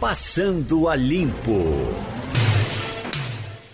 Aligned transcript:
Passando 0.00 0.88
a 0.88 0.96
Limpo. 0.96 1.52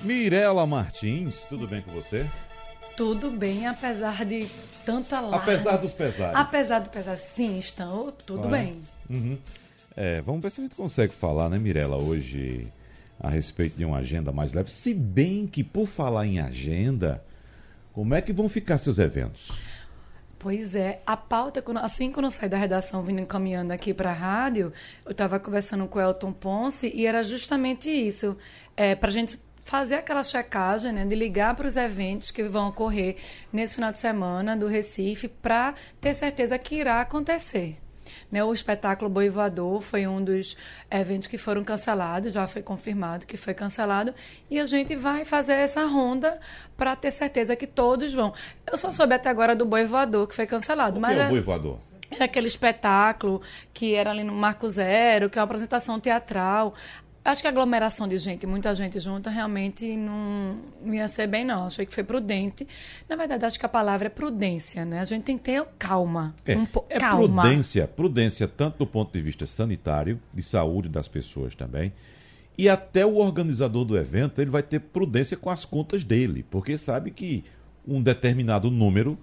Mirela 0.02 0.66
Martins, 0.66 1.46
tudo 1.48 1.66
bem 1.68 1.80
com 1.82 1.92
você? 1.92 2.26
Tudo 2.96 3.30
bem, 3.30 3.66
apesar 3.66 4.24
de 4.24 4.46
tanta 4.84 5.20
larga. 5.20 5.52
Apesar 5.54 5.76
dos 5.76 5.92
pesares. 5.92 6.36
Apesar 6.36 6.78
do 6.80 6.90
pesar, 6.90 7.16
sim, 7.16 7.56
estão 7.58 8.12
tudo 8.26 8.44
Ah, 8.44 8.46
é? 8.46 8.50
bem. 8.50 8.80
Uhum. 9.08 9.38
É, 9.96 10.20
vamos 10.20 10.42
ver 10.42 10.50
se 10.50 10.60
a 10.60 10.64
gente 10.64 10.74
consegue 10.74 11.12
falar, 11.12 11.48
né, 11.48 11.58
Mirela, 11.58 11.96
hoje 11.96 12.66
a 13.20 13.28
respeito 13.30 13.76
de 13.76 13.84
uma 13.84 13.98
agenda 13.98 14.32
mais 14.32 14.52
leve. 14.52 14.70
Se 14.70 14.92
bem 14.92 15.46
que, 15.46 15.62
por 15.62 15.86
falar 15.86 16.26
em 16.26 16.40
agenda, 16.40 17.22
como 17.92 18.14
é 18.14 18.20
que 18.20 18.32
vão 18.32 18.48
ficar 18.48 18.78
seus 18.78 18.98
eventos? 18.98 19.50
Pois 20.46 20.76
é, 20.76 21.02
a 21.04 21.16
pauta, 21.16 21.60
assim 21.82 22.12
quando 22.12 22.26
eu 22.26 22.30
saí 22.30 22.48
da 22.48 22.56
redação 22.56 23.02
vindo 23.02 23.18
encaminhando 23.18 23.72
aqui 23.72 23.92
para 23.92 24.10
a 24.10 24.12
rádio, 24.12 24.72
eu 25.04 25.10
estava 25.10 25.40
conversando 25.40 25.88
com 25.88 25.98
o 25.98 26.00
Elton 26.00 26.32
Ponce 26.32 26.88
e 26.94 27.04
era 27.04 27.24
justamente 27.24 27.90
isso, 27.90 28.38
é, 28.76 28.94
para 28.94 29.08
a 29.08 29.12
gente 29.12 29.40
fazer 29.64 29.96
aquela 29.96 30.22
checagem, 30.22 30.92
né, 30.92 31.04
de 31.04 31.16
ligar 31.16 31.56
para 31.56 31.66
os 31.66 31.76
eventos 31.76 32.30
que 32.30 32.44
vão 32.44 32.68
ocorrer 32.68 33.16
nesse 33.52 33.74
final 33.74 33.90
de 33.90 33.98
semana 33.98 34.56
do 34.56 34.68
Recife, 34.68 35.26
para 35.26 35.74
ter 36.00 36.14
certeza 36.14 36.56
que 36.56 36.76
irá 36.76 37.00
acontecer. 37.00 37.76
Né, 38.30 38.42
o 38.42 38.52
espetáculo 38.52 39.08
Boi 39.10 39.28
Voador 39.28 39.80
foi 39.80 40.06
um 40.06 40.22
dos 40.22 40.56
eventos 40.90 41.28
que 41.28 41.38
foram 41.38 41.62
cancelados, 41.64 42.32
já 42.32 42.46
foi 42.46 42.62
confirmado 42.62 43.26
que 43.26 43.36
foi 43.36 43.54
cancelado, 43.54 44.14
e 44.50 44.58
a 44.58 44.66
gente 44.66 44.94
vai 44.96 45.24
fazer 45.24 45.54
essa 45.54 45.84
ronda 45.86 46.38
para 46.76 46.94
ter 46.96 47.10
certeza 47.10 47.54
que 47.56 47.66
todos 47.66 48.12
vão. 48.12 48.32
Eu 48.70 48.76
só 48.78 48.90
soube 48.90 49.14
até 49.14 49.28
agora 49.28 49.54
do 49.54 49.64
Boi 49.64 49.84
Voador, 49.84 50.26
que 50.26 50.34
foi 50.34 50.46
cancelado, 50.46 50.98
O 50.98 51.00
mas 51.00 51.14
que 51.14 51.20
é 51.20 51.24
é- 51.24 51.26
o 51.26 51.30
boi 51.30 51.40
voador? 51.40 51.78
era 52.10 52.24
aquele 52.26 52.46
espetáculo 52.46 53.42
que 53.74 53.94
era 53.94 54.10
ali 54.10 54.22
no 54.22 54.32
Marco 54.32 54.68
Zero, 54.68 55.28
que 55.28 55.38
é 55.38 55.40
uma 55.40 55.44
apresentação 55.46 55.98
teatral. 55.98 56.72
Acho 57.26 57.40
que 57.42 57.46
a 57.48 57.50
aglomeração 57.50 58.06
de 58.06 58.16
gente, 58.18 58.46
muita 58.46 58.72
gente 58.74 59.00
junta, 59.00 59.28
realmente 59.30 59.96
não, 59.96 60.62
não 60.80 60.94
ia 60.94 61.08
ser 61.08 61.26
bem, 61.26 61.44
não. 61.44 61.66
Achei 61.66 61.84
que 61.84 61.92
foi 61.92 62.04
prudente. 62.04 62.66
Na 63.08 63.16
verdade, 63.16 63.44
acho 63.44 63.58
que 63.58 63.66
a 63.66 63.68
palavra 63.68 64.06
é 64.06 64.10
prudência, 64.10 64.84
né? 64.84 65.00
A 65.00 65.04
gente 65.04 65.24
tem 65.24 65.36
que 65.36 65.44
ter 65.44 65.64
calma. 65.78 66.34
É, 66.44 66.56
um 66.56 66.64
po- 66.64 66.84
é 66.88 66.98
calma. 67.00 67.42
prudência, 67.42 67.86
prudência 67.88 68.46
tanto 68.46 68.78
do 68.78 68.86
ponto 68.86 69.12
de 69.12 69.20
vista 69.20 69.44
sanitário, 69.46 70.20
de 70.32 70.42
saúde 70.42 70.88
das 70.88 71.08
pessoas 71.08 71.54
também, 71.54 71.92
e 72.56 72.68
até 72.68 73.04
o 73.04 73.16
organizador 73.16 73.84
do 73.84 73.98
evento, 73.98 74.40
ele 74.40 74.50
vai 74.50 74.62
ter 74.62 74.78
prudência 74.80 75.36
com 75.36 75.50
as 75.50 75.64
contas 75.64 76.04
dele, 76.04 76.44
porque 76.48 76.78
sabe 76.78 77.10
que 77.10 77.44
um 77.86 78.00
determinado 78.00 78.70
número 78.70 79.18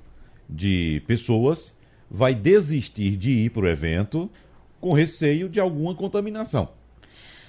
de 0.49 1.02
pessoas 1.08 1.73
vai 2.11 2.36
desistir 2.36 3.16
de 3.17 3.31
ir 3.31 3.49
para 3.49 3.64
o 3.64 3.67
evento 3.70 4.30
com 4.80 4.92
receio 4.94 5.47
de 5.47 5.59
alguma 5.59 5.95
contaminação. 5.95 6.70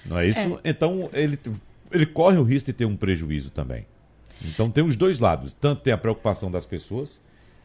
Não 0.05 0.19
é 0.19 0.27
isso? 0.27 0.59
Então, 0.63 1.09
ele, 1.13 1.39
ele 1.91 2.05
corre 2.05 2.37
o 2.37 2.43
risco 2.43 2.67
de 2.67 2.73
ter 2.73 2.85
um 2.85 2.95
prejuízo 2.95 3.49
também. 3.49 3.85
Então, 4.43 4.69
tem 4.69 4.83
os 4.83 4.95
dois 4.95 5.19
lados. 5.19 5.53
Tanto 5.53 5.81
tem 5.81 5.93
a 5.93 5.97
preocupação 5.97 6.51
das 6.51 6.65
pessoas, 6.65 7.19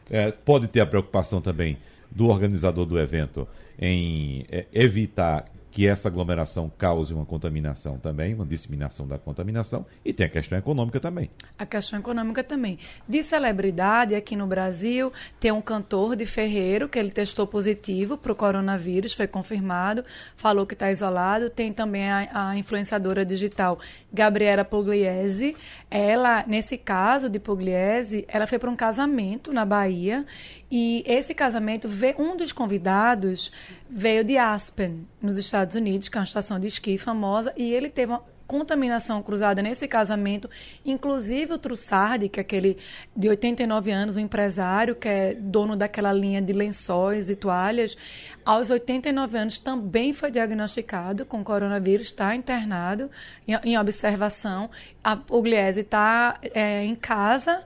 é, 0.09 0.31
pode 0.31 0.67
ter 0.67 0.81
a 0.81 0.85
preocupação 0.85 1.41
também 1.41 1.77
do 2.09 2.27
organizador 2.27 2.85
do 2.85 2.99
evento 2.99 3.47
em 3.79 4.45
é, 4.51 4.65
evitar 4.73 5.45
que 5.71 5.87
essa 5.87 6.09
aglomeração 6.09 6.71
cause 6.77 7.13
uma 7.13 7.25
contaminação 7.25 7.97
também, 7.97 8.33
uma 8.33 8.45
disseminação 8.45 9.07
da 9.07 9.17
contaminação, 9.17 9.85
e 10.03 10.11
tem 10.11 10.25
a 10.25 10.29
questão 10.29 10.57
econômica 10.57 10.99
também. 10.99 11.29
A 11.57 11.65
questão 11.65 11.97
econômica 11.97 12.43
também. 12.43 12.77
De 13.07 13.23
celebridade, 13.23 14.13
aqui 14.13 14.35
no 14.35 14.45
Brasil, 14.45 15.13
tem 15.39 15.51
um 15.51 15.61
cantor 15.61 16.15
de 16.17 16.25
Ferreiro 16.25 16.89
que 16.89 16.99
ele 16.99 17.09
testou 17.09 17.47
positivo 17.47 18.17
para 18.17 18.33
o 18.33 18.35
coronavírus, 18.35 19.13
foi 19.13 19.27
confirmado, 19.27 20.03
falou 20.35 20.67
que 20.67 20.73
está 20.73 20.91
isolado. 20.91 21.49
Tem 21.49 21.71
também 21.71 22.09
a, 22.09 22.49
a 22.49 22.57
influenciadora 22.57 23.25
digital 23.25 23.79
Gabriela 24.11 24.65
Pugliese. 24.65 25.55
Ela, 25.89 26.43
nesse 26.45 26.77
caso 26.77 27.29
de 27.29 27.39
Pugliese, 27.39 28.25
ela 28.27 28.45
foi 28.45 28.59
para 28.59 28.69
um 28.69 28.75
casamento 28.75 29.53
na 29.53 29.65
Bahia 29.65 30.25
e 30.71 31.03
esse 31.05 31.33
casamento, 31.33 31.89
um 32.17 32.37
dos 32.37 32.53
convidados 32.53 33.51
veio 33.89 34.23
de 34.23 34.37
Aspen, 34.37 35.05
nos 35.21 35.37
Estados 35.37 35.75
Unidos, 35.75 36.07
que 36.07 36.17
é 36.17 36.19
uma 36.21 36.25
estação 36.25 36.57
de 36.57 36.67
esqui 36.67 36.97
famosa, 36.97 37.53
e 37.57 37.73
ele 37.73 37.89
teve 37.89 38.13
uma 38.13 38.23
contaminação 38.51 39.23
cruzada 39.23 39.61
nesse 39.61 39.87
casamento, 39.87 40.49
inclusive 40.85 41.53
o 41.53 41.57
Trussardi, 41.57 42.27
que 42.27 42.37
é 42.37 42.41
aquele 42.41 42.77
de 43.15 43.29
89 43.29 43.91
anos, 43.91 44.17
um 44.17 44.19
empresário 44.19 44.93
que 44.93 45.07
é 45.07 45.33
dono 45.33 45.75
daquela 45.75 46.11
linha 46.11 46.41
de 46.41 46.51
lençóis 46.51 47.29
e 47.29 47.35
toalhas, 47.35 47.95
aos 48.43 48.69
89 48.69 49.37
anos 49.37 49.57
também 49.57 50.11
foi 50.11 50.31
diagnosticado 50.31 51.25
com 51.25 51.43
coronavírus, 51.43 52.07
está 52.07 52.35
internado 52.35 53.09
em, 53.47 53.55
em 53.63 53.77
observação. 53.77 54.69
A 55.01 55.15
Pugliese 55.15 55.81
está 55.81 56.37
é, 56.53 56.83
em 56.83 56.95
casa, 56.95 57.63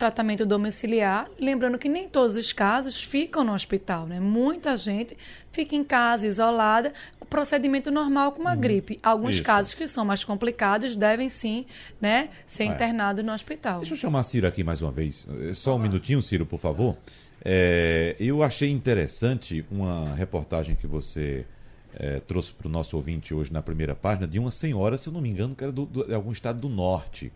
tratamento 0.00 0.46
domiciliar, 0.46 1.28
lembrando 1.38 1.76
que 1.78 1.86
nem 1.88 2.08
todos 2.08 2.34
os 2.34 2.52
casos 2.54 3.04
ficam 3.04 3.44
no 3.44 3.52
hospital, 3.52 4.06
né? 4.06 4.18
Muita 4.18 4.74
gente 4.74 5.14
fica 5.52 5.76
em 5.76 5.84
casa, 5.84 6.26
isolada, 6.26 6.92
com 7.18 7.26
procedimento 7.26 7.90
normal 7.90 8.32
com 8.32 8.40
uma 8.40 8.56
gripe. 8.56 8.98
Alguns 9.02 9.24
Uhum. 9.26 9.30
Isso. 9.32 9.42
casos 9.42 9.74
que 9.74 9.86
são 9.86 10.02
mais 10.04 10.24
complicados 10.24 10.96
devem 10.96 11.28
sim, 11.28 11.66
né, 12.00 12.30
ser 12.46 12.62
É. 12.62 12.66
internados 12.66 13.22
no 13.22 13.30
hospital. 13.30 13.80
Deixa 13.80 13.92
eu 13.92 13.98
chamar 13.98 14.20
a 14.20 14.22
Ciro 14.22 14.46
aqui 14.46 14.64
mais 14.64 14.80
uma 14.80 14.90
vez. 14.90 15.28
Eh, 15.42 15.52
Só 15.52 15.76
um 15.76 15.78
minutinho, 15.78 16.22
Ciro, 16.22 16.46
por 16.46 16.58
favor. 16.58 16.96
É, 17.44 18.16
eu 18.18 18.42
achei 18.42 18.70
interessante 18.70 19.64
uma 19.70 20.14
reportagem 20.14 20.74
que 20.74 20.86
você 20.86 21.44
eh, 21.92 22.20
trouxe 22.20 22.52
para 22.52 22.68
o 22.68 22.70
nosso 22.70 22.96
ouvinte 22.96 23.34
hoje 23.34 23.52
na 23.52 23.60
primeira 23.60 23.96
página 23.96 24.26
de 24.26 24.38
uma 24.38 24.52
senhora, 24.52 24.96
se 24.96 25.08
eu 25.08 25.12
não 25.12 25.20
me 25.20 25.28
engano, 25.28 25.56
que 25.56 25.64
era 25.64 25.72
do- 25.72 25.84
do- 25.86 26.04
de 26.06 26.14
algum 26.14 26.30
estado 26.30 26.60
do 26.60 26.68
norte. 26.68 27.32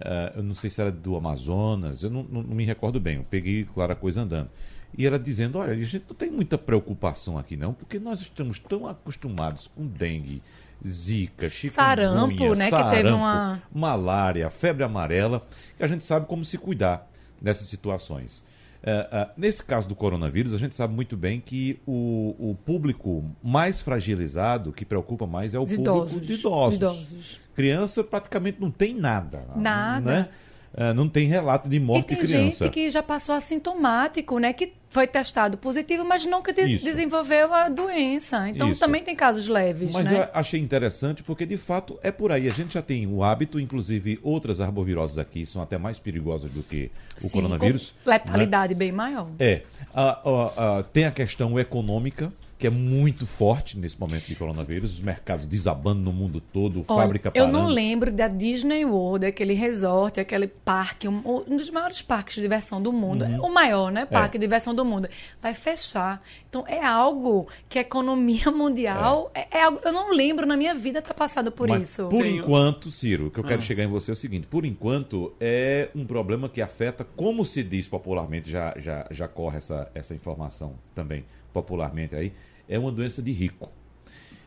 Eh, 0.00 0.32
eu 0.36 0.42
não 0.42 0.54
sei 0.54 0.70
se 0.70 0.80
era 0.80 0.90
do 0.92 1.16
Amazonas, 1.16 2.02
eu 2.02 2.10
não, 2.10 2.22
não- 2.24 2.42
não 2.42 2.54
me 2.54 2.64
recordo 2.64 2.98
bem. 3.00 3.16
Eu 3.16 3.24
peguei, 3.24 3.64
claro, 3.64 3.92
a 3.92 3.96
coisa 3.96 4.22
andando. 4.22 4.50
E 4.96 5.06
ela 5.06 5.18
dizendo: 5.18 5.58
olha, 5.58 5.72
a 5.72 5.76
gente 5.76 6.04
não 6.08 6.14
tem 6.14 6.30
muita 6.30 6.58
preocupação 6.58 7.38
aqui, 7.38 7.56
não, 7.56 7.72
porque 7.72 7.98
nós 7.98 8.20
estamos 8.20 8.58
tão 8.58 8.86
acostumados 8.86 9.66
com 9.68 9.86
dengue, 9.86 10.42
zika, 10.86 11.48
chikungunya, 11.48 11.70
Sarampo, 11.96 12.54
né, 12.58 12.64
que 12.64 12.70
teve 12.70 12.70
sarampo, 12.70 13.16
uma- 13.16 13.62
malária, 13.72 14.50
febre 14.50 14.84
amarela, 14.84 15.46
que 15.76 15.82
a 15.82 15.86
gente 15.86 16.04
sabe 16.04 16.26
como 16.26 16.44
se 16.44 16.58
cuidar 16.58 17.08
nessas 17.40 17.68
situações. 17.68 18.44
É, 18.84 19.28
nesse 19.36 19.62
caso 19.64 19.88
do 19.88 19.94
coronavírus, 19.94 20.54
a 20.54 20.58
gente 20.58 20.74
sabe 20.74 20.92
muito 20.92 21.16
bem 21.16 21.40
que 21.40 21.78
o, 21.86 22.34
o 22.50 22.54
público 22.64 23.24
mais 23.42 23.80
fragilizado, 23.80 24.72
que 24.72 24.84
preocupa 24.84 25.26
mais, 25.26 25.54
é 25.54 25.58
o 25.58 25.62
Os 25.62 25.70
público 25.70 25.96
idosos. 25.98 26.26
de 26.26 26.32
idosos. 26.34 26.76
Idosos. 26.76 27.40
Criança 27.54 28.02
praticamente 28.02 28.60
não 28.60 28.70
tem 28.70 28.94
nada. 28.94 29.44
Nada. 29.54 30.10
Né? 30.12 30.28
É, 30.74 30.92
não 30.94 31.08
tem 31.08 31.28
relato 31.28 31.68
de 31.68 31.76
E 31.76 31.80
morte 31.80 32.06
tem 32.08 32.16
de 32.16 32.26
criança. 32.26 32.64
gente 32.64 32.72
que 32.72 32.90
já 32.90 33.02
passou 33.02 33.34
assintomático, 33.34 34.38
né? 34.38 34.52
Que 34.52 34.72
foi 34.92 35.06
testado 35.06 35.56
positivo, 35.56 36.04
mas 36.04 36.26
nunca 36.26 36.52
de- 36.52 36.74
Isso. 36.74 36.84
desenvolveu 36.84 37.52
a 37.54 37.68
doença. 37.70 38.46
Então 38.50 38.70
Isso. 38.70 38.78
também 38.80 39.02
tem 39.02 39.16
casos 39.16 39.48
leves, 39.48 39.92
Mas 39.92 40.04
né? 40.06 40.24
eu 40.24 40.28
achei 40.38 40.60
interessante 40.60 41.22
porque, 41.22 41.46
de 41.46 41.56
fato, 41.56 41.98
é 42.02 42.12
por 42.12 42.30
aí. 42.30 42.46
A 42.46 42.52
gente 42.52 42.74
já 42.74 42.82
tem 42.82 43.06
o 43.06 43.24
hábito, 43.24 43.58
inclusive 43.58 44.20
outras 44.22 44.60
arboviroses 44.60 45.16
aqui 45.16 45.46
são 45.46 45.62
até 45.62 45.78
mais 45.78 45.98
perigosas 45.98 46.50
do 46.50 46.62
que 46.62 46.90
o 47.16 47.20
Sim, 47.22 47.30
coronavírus. 47.30 47.94
com 48.04 48.10
letalidade 48.10 48.74
bem 48.74 48.92
maior. 48.92 49.26
É. 49.38 49.62
A- 49.94 50.20
a- 50.28 50.78
a- 50.78 50.82
tem 50.82 51.06
a 51.06 51.10
questão 51.10 51.58
econômica, 51.58 52.30
que 52.62 52.66
é 52.68 52.70
muito 52.70 53.26
forte 53.26 53.76
nesse 53.76 53.98
momento 53.98 54.26
de 54.26 54.36
coronavírus, 54.36 54.94
os 54.94 55.00
mercados 55.00 55.46
desabando 55.46 56.00
no 56.00 56.12
mundo 56.12 56.40
todo, 56.40 56.84
Olha, 56.86 57.00
fábrica 57.02 57.28
eu 57.34 57.44
parando. 57.46 57.52
não 57.58 57.66
lembro 57.66 58.12
da 58.12 58.28
Disney 58.28 58.84
World, 58.84 59.26
aquele 59.26 59.52
resort, 59.52 60.20
aquele 60.20 60.46
parque, 60.46 61.08
um, 61.08 61.20
um 61.48 61.56
dos 61.56 61.68
maiores 61.70 62.00
parques 62.02 62.36
de 62.36 62.40
diversão 62.42 62.80
do 62.80 62.92
mundo, 62.92 63.24
Uhum. 63.24 63.46
o 63.46 63.52
maior, 63.52 63.90
né, 63.90 64.06
parque 64.06 64.36
É. 64.36 64.38
de 64.38 64.46
diversão 64.46 64.72
do 64.74 64.84
mundo, 64.84 65.08
vai 65.42 65.54
fechar. 65.54 66.22
Então 66.48 66.64
é 66.68 66.84
algo 66.84 67.48
que 67.68 67.78
a 67.78 67.82
economia 67.82 68.48
mundial 68.54 69.30
é, 69.34 69.58
é 69.58 69.62
algo, 69.64 69.80
eu 69.84 69.92
não 69.92 70.12
lembro 70.14 70.46
na 70.46 70.56
minha 70.56 70.72
vida 70.74 71.02
ter 71.02 71.14
passado 71.14 71.50
por 71.50 71.66
Mas, 71.68 71.88
isso. 71.90 72.08
Por 72.08 72.22
Tem- 72.22 72.36
enquanto, 72.38 72.90
Ciro, 72.92 73.26
o 73.26 73.30
que 73.32 73.40
eu 73.40 73.44
quero 73.44 73.58
Ah. 73.60 73.64
chegar 73.64 73.82
em 73.82 73.88
você 73.88 74.12
é 74.12 74.14
o 74.14 74.16
seguinte: 74.16 74.46
por 74.46 74.64
enquanto, 74.64 75.32
é 75.40 75.88
um 75.96 76.04
problema 76.06 76.48
que 76.48 76.62
afeta, 76.62 77.02
como 77.16 77.44
se 77.44 77.62
diz 77.64 77.88
popularmente, 77.88 78.48
já, 78.48 78.72
já, 78.78 79.04
já 79.10 79.26
corre 79.26 79.58
essa, 79.58 79.90
essa 79.94 80.14
informação 80.14 80.74
também 80.94 81.24
popularmente 81.52 82.14
aí, 82.14 82.32
é 82.68 82.78
uma 82.78 82.92
doença 82.92 83.22
de 83.22 83.32
rico. 83.32 83.70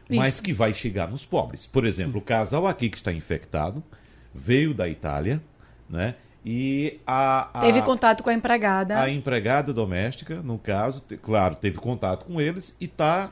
Mas 0.10 0.36
Isso. 0.36 0.44
que 0.44 0.54
vai 0.54 0.74
chegar 0.74 1.10
nos 1.10 1.26
pobres. 1.26 1.66
Por 1.66 1.86
exemplo, 1.86 2.20
o 2.20 2.22
casal 2.22 2.68
aqui 2.68 2.90
que 2.90 2.98
está 2.98 3.12
infectado 3.12 3.84
veio 4.34 4.74
da 4.74 4.88
Itália, 4.88 5.42
né? 5.90 6.16
E 6.46 7.00
a, 7.08 7.50
a- 7.58 7.62
Teve 7.62 7.82
contato 7.82 8.22
com 8.22 8.30
a 8.30 8.34
empregada. 8.34 9.00
a 9.00 9.10
empregada 9.10 9.74
doméstica, 9.74 10.44
no 10.44 10.60
caso, 10.60 11.02
te- 11.02 11.18
claro, 11.18 11.56
teve 11.56 11.80
contato 11.80 12.26
com 12.26 12.40
eles 12.40 12.76
e 12.80 12.86
está 12.86 13.32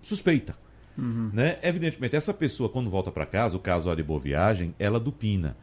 suspeita. 0.00 0.56
Né? 0.98 1.58
Evidentemente, 1.62 2.16
essa 2.16 2.32
pessoa, 2.32 2.70
quando 2.70 2.88
volta 2.88 3.12
para 3.12 3.26
casa, 3.26 3.54
o 3.54 3.60
caso 3.60 3.94
de 3.94 4.02
boa 4.02 4.18
viagem, 4.18 4.74
ela 4.78 4.98
dupina. 4.98 5.54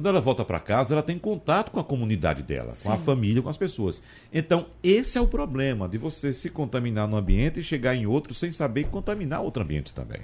Quando 0.00 0.08
ela 0.08 0.20
volta 0.22 0.46
para 0.46 0.58
casa, 0.58 0.94
ela 0.94 1.02
tem 1.02 1.18
contato 1.18 1.70
com 1.70 1.78
a 1.78 1.84
comunidade 1.84 2.42
dela, 2.42 2.72
com 2.82 2.90
a 2.90 2.96
Sim. 2.96 3.04
família, 3.04 3.42
com 3.42 3.50
as 3.50 3.58
pessoas. 3.58 4.02
Então, 4.32 4.64
esse 4.82 5.18
é 5.18 5.20
o 5.20 5.26
problema 5.26 5.86
de 5.86 5.98
você 5.98 6.32
se 6.32 6.48
contaminar 6.48 7.06
no 7.06 7.18
ambiente 7.18 7.60
e 7.60 7.62
chegar 7.62 7.94
em 7.94 8.06
outro 8.06 8.32
sem 8.32 8.50
saber 8.50 8.84
contaminar 8.84 9.42
outro 9.42 9.62
ambiente 9.62 9.94
também. 9.94 10.22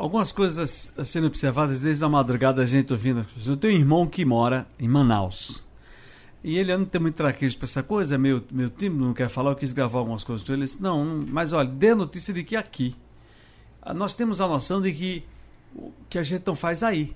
algumas 0.00 0.32
coisas 0.32 0.92
a 0.96 1.04
serem 1.04 1.26
observadas 1.28 1.80
desde 1.80 2.04
a 2.04 2.08
madrugada, 2.08 2.62
a 2.62 2.64
gente 2.64 2.92
ouvindo. 2.92 3.26
Eu 3.44 3.56
tenho 3.56 3.74
um 3.74 3.76
irmão 3.76 4.06
que 4.06 4.24
mora 4.24 4.66
em 4.78 4.88
Manaus. 4.88 5.66
E 6.42 6.56
ele 6.56 6.74
não 6.74 6.86
tem 6.86 7.00
muito 7.00 7.16
traquejo 7.16 7.58
para 7.58 7.66
essa 7.66 7.82
coisa, 7.82 8.14
é 8.14 8.18
meio, 8.18 8.42
meio 8.50 8.70
tímido, 8.70 9.04
não 9.04 9.12
quer 9.12 9.28
falar, 9.28 9.50
eu 9.50 9.56
quis 9.56 9.72
gravar 9.72 9.98
algumas 9.98 10.24
coisas 10.24 10.46
com 10.46 10.52
ele. 10.52 10.62
Ele 10.62 10.66
disse, 10.66 10.80
não, 10.80 11.24
mas 11.28 11.52
olha, 11.52 11.68
dê 11.68 11.94
notícia 11.94 12.32
de 12.32 12.42
que 12.42 12.56
aqui. 12.56 12.96
Nós 13.94 14.14
temos 14.14 14.40
a 14.40 14.48
noção 14.48 14.80
de 14.80 14.92
que 14.92 15.24
o 15.74 15.92
que 16.08 16.18
a 16.18 16.22
gente 16.22 16.44
não 16.46 16.54
faz 16.54 16.82
aí. 16.82 17.14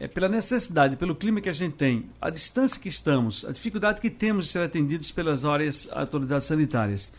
É 0.00 0.08
pela 0.08 0.28
necessidade, 0.28 0.96
pelo 0.96 1.14
clima 1.14 1.40
que 1.40 1.48
a 1.48 1.52
gente 1.52 1.74
tem, 1.74 2.06
a 2.20 2.28
distância 2.30 2.80
que 2.80 2.88
estamos, 2.88 3.44
a 3.44 3.52
dificuldade 3.52 4.00
que 4.00 4.10
temos 4.10 4.46
de 4.46 4.50
ser 4.52 4.62
atendidos 4.62 5.12
pelas 5.12 5.42
várias 5.42 5.88
autoridades 5.92 6.46
sanitárias. 6.46 7.12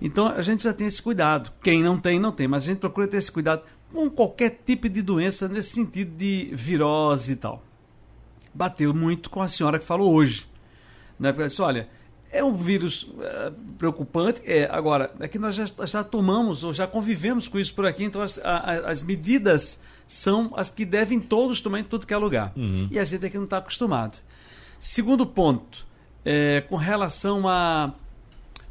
Então 0.00 0.28
a 0.28 0.40
gente 0.42 0.64
já 0.64 0.72
tem 0.72 0.86
esse 0.86 1.02
cuidado. 1.02 1.52
Quem 1.62 1.82
não 1.82 1.98
tem, 1.98 2.18
não 2.18 2.32
tem, 2.32 2.48
mas 2.48 2.62
a 2.62 2.66
gente 2.66 2.78
procura 2.78 3.06
ter 3.06 3.18
esse 3.18 3.30
cuidado 3.30 3.62
com 3.92 4.08
qualquer 4.10 4.58
tipo 4.64 4.88
de 4.88 5.02
doença 5.02 5.48
nesse 5.48 5.70
sentido 5.70 6.16
de 6.16 6.50
virose 6.52 7.32
e 7.32 7.36
tal. 7.36 7.62
Bateu 8.52 8.94
muito 8.94 9.28
com 9.30 9.42
a 9.42 9.48
senhora 9.48 9.78
que 9.78 9.84
falou 9.84 10.12
hoje. 10.12 10.46
Né? 11.18 11.32
Porque 11.32 11.46
disse, 11.48 11.60
olha, 11.62 11.88
é 12.30 12.42
um 12.42 12.54
vírus 12.54 13.08
eh, 13.20 13.52
preocupante, 13.78 14.40
é, 14.44 14.68
agora, 14.70 15.12
é 15.20 15.28
que 15.28 15.38
nós 15.38 15.54
já, 15.54 15.66
já 15.84 16.02
tomamos 16.02 16.64
ou 16.64 16.72
já 16.72 16.86
convivemos 16.86 17.46
com 17.48 17.58
isso 17.58 17.72
por 17.74 17.86
aqui, 17.86 18.02
então 18.04 18.20
as, 18.22 18.38
a- 18.38 18.90
as 18.90 19.04
medidas 19.04 19.80
são 20.06 20.52
as 20.56 20.70
que 20.70 20.84
devem 20.84 21.18
todos 21.20 21.60
tomar 21.60 21.80
em 21.80 21.84
tudo 21.84 22.06
que 22.06 22.14
é 22.14 22.16
lugar. 22.16 22.52
E 22.90 22.98
a 22.98 23.04
gente 23.04 23.26
aqui 23.26 23.36
não 23.36 23.44
está 23.44 23.58
acostumado. 23.58 24.18
Segundo 24.78 25.24
ponto, 25.26 25.86
é, 26.24 26.60
com 26.62 26.76
relação 26.76 27.48
a 27.48 27.92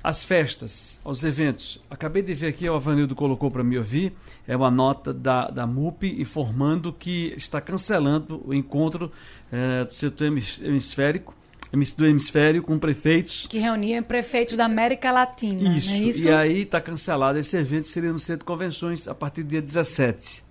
as 0.04 0.22
festas, 0.22 1.00
aos 1.02 1.24
eventos. 1.24 1.82
Acabei 1.90 2.22
de 2.22 2.34
ver 2.34 2.48
aqui, 2.48 2.68
o 2.68 2.76
Avanildo 2.76 3.16
colocou 3.16 3.50
para 3.50 3.64
me 3.64 3.78
ouvir, 3.78 4.12
é 4.46 4.54
uma 4.54 4.70
nota 4.70 5.14
da, 5.14 5.50
da 5.50 5.66
MUP 5.66 6.04
informando 6.22 6.92
que 6.92 7.34
está 7.38 7.62
cancelando 7.62 8.42
o 8.46 8.54
encontro 8.54 9.10
eh, 9.50 9.86
do 9.86 9.94
setor 9.94 10.26
hemis- 10.28 10.60
hemisférico, 10.62 11.34
hemis- 11.72 11.94
do 11.94 12.06
hemisfério 12.06 12.62
com 12.62 12.78
prefeitos. 12.78 13.48
Que 13.48 13.60
reunia 13.60 14.04
prefeitos 14.04 14.58
da 14.58 14.66
América 14.66 15.10
Latina. 15.10 15.74
Isso, 15.78 15.88
Não 15.92 15.96
é 15.96 16.00
isso? 16.00 16.28
e 16.28 16.32
aí 16.34 16.62
está 16.64 16.82
cancelado. 16.82 17.40
Esse 17.40 17.56
evento 17.56 17.88
seria 17.88 18.12
no 18.12 18.20
Centro 18.20 18.40
de 18.40 18.46
Convenções 18.46 19.08
a 19.08 19.16
partir 19.16 19.42
do 19.44 19.48
dia 19.52 19.62
17. 19.62 20.44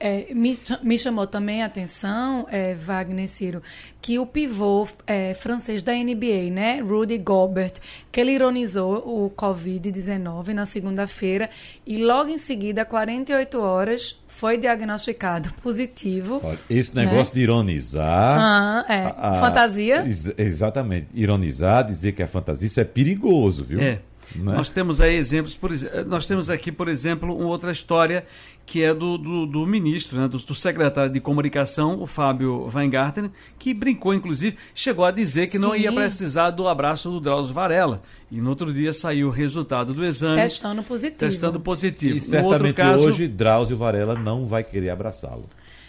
É, 0.00 0.32
me, 0.32 0.56
me 0.82 0.96
chamou 0.98 1.26
também 1.26 1.62
a 1.62 1.66
atenção, 1.66 2.46
é, 2.50 2.72
Wagner 2.74 3.26
Ciro, 3.28 3.60
que 4.00 4.16
o 4.18 4.24
pivô 4.24 4.86
é, 5.06 5.34
francês 5.34 5.82
da 5.82 5.92
NBA, 5.92 6.50
né, 6.52 6.78
Rudy 6.80 7.18
Gobert, 7.18 7.74
que 8.12 8.20
ele 8.20 8.30
ironizou 8.32 8.98
o 8.98 9.28
Covid-19 9.30 10.52
na 10.54 10.66
segunda-feira 10.66 11.50
e 11.86 11.96
logo 11.96 12.30
em 12.30 12.38
seguida, 12.38 12.84
48 12.84 13.60
horas, 13.60 14.16
foi 14.28 14.56
diagnosticado 14.56 15.52
positivo. 15.62 16.40
Olha, 16.44 16.58
esse 16.70 16.94
negócio 16.94 17.34
de 17.34 17.40
ironizar. 17.42 18.38
Ah, 18.40 18.84
é. 18.88 19.04
a- 19.04 19.14
a- 19.30 19.40
Fantasia? 19.40 20.04
ex- 20.06 20.32
exatamente. 20.38 21.08
Ironizar, 21.12 21.84
dizer 21.84 22.12
que 22.12 22.22
é 22.22 22.26
fantasia, 22.26 22.66
isso 22.66 22.80
é 22.80 22.84
perigoso, 22.84 23.64
viu? 23.64 23.80
É. 23.80 23.98
Né? 24.34 24.54
Nós 24.54 24.68
temos 24.68 25.00
aí 25.00 25.16
exemplos, 25.16 25.56
por, 25.56 25.70
nós 26.06 26.26
temos 26.26 26.50
aqui, 26.50 26.70
por 26.70 26.88
exemplo, 26.88 27.34
uma 27.36 27.48
outra 27.48 27.70
história 27.72 28.24
que 28.66 28.82
é 28.82 28.92
do, 28.92 29.16
do, 29.16 29.46
do 29.46 29.66
ministro, 29.66 30.20
né, 30.20 30.28
do, 30.28 30.36
do 30.36 30.54
secretário 30.54 31.10
de 31.10 31.20
comunicação, 31.20 32.02
o 32.02 32.06
Fábio 32.06 32.68
Weingarten, 32.72 33.30
que 33.58 33.72
brincou, 33.72 34.12
inclusive, 34.12 34.56
chegou 34.74 35.06
a 35.06 35.10
dizer 35.10 35.48
que 35.48 35.58
não 35.58 35.72
Sim. 35.72 35.78
ia 35.80 35.92
precisar 35.92 36.50
do 36.50 36.68
abraço 36.68 37.10
do 37.10 37.18
Drauzio 37.18 37.54
Varela. 37.54 38.02
E 38.30 38.38
no 38.40 38.50
outro 38.50 38.70
dia 38.70 38.92
saiu 38.92 39.28
o 39.28 39.30
resultado 39.30 39.94
do 39.94 40.04
exame, 40.04 40.36
Testando 40.36 40.82
positivo. 40.82 41.18
testando 41.18 41.58
positivo. 41.60 42.18
E 42.18 42.20
no 42.20 42.36
outro 42.44 42.50
certamente 42.50 42.74
caso, 42.74 43.08
hoje 43.08 43.26
Drauzio 43.26 43.78
Varela 43.78 44.14
não 44.14 44.44
vai 44.46 44.62
querer 44.62 44.90
abraçá-lo. 44.90 45.46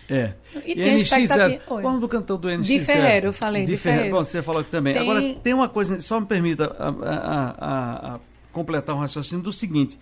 É. 0.10 0.34
E 0.66 0.74
tem 0.74 0.84
a 0.92 0.96
NX0, 0.96 1.02
expectativa- 1.02 1.46
Oi. 1.50 1.60
Qual 1.68 1.80
é 1.82 1.84
nome 1.84 2.00
do 2.00 2.08
cantor 2.08 2.38
do 2.40 2.48
NX0? 2.48 2.62
De 2.64 2.80
Ferreiro, 2.80 3.28
eu 3.28 3.34
falei, 3.34 3.66
De, 3.66 3.74
de 3.74 3.78
Ferreiro. 3.78 3.98
Ferreiro. 4.06 4.16
Pronto, 4.16 4.28
você 4.28 4.42
falou 4.42 4.62
aqui 4.62 4.72
também. 4.72 4.94
Tem- 4.94 5.02
Agora, 5.04 5.36
tem 5.44 5.54
uma 5.54 5.70
coisa, 5.70 6.00
só 6.02 6.20
me 6.20 6.26
permita 6.26 6.66
a, 6.80 6.88
a- 6.90 7.56
a- 7.60 8.14
a 8.16 8.20
completar 8.52 8.96
um 8.96 9.00
raciocínio 9.00 9.44
do 9.44 9.52
seguinte. 9.52 10.00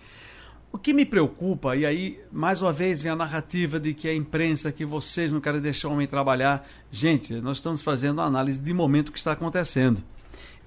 O 0.70 0.76
que 0.76 0.92
me 0.92 1.06
preocupa, 1.06 1.74
e 1.74 1.86
aí, 1.86 2.20
mais 2.30 2.60
uma 2.60 2.70
vez, 2.70 3.00
vem 3.00 3.10
a 3.10 3.16
narrativa 3.16 3.80
de 3.80 3.94
que 3.94 4.06
a 4.06 4.14
imprensa, 4.14 4.70
que 4.70 4.84
vocês 4.84 5.32
não 5.32 5.40
querem 5.40 5.60
deixar 5.60 5.88
o 5.88 5.92
homem 5.92 6.06
trabalhar. 6.06 6.68
Gente, 6.90 7.34
nós 7.40 7.56
estamos 7.56 7.80
fazendo 7.80 8.18
uma 8.18 8.26
análise 8.26 8.58
de 8.58 8.74
momento 8.74 9.10
que 9.10 9.18
está 9.18 9.32
acontecendo. 9.32 10.02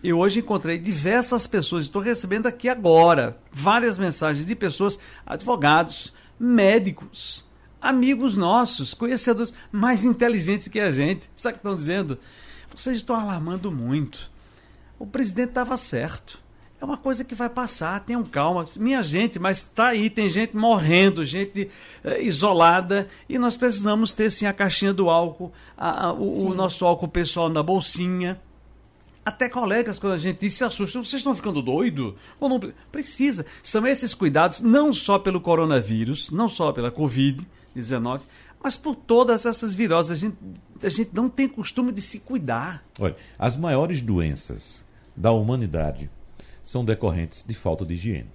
Eu 0.03 0.17
hoje 0.17 0.39
encontrei 0.39 0.79
diversas 0.79 1.45
pessoas, 1.45 1.83
estou 1.83 2.01
recebendo 2.01 2.47
aqui 2.47 2.67
agora 2.67 3.37
várias 3.51 3.99
mensagens 3.99 4.47
de 4.47 4.55
pessoas, 4.55 4.97
advogados, 5.23 6.11
médicos, 6.39 7.45
amigos 7.79 8.35
nossos, 8.35 8.95
conhecedores 8.95 9.53
mais 9.71 10.03
inteligentes 10.03 10.67
que 10.67 10.79
a 10.79 10.89
gente. 10.89 11.29
Sabe 11.35 11.53
o 11.53 11.55
que 11.57 11.59
estão 11.59 11.75
dizendo? 11.75 12.17
Vocês 12.75 12.97
estão 12.97 13.15
alarmando 13.15 13.71
muito. 13.71 14.31
O 14.97 15.05
presidente 15.05 15.49
estava 15.49 15.77
certo. 15.77 16.40
É 16.81 16.85
uma 16.85 16.97
coisa 16.97 17.23
que 17.23 17.35
vai 17.35 17.47
passar, 17.47 17.99
tenham 17.99 18.23
calma. 18.23 18.63
Minha 18.75 19.03
gente, 19.03 19.37
mas 19.37 19.59
está 19.59 19.89
aí, 19.89 20.09
tem 20.09 20.27
gente 20.27 20.57
morrendo, 20.57 21.23
gente 21.23 21.69
eh, 22.03 22.23
isolada, 22.23 23.07
e 23.29 23.37
nós 23.37 23.55
precisamos 23.55 24.11
ter 24.13 24.31
sim 24.31 24.47
a 24.47 24.53
caixinha 24.53 24.91
do 24.91 25.07
álcool, 25.07 25.51
a- 25.77 26.07
a- 26.07 26.13
o, 26.13 26.47
o 26.47 26.55
nosso 26.55 26.83
álcool 26.83 27.07
pessoal 27.07 27.49
na 27.49 27.61
bolsinha. 27.61 28.41
Até 29.23 29.47
colegas, 29.47 29.99
quando 29.99 30.13
a 30.13 30.17
gente 30.17 30.39
diz, 30.39 30.55
se 30.55 30.63
assustam, 30.63 31.03
vocês 31.03 31.19
estão 31.19 31.35
ficando 31.35 31.61
doido? 31.61 32.15
Ou 32.39 32.49
não 32.49 32.59
pre- 32.59 32.73
precisa? 32.91 33.45
São 33.61 33.85
esses 33.85 34.15
cuidados, 34.15 34.61
não 34.61 34.91
só 34.91 35.19
pelo 35.19 35.39
coronavírus, 35.39 36.31
não 36.31 36.49
só 36.49 36.71
pela 36.71 36.91
Covid-19, 36.91 38.21
mas 38.63 38.75
por 38.75 38.95
todas 38.95 39.45
essas 39.45 39.71
viroses. 39.75 40.11
A 40.11 40.15
gente, 40.15 40.37
a 40.83 40.89
gente 40.89 41.11
não 41.13 41.29
tem 41.29 41.47
costume 41.47 41.91
de 41.91 42.01
se 42.01 42.19
cuidar. 42.21 42.83
Olha, 42.99 43.15
as 43.37 43.55
maiores 43.55 44.01
doenças 44.01 44.83
da 45.15 45.31
humanidade 45.31 46.09
são 46.71 46.85
decorrentes 46.85 47.43
de 47.45 47.53
falta 47.53 47.85
de 47.85 47.95
higiene. 47.95 48.29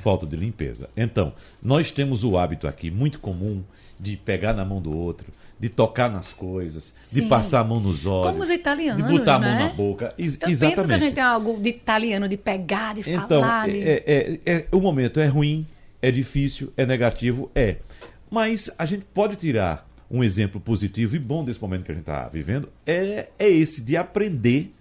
Falta 0.00 0.24
de 0.26 0.34
limpeza. 0.34 0.88
Então, 0.96 1.34
nós 1.62 1.90
temos 1.90 2.24
o 2.24 2.38
hábito 2.38 2.66
aqui 2.66 2.90
muito 2.90 3.18
comum 3.18 3.62
de 4.00 4.16
pegar 4.16 4.54
na 4.54 4.64
mão 4.64 4.80
do 4.80 4.96
outro, 4.96 5.26
de 5.60 5.68
tocar 5.68 6.10
nas 6.10 6.32
coisas, 6.32 6.94
de 7.02 7.20
Sim. 7.20 7.28
passar 7.28 7.60
a 7.60 7.64
mão 7.64 7.80
nos 7.80 8.06
olhos, 8.06 8.26
Como 8.26 8.42
os 8.42 8.48
italianos, 8.50 9.02
de 9.02 9.12
botar 9.12 9.34
a 9.34 9.38
mão 9.40 9.48
né? 9.50 9.58
na 9.58 9.68
boca. 9.74 10.14
Eu 10.16 10.24
exatamente. 10.24 10.58
penso 10.74 10.86
que 10.88 10.94
a 10.94 10.96
gente 10.96 11.14
tem 11.14 11.22
algo 11.24 11.60
de 11.60 11.68
italiano, 11.68 12.26
de 12.28 12.36
pegar, 12.38 12.94
de 12.94 13.00
Então, 13.10 13.42
falar. 13.42 13.68
de- 13.68 13.82
é, 13.82 14.02
é- 14.06 14.40
é- 14.46 14.66
o 14.72 14.80
momento 14.80 15.20
é 15.20 15.26
ruim, 15.26 15.66
é 16.00 16.10
difícil, 16.10 16.72
é 16.78 16.86
negativo, 16.86 17.50
é. 17.54 17.76
Mas 18.30 18.70
a 18.78 18.86
gente 18.86 19.04
pode 19.12 19.36
tirar 19.36 19.86
um 20.10 20.24
exemplo 20.24 20.60
positivo 20.60 21.14
e 21.14 21.18
bom 21.18 21.44
desse 21.44 21.60
momento 21.60 21.84
que 21.84 21.92
a 21.92 21.94
gente 21.94 22.02
está 22.02 22.26
vivendo, 22.28 22.70
é, 22.86 23.28
é 23.38 23.48
esse 23.50 23.82
de 23.82 23.96
aprender 23.98 24.73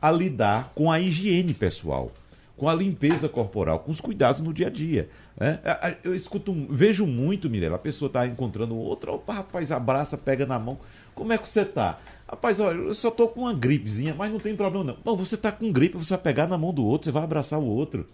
a 0.00 0.10
lidar 0.10 0.72
com 0.74 0.90
a 0.90 0.98
higiene 1.00 1.52
pessoal, 1.54 2.12
com 2.56 2.68
a 2.68 2.74
limpeza 2.74 3.28
corporal, 3.28 3.80
com 3.80 3.90
os 3.90 4.00
cuidados 4.00 4.40
no 4.40 4.52
dia 4.52 4.66
a 4.66 4.70
dia. 4.70 5.08
né? 5.38 5.58
A- 5.64 5.88
a- 5.88 5.94
Eu 6.04 6.14
escuto, 6.14 6.54
vejo 6.68 7.06
muito, 7.06 7.48
Mirella, 7.48 7.76
a 7.76 7.78
pessoa 7.78 8.08
está 8.08 8.26
encontrando 8.26 8.76
outra, 8.76 9.10
opa, 9.12 9.32
rapaz, 9.32 9.72
abraça, 9.72 10.18
pega 10.18 10.44
na 10.44 10.58
mão. 10.58 10.78
Como 11.14 11.32
é 11.32 11.38
que 11.38 11.48
você 11.48 11.64
tá? 11.64 11.98
Rapaz, 12.28 12.60
olha, 12.60 12.76
eu 12.76 12.94
só 12.94 13.10
tô 13.10 13.26
com 13.28 13.40
uma 13.40 13.54
gripezinha, 13.54 14.14
mas 14.14 14.30
não 14.30 14.38
tem 14.38 14.54
problema 14.54 14.84
não. 14.84 14.96
Não, 15.04 15.16
você 15.16 15.36
tá 15.36 15.50
com 15.50 15.72
gripe, 15.72 15.96
você 15.96 16.10
vai 16.10 16.18
pegar 16.22 16.46
na 16.46 16.58
mão 16.58 16.72
do 16.74 16.84
outro, 16.84 17.06
você 17.06 17.10
vai 17.10 17.24
abraçar 17.24 17.58
o 17.58 17.64
outro. 17.64 18.06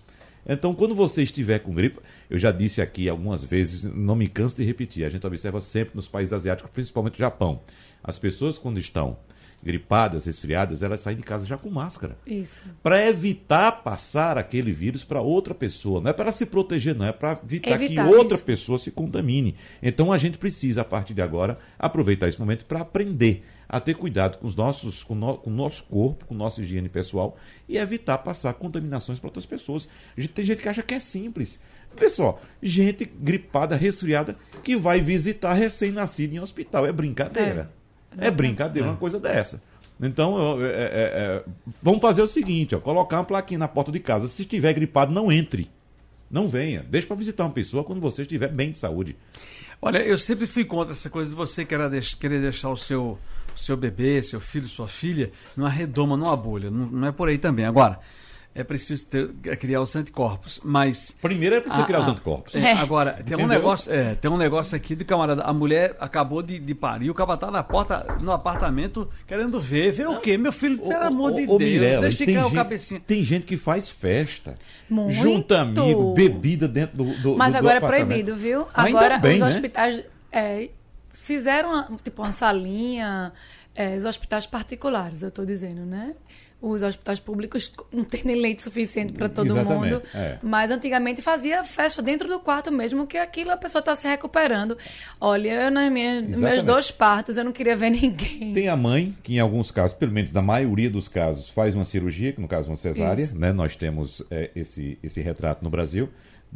Então, 0.48 0.72
quando 0.72 0.94
você 0.94 1.24
estiver 1.24 1.58
com 1.58 1.74
gripe, 1.74 1.98
eu 2.30 2.38
já 2.38 2.52
disse 2.52 2.80
aqui 2.80 3.08
algumas 3.08 3.42
vezes, 3.42 3.82
não 3.82 4.14
me 4.14 4.28
canso 4.28 4.54
de 4.56 4.64
repetir, 4.64 5.04
a 5.04 5.08
gente 5.08 5.26
observa 5.26 5.60
sempre 5.60 5.96
nos 5.96 6.06
países 6.06 6.32
asiáticos, 6.32 6.70
principalmente 6.72 7.14
no 7.14 7.18
Japão. 7.18 7.60
As 8.04 8.16
pessoas, 8.16 8.56
quando 8.56 8.78
estão 8.78 9.16
gripadas, 9.62 10.26
resfriadas, 10.26 10.82
elas 10.82 11.00
saem 11.00 11.16
de 11.16 11.22
casa 11.24 11.44
já 11.44 11.56
com 11.58 11.68
máscara 11.68 12.16
Isso. 12.26 12.62
para 12.82 13.04
evitar 13.06 13.72
passar 13.82 14.38
aquele 14.38 14.70
vírus 14.70 15.02
para 15.02 15.20
outra 15.20 15.54
pessoa. 15.54 16.00
Não 16.00 16.10
é 16.10 16.12
para 16.12 16.30
se 16.30 16.46
proteger, 16.46 16.94
não, 16.94 17.06
é 17.06 17.12
para 17.12 17.38
evitar, 17.44 17.72
Evitar 17.72 18.08
que 18.08 18.14
outra 18.14 18.36
isso. 18.36 18.44
pessoa 18.44 18.78
se 18.78 18.90
contamine. 18.92 19.56
Então 19.82 20.12
a 20.12 20.18
gente 20.18 20.38
precisa, 20.38 20.82
a 20.82 20.84
partir 20.84 21.14
de 21.14 21.22
agora, 21.22 21.58
aproveitar 21.78 22.28
esse 22.28 22.38
momento 22.38 22.64
para 22.64 22.80
aprender 22.80 23.44
a 23.68 23.80
ter 23.80 23.94
cuidado 23.94 24.38
com, 24.38 24.46
os 24.46 24.54
nossos, 24.54 25.02
com, 25.02 25.14
no- 25.16 25.36
com 25.38 25.50
o 25.50 25.52
nosso 25.52 25.82
corpo, 25.84 26.24
com 26.26 26.34
nossa 26.34 26.62
higiene 26.62 26.88
pessoal 26.88 27.36
e 27.68 27.76
evitar 27.76 28.18
passar 28.18 28.54
contaminações 28.54 29.18
para 29.18 29.26
outras 29.28 29.44
pessoas. 29.46 29.88
A 30.16 30.20
gente- 30.20 30.32
tem 30.32 30.44
gente 30.44 30.62
que 30.62 30.68
acha 30.68 30.82
que 30.84 30.94
é 30.94 31.00
simples. 31.00 31.60
Pessoal, 31.96 32.40
gente 32.62 33.04
gripada, 33.04 33.74
resfriada, 33.74 34.36
que 34.62 34.76
vai 34.76 35.00
visitar 35.00 35.54
recém-nascido 35.54 36.34
em 36.34 36.38
hospital. 36.40 36.86
É 36.86 36.92
brincadeira. 36.92 37.72
É, 37.72 37.85
brincadeira 38.30 38.88
uma 38.88 38.96
coisa 38.96 39.18
dessa. 39.20 39.62
Então, 40.00 40.38
eu- 40.60 40.66
é- 40.66 40.70
é- 40.70 40.72
é, 41.14 41.44
vamos 41.82 42.00
fazer 42.00 42.20
o 42.22 42.26
seguinte, 42.26 42.74
ó, 42.74 42.80
colocar 42.80 43.16
uma 43.18 43.24
plaquinha 43.24 43.58
na 43.58 43.68
porta 43.68 43.90
de 43.90 43.98
casa. 44.00 44.28
Se 44.28 44.42
estiver 44.42 44.72
gripado, 44.74 45.12
não 45.12 45.32
entre. 45.32 45.70
Não 46.30 46.48
venha. 46.48 46.84
Deixa 46.88 47.06
para 47.06 47.16
visitar 47.16 47.44
uma 47.44 47.52
pessoa 47.52 47.82
quando 47.84 48.00
você 48.00 48.22
estiver 48.22 48.48
bem 48.52 48.72
de 48.72 48.78
saúde. 48.78 49.16
Olha, 49.80 49.98
eu 49.98 50.18
sempre 50.18 50.46
fui 50.46 50.64
contra 50.64 50.92
essa 50.92 51.08
coisa 51.08 51.30
de 51.30 51.36
você 51.36 51.64
querer, 51.64 51.88
deix- 51.88 52.14
querer 52.14 52.40
deixar 52.40 52.68
o 52.70 52.76
seu, 52.76 53.18
seu 53.54 53.76
bebê, 53.76 54.22
seu 54.22 54.40
filho, 54.40 54.66
sua 54.68 54.88
filha, 54.88 55.30
numa 55.56 55.70
redoma, 55.70 56.16
numa 56.16 56.36
bolha. 56.36 56.70
Não, 56.70 56.86
não 56.86 57.08
é 57.08 57.12
por 57.12 57.28
aí 57.28 57.38
também. 57.38 57.64
Agora, 57.64 57.98
é 58.56 58.64
preciso 58.64 59.06
ter, 59.06 59.30
é 59.44 59.54
criar 59.54 59.80
os 59.80 59.94
anticorpos. 59.94 60.60
Mas. 60.64 61.16
Primeiro 61.20 61.56
é 61.56 61.60
preciso 61.60 61.82
Ah, 61.82 61.86
criar 61.86 62.00
os 62.00 62.08
ah, 62.08 62.10
anticorpos. 62.10 62.54
é, 62.54 62.72
agora, 62.72 63.12
tem 63.12 63.36
um, 63.36 63.40
Entendeu? 63.40 63.46
negócio, 63.48 63.92
é, 63.92 64.14
tem 64.14 64.30
um 64.30 64.36
negócio 64.36 64.74
aqui 64.76 64.96
de 64.96 65.04
camarada. 65.04 65.42
A 65.42 65.52
mulher 65.52 65.94
acabou 66.00 66.42
de, 66.42 66.58
de 66.58 66.74
parir, 66.74 67.10
o 67.10 67.14
cara 67.14 67.36
tá 67.36 67.50
na 67.50 67.62
porta, 67.62 68.16
no 68.20 68.32
apartamento, 68.32 69.08
querendo 69.26 69.60
ver. 69.60 69.92
Ver 69.92 70.08
o 70.08 70.18
quê? 70.20 70.36
Meu 70.38 70.52
filho, 70.52 70.78
pelo 70.78 71.04
amor 71.04 71.32
de 71.34 71.46
Deus, 71.46 71.58
Mirella, 71.58 72.00
deixa 72.02 72.18
tem 72.18 72.26
ficar 72.28 72.40
o 72.40 72.44
gente- 72.48 72.54
cabecinha. 72.56 73.00
Tem 73.06 73.22
gente 73.22 73.46
que 73.46 73.56
faz 73.56 73.90
festa. 73.90 74.54
Muito. 74.88 75.12
Junta 75.12 75.60
amigo, 75.60 76.14
bebida 76.14 76.66
dentro 76.66 76.96
do, 76.96 77.04
do 77.22 77.36
Mas 77.36 77.52
do 77.52 77.58
agora 77.58 77.74
é 77.74 77.78
apartamento. 77.78 78.06
proibido, 78.08 78.36
viu? 78.36 78.66
Ainda 78.74 78.98
Agora 78.98 79.18
bem, 79.18 79.34
os 79.34 79.40
né? 79.40 79.48
hospitais 79.48 80.02
é, 80.32 80.70
fizeram 81.12 81.70
uma- 81.70 81.98
tipo 82.02 82.22
uma 82.22 82.32
salinha, 82.32 83.32
é, 83.74 83.96
os 83.96 84.04
hospitais 84.04 84.46
particulares, 84.46 85.22
eu 85.22 85.28
estou 85.28 85.44
dizendo, 85.44 85.84
né? 85.84 86.14
Os 86.60 86.82
hospitais 86.82 87.20
públicos 87.20 87.72
não 87.92 88.02
tem 88.02 88.22
nem 88.24 88.36
leite 88.36 88.62
suficiente 88.62 89.12
para 89.12 89.28
todo 89.28 89.46
Exatamente, 89.46 89.94
mundo. 89.94 90.02
é. 90.14 90.38
Mas 90.42 90.70
antigamente 90.70 91.20
fazia 91.20 91.62
festa 91.62 92.00
dentro 92.02 92.26
do 92.26 92.40
quarto 92.40 92.72
mesmo, 92.72 93.06
que 93.06 93.18
aquilo 93.18 93.50
a 93.50 93.56
pessoa 93.58 93.80
está 93.80 93.94
se 93.94 94.08
recuperando. 94.08 94.76
Olha, 95.20 95.64
eu 95.64 95.70
nas 95.70 95.92
minhas, 95.92 96.24
meus 96.36 96.62
dois 96.62 96.90
partos, 96.90 97.36
eu 97.36 97.44
não 97.44 97.52
queria 97.52 97.76
ver 97.76 97.90
ninguém. 97.92 98.54
Tem 98.54 98.68
a 98.68 98.76
mãe, 98.76 99.14
que 99.22 99.34
em 99.34 99.38
alguns 99.38 99.70
casos, 99.70 99.96
pelo 99.96 100.12
menos 100.12 100.32
na 100.32 100.40
maioria 100.40 100.88
dos 100.88 101.08
casos, 101.08 101.50
faz 101.50 101.74
uma 101.74 101.84
cirurgia, 101.84 102.32
que 102.32 102.40
no 102.40 102.48
caso 102.48 102.70
uma 102.70 102.76
cesárea, 102.76 103.22
Isso. 103.22 103.38
né? 103.38 103.52
Nós 103.52 103.76
temos 103.76 104.22
é, 104.30 104.50
esse, 104.56 104.98
esse 105.02 105.20
retrato 105.20 105.62
no 105.62 105.68
Brasil. 105.68 106.08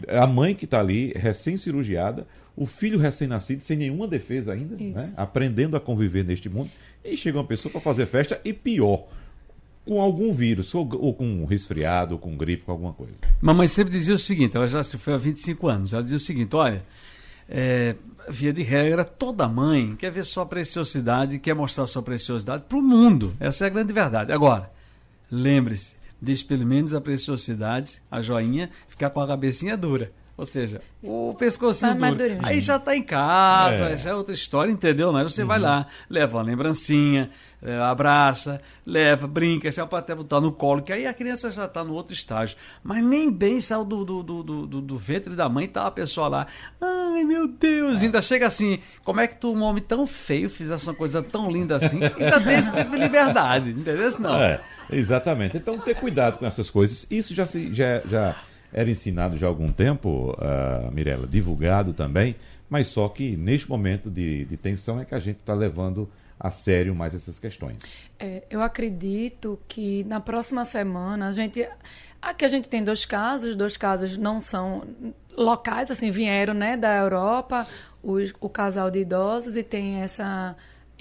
A 0.09 0.27
mãe 0.27 0.55
que 0.55 0.65
está 0.65 0.81
ali, 0.81 1.13
recém-cirurgiada, 1.15 2.27
o 2.57 2.65
filho 2.67 2.99
recém-nascido, 2.99 3.63
sem 3.63 3.77
nenhuma 3.77 4.07
defesa 4.09 4.53
ainda, 4.53 4.77
né? 4.77 5.13
aprendendo 5.17 5.77
a 5.77 5.81
conviver 5.81 6.25
neste 6.25 6.49
mundo. 6.49 6.71
E 7.05 7.17
chega 7.17 7.39
uma 7.39 7.45
pessoa 7.45 7.71
para 7.73 7.81
fazer 7.81 8.07
festa 8.07 8.41
e 8.45 8.53
pior, 8.53 9.07
com 9.91 10.01
algum 10.01 10.33
vírus, 10.33 10.73
ou, 10.73 10.89
ou 11.01 11.13
com 11.13 11.45
resfriado, 11.45 12.15
ou 12.15 12.21
com 12.21 12.37
gripe, 12.37 12.63
com 12.63 12.71
alguma 12.71 12.93
coisa. 12.93 13.15
Mamãe 13.41 13.67
sempre 13.67 13.93
dizia 13.93 14.15
o 14.15 14.19
seguinte, 14.19 14.57
ela 14.57 14.69
já 14.69 14.85
se 14.85 14.97
foi 14.97 15.15
há 15.15 15.17
25 15.17 15.67
anos, 15.67 15.93
ela 15.93 16.01
dizia 16.01 16.17
o 16.17 16.21
seguinte, 16.21 16.55
olha, 16.55 16.81
é, 17.49 17.97
via 18.29 18.53
de 18.53 18.63
regra, 18.63 19.05
toda 19.05 19.49
mãe 19.49 19.97
quer 19.97 20.13
ver 20.13 20.25
sua 20.25 20.47
preciosidade, 20.47 21.41
quer 21.41 21.55
mostrar 21.55 21.89
sua 21.89 22.05
preciosidade 22.05 22.67
para 22.69 22.79
o 22.79 22.83
mundo. 22.83 23.35
Essa 23.41 23.65
é 23.65 23.67
a 23.67 23.71
grande 23.71 23.93
verdade. 23.93 24.31
Agora, 24.31 24.71
lembre-se, 25.29 25.97
deixe 26.23 26.45
pelo 26.45 26.65
menos 26.65 26.95
a 26.95 27.01
preciosidade, 27.01 28.01
a 28.09 28.23
joinha, 28.23 28.71
ficar 28.87 29.11
com 29.11 29.21
a 29.21 29.27
cabecinha 29.27 29.77
dura. 29.77 30.13
Ou 30.41 30.47
seja, 30.47 30.81
o 31.03 31.35
pescocinho 31.39 32.01
mais 32.01 32.17
duro. 32.17 32.39
Aí 32.45 32.61
já 32.63 32.77
está 32.77 32.97
em 32.97 33.03
casa, 33.03 33.91
É. 33.91 33.97
já 33.99 34.09
é 34.09 34.15
outra 34.15 34.33
história, 34.33 34.73
entendeu? 34.73 35.13
Mas 35.13 35.35
você 35.35 35.45
vai 35.45 35.59
lá, 35.59 35.87
leva 36.09 36.39
uma 36.39 36.43
lembrancinha, 36.45 37.29
eh, 37.63 37.77
abraça, 37.77 38.59
leva, 38.87 39.27
brinca, 39.27 39.71
já 39.71 39.87
pode 39.87 40.05
até 40.05 40.15
botar 40.15 40.41
no 40.41 40.51
colo, 40.51 40.81
que 40.81 40.95
aí 40.95 41.07
a 41.07 41.13
criança 41.13 41.51
já 41.51 41.67
está 41.67 41.85
no 41.85 41.93
outro 41.93 42.15
estágio. 42.15 42.57
Mas 42.83 43.05
nem 43.05 43.31
bem 43.31 43.61
saiu 43.61 43.85
do, 43.85 44.03
do, 44.03 44.23
do, 44.23 44.43
do, 44.43 44.67
do- 44.67 44.81
do 44.81 44.97
ventre 44.97 45.37
da 45.37 45.47
mãe, 45.47 45.69
tá 45.69 45.87
a 45.87 45.91
pessoa 45.91 46.27
lá, 46.27 46.47
ai 46.81 47.23
meu 47.23 47.47
Deus, 47.47 48.03
ainda 48.03 48.23
chega 48.23 48.47
assim, 48.47 48.79
como 49.05 49.21
é 49.21 49.27
que 49.27 49.37
tu, 49.37 49.53
um 49.53 49.61
homem 49.61 49.83
tão 49.83 50.07
feio, 50.07 50.49
fizesse 50.49 50.89
uma 50.89 50.95
coisa 50.95 51.23
tão 51.23 51.51
linda 51.51 51.77
assim, 51.77 52.01
ainda 52.03 52.41
tem 52.41 52.59
esse 52.59 52.73
tipo 52.73 52.91
de 52.93 52.97
liberdade, 52.97 53.69
entendeu? 53.73 54.11
Não. 54.19 54.41
É, 54.41 54.59
exatamente. 54.91 55.55
Então, 55.59 55.79
ter 55.79 55.97
cuidado 55.97 56.39
com 56.39 56.47
essas 56.47 56.71
coisas. 56.71 57.07
Isso 57.11 57.35
já, 57.35 57.45
se, 57.45 57.75
já, 57.75 58.01
já 58.07 58.37
era 58.73 58.91
ensinado 58.91 59.37
já 59.37 59.47
há 59.47 59.49
algum 59.49 59.69
tempo, 59.69 60.35
ah, 60.39 60.91
Mirella, 60.93 61.27
divulgado 61.27 61.93
também, 61.93 62.37
mas 62.69 62.89
só 62.89 63.09
que 63.09 63.37
neste 63.37 63.69
momento 63.69 64.11
de, 64.11 64.45
de 64.45 64.57
tensão 64.57 65.01
é 65.01 65.05
que 65.05 65.15
a 65.15 65.21
gente 65.21 65.39
está 65.39 65.55
levando 65.55 66.09
a 66.39 66.51
sério 66.51 66.95
mais 66.95 67.15
essas 67.15 67.39
questões. 67.39 67.79
É, 68.19 68.45
eu 68.49 68.63
acredito 68.63 69.59
que 69.69 70.05
na 70.05 70.21
próxima 70.21 70.65
semana 70.65 71.29
a 71.29 71.33
gente. 71.33 71.67
Aqui 72.23 72.45
a 72.45 72.49
gente 72.49 72.69
tem 72.69 72.83
dois 72.85 73.05
casos, 73.05 73.55
dois 73.57 73.77
casos 73.77 74.17
não 74.17 74.41
são 74.41 74.83
locais, 75.37 75.91
assim, 75.91 76.11
vieram 76.11 76.55
né, 76.55 76.77
da 76.77 76.97
Europa, 76.97 77.67
os- 78.03 78.33
o 78.41 78.49
casal 78.49 78.91
de 78.91 79.01
idosos, 79.01 79.57
e 79.57 79.63
tem 79.63 79.97
essa 80.03 80.55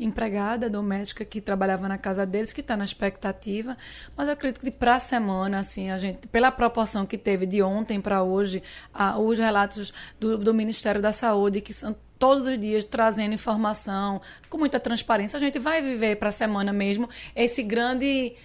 empregada 0.03 0.70
doméstica 0.70 1.25
que 1.25 1.41
trabalhava 1.41 1.88
na 1.88 1.98
casa 1.98 2.25
deles, 2.25 2.53
que 2.53 2.62
está 2.62 2.75
na 2.77 2.84
expectativa. 2.86 3.77
Mas 4.15 4.27
eu 4.27 4.34
acredito 4.34 4.62
que 4.62 4.72
para 4.72 4.96
a 4.96 5.00
semana, 5.00 5.60
assim, 5.60 5.91
a 5.91 5.98
gente, 5.98 6.27
pela 6.27 6.51
proporção 6.51 7.06
que 7.06 7.18
teve 7.18 7.46
de 7.46 7.62
ontem 7.62 8.00
para 8.00 8.24
hoje, 8.24 8.63
a- 8.94 9.20
os 9.20 9.38
relatos 9.38 9.94
do, 10.20 10.38
do 10.38 10.53
Ministério 10.53 11.01
da 11.01 11.12
Saúde, 11.12 11.62
que 11.62 11.74
são 11.74 11.96
todos 12.18 12.46
os 12.46 12.60
dias 12.60 12.84
trazendo 12.84 13.34
informação 13.34 14.22
com 14.50 14.58
muita 14.58 14.79
transparência, 14.79 15.38
a 15.38 15.39
gente 15.39 15.58
vai 15.60 15.82
viver 15.82 16.18
para 16.18 16.29
a 16.29 16.34
semana 16.34 16.74
mesmo 16.74 17.10
esse 17.36 17.63
grande 17.63 18.36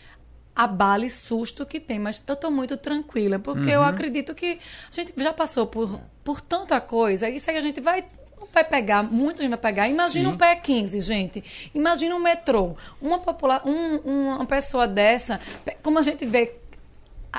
abalo 0.55 1.05
e 1.05 1.11
susto 1.11 1.67
que 1.67 1.81
tem, 1.81 1.99
mas 1.99 2.23
eu 2.29 2.35
estou 2.35 2.49
muito 2.51 2.77
tranquila, 2.77 3.41
porque 3.41 3.71
eu 3.71 3.83
acredito 3.83 4.33
que 4.37 4.61
a 4.89 4.95
gente 4.95 5.13
já 5.17 5.33
passou 5.33 5.67
por, 5.67 6.01
por 6.23 6.41
tanta 6.41 6.81
coisa, 6.81 7.29
isso 7.29 7.51
aí 7.51 7.57
a 7.57 7.61
gente 7.61 7.81
vai 7.81 8.05
vai 8.55 8.65
pegar, 8.65 9.03
muita 9.03 9.43
gente 9.43 9.51
vai 9.51 9.59
pegar. 9.59 9.89
Imagina 9.89 10.29
Sim. 10.29 10.35
um 10.35 10.39
pé 10.39 10.57
15, 10.57 11.01
gente. 11.01 11.45
Imagina 11.75 12.15
um 12.15 12.21
metrô. 12.21 12.77
Uma, 13.01 13.19
popula 13.19 13.63
um, 13.67 13.97
uma 14.35 14.47
pessoa 14.47 14.87
dessa, 14.87 15.41
como 15.83 15.99
a 15.99 16.03
gente 16.03 16.25
vê 16.25 16.53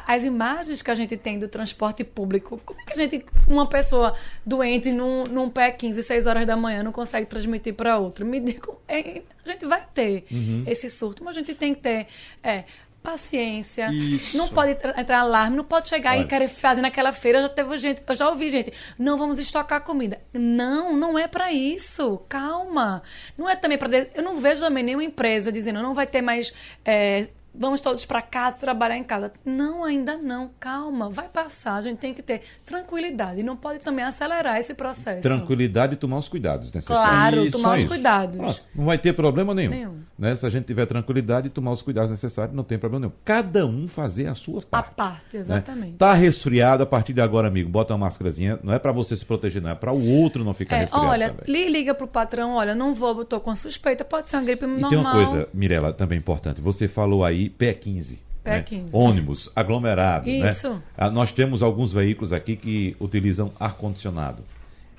as 0.06 0.26
imagens 0.26 0.82
que 0.82 0.92
a 0.92 0.96
gente 0.96 1.16
tem 1.16 1.40
do 1.40 1.48
transporte 1.48 2.04
público, 2.04 2.60
como 2.66 2.80
é 2.82 2.84
que 2.84 2.94
a 2.94 2.96
gente, 2.96 3.26
uma 3.48 3.66
pessoa 3.66 4.14
doente 4.46 4.92
num, 4.92 5.24
num 5.24 5.50
pé 5.50 5.72
15, 5.72 6.04
6 6.04 6.28
horas 6.28 6.46
da 6.46 6.58
manhã, 6.58 6.84
não 6.84 6.92
consegue 6.92 7.26
transmitir 7.26 7.74
para 7.74 7.98
outra? 7.98 8.26
Me 8.26 8.40
diga, 8.42 8.74
é, 8.88 9.22
a 9.46 9.52
gente 9.52 9.66
vai 9.66 9.86
ter 9.94 10.26
esse 10.68 10.90
surto, 10.90 11.24
mas 11.24 11.38
a 11.38 11.40
gente 11.40 11.56
tem 11.56 11.74
que 11.74 11.82
ter 11.82 12.08
é, 12.44 12.66
paciência. 13.06 13.90
Isso. 13.92 14.38
Não 14.38 14.48
pode 14.50 14.76
tra- 14.76 15.00
entrar 15.00 15.20
alarme, 15.20 15.56
não 15.56 15.64
pode 15.64 15.88
chegar 15.88 16.14
Olha. 16.14 16.22
e 16.22 16.28
querer 16.28 16.48
fazer 16.48 16.82
naquela 16.82 17.12
feira. 17.12 17.42
Já 17.44 17.50
teve 17.50 17.78
gente, 17.78 18.04
eu 18.08 18.16
já 18.16 18.30
ouvi 18.30 18.50
gente, 18.50 18.74
não 18.98 19.18
vamos 19.18 19.40
estocar 19.40 19.82
comida. 19.82 20.20
Não, 20.34 20.98
não 20.98 21.18
é 21.18 21.28
para 21.28 21.52
isso. 21.54 22.22
Calma. 22.28 23.02
Não 23.38 23.50
é 23.50 23.56
também 23.56 23.78
para. 23.78 23.90
Eu 24.14 24.24
não 24.24 24.40
vejo 24.40 24.62
também 24.62 24.84
nenhuma 24.84 25.04
empresa 25.04 25.52
dizendo 25.52 25.82
não 25.82 25.94
vai 25.94 26.08
ter 26.08 26.22
mais. 26.22 26.52
é, 26.84 27.28
Vamos 27.58 27.80
todos 27.82 28.06
para 28.06 28.22
casa 28.22 28.58
trabalhar 28.58 28.98
em 28.98 29.04
casa. 29.04 29.32
Não, 29.46 29.84
ainda 29.84 30.18
não. 30.18 30.50
Calma, 30.60 31.10
vai 31.10 31.28
passar. 31.30 31.76
A 31.76 31.82
gente 31.82 31.98
tem 32.00 32.14
que 32.14 32.22
ter 32.22 32.42
tranquilidade. 32.66 33.40
E 33.40 33.44
não 33.44 33.56
pode 33.56 33.80
também 33.80 34.04
acelerar 34.04 34.58
esse 34.58 34.74
processo. 34.74 35.22
Tranquilidade 35.22 35.94
e 35.94 35.96
tomar 35.96 36.18
os 36.18 36.28
cuidados 36.28 36.72
necessários. 36.72 37.10
Claro, 37.18 37.46
Isso, 37.46 37.58
tomar 37.58 37.74
os 37.76 37.80
isso. 37.80 37.88
cuidados. 37.88 38.36
Pronto, 38.38 38.62
não 38.76 38.86
vai 38.86 38.98
ter 38.98 39.14
problema 39.14 39.54
nenhum. 39.54 39.72
Nenhum. 39.72 39.96
Né? 40.18 40.36
Se 40.36 40.46
a 40.46 40.50
gente 40.50 40.66
tiver 40.66 40.86
tranquilidade 40.86 41.48
e 41.48 41.50
tomar 41.50 41.72
os 41.72 41.82
cuidados 41.82 42.10
necessários, 42.12 42.56
não 42.56 42.64
tem 42.64 42.78
problema 42.78 43.06
nenhum. 43.08 43.14
Cada 43.24 43.66
um 43.66 43.88
fazer 43.88 44.28
a 44.28 44.36
sua 44.36 44.60
A 44.60 44.64
parte. 44.64 44.96
parte, 44.96 45.36
né? 45.36 45.40
exatamente. 45.42 45.94
Tá 45.98 46.14
resfriado, 46.14 46.84
a 46.84 46.86
partir 46.86 47.14
de 47.14 47.22
agora, 47.22 47.48
amigo, 47.48 47.70
bota 47.70 47.94
uma 47.94 48.06
máscarazinha. 48.06 48.60
Não 48.64 48.74
é 48.74 48.80
para 48.80 48.92
você 48.92 49.16
se 49.16 49.26
proteger, 49.26 49.62
não. 49.62 49.70
É 49.70 49.76
para 49.76 49.92
o 49.94 50.08
outro 50.08 50.44
não 50.44 50.54
ficar 50.54 50.78
É, 50.78 50.80
resfriado 50.82 51.08
olha, 51.08 51.30
também. 51.30 51.44
li- 51.66 51.70
liga 51.70 51.94
pro 51.94 52.08
patrão, 52.08 52.56
olha, 52.56 52.74
não 52.76 52.94
vou, 52.94 53.24
tô 53.26 53.40
com 53.40 53.56
suspeita, 53.56 54.04
pode 54.06 54.30
ser 54.30 54.38
uma 54.38 54.44
gripe 54.44 54.64
E 54.66 54.68
normal. 54.68 54.90
tem 54.90 55.00
uma 55.00 55.12
coisa, 55.12 55.48
Mirela, 55.54 55.94
também 55.94 56.18
importante. 56.18 56.62
Você 56.62 56.88
falou 56.88 57.24
aí 57.24 57.45
pé 57.50 57.74
15. 57.74 58.20
Pé 58.44 58.52
né? 58.58 58.62
15. 58.64 58.88
Ônibus, 58.92 59.50
aglomerado. 59.56 60.28
né? 60.28 60.50
Isso. 60.50 60.82
Ah, 60.98 61.10
Nós 61.10 61.32
temos 61.32 61.64
alguns 61.64 61.92
veículos 61.94 62.32
aqui 62.32 62.56
que 62.56 62.96
utilizam 63.00 63.52
ar-condicionado. 63.60 64.44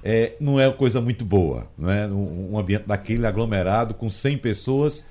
É, 0.04 0.34
não 0.40 0.58
é 0.60 0.70
coisa 0.70 1.00
muito 1.00 1.24
boa, 1.24 1.66
né? 1.76 2.06
Um, 2.06 2.52
um 2.52 2.58
ambiente 2.58 2.84
daquele 2.86 3.26
aglomerado 3.26 3.92
com 3.94 4.08
100 4.08 4.38
pessoas, 4.38 5.04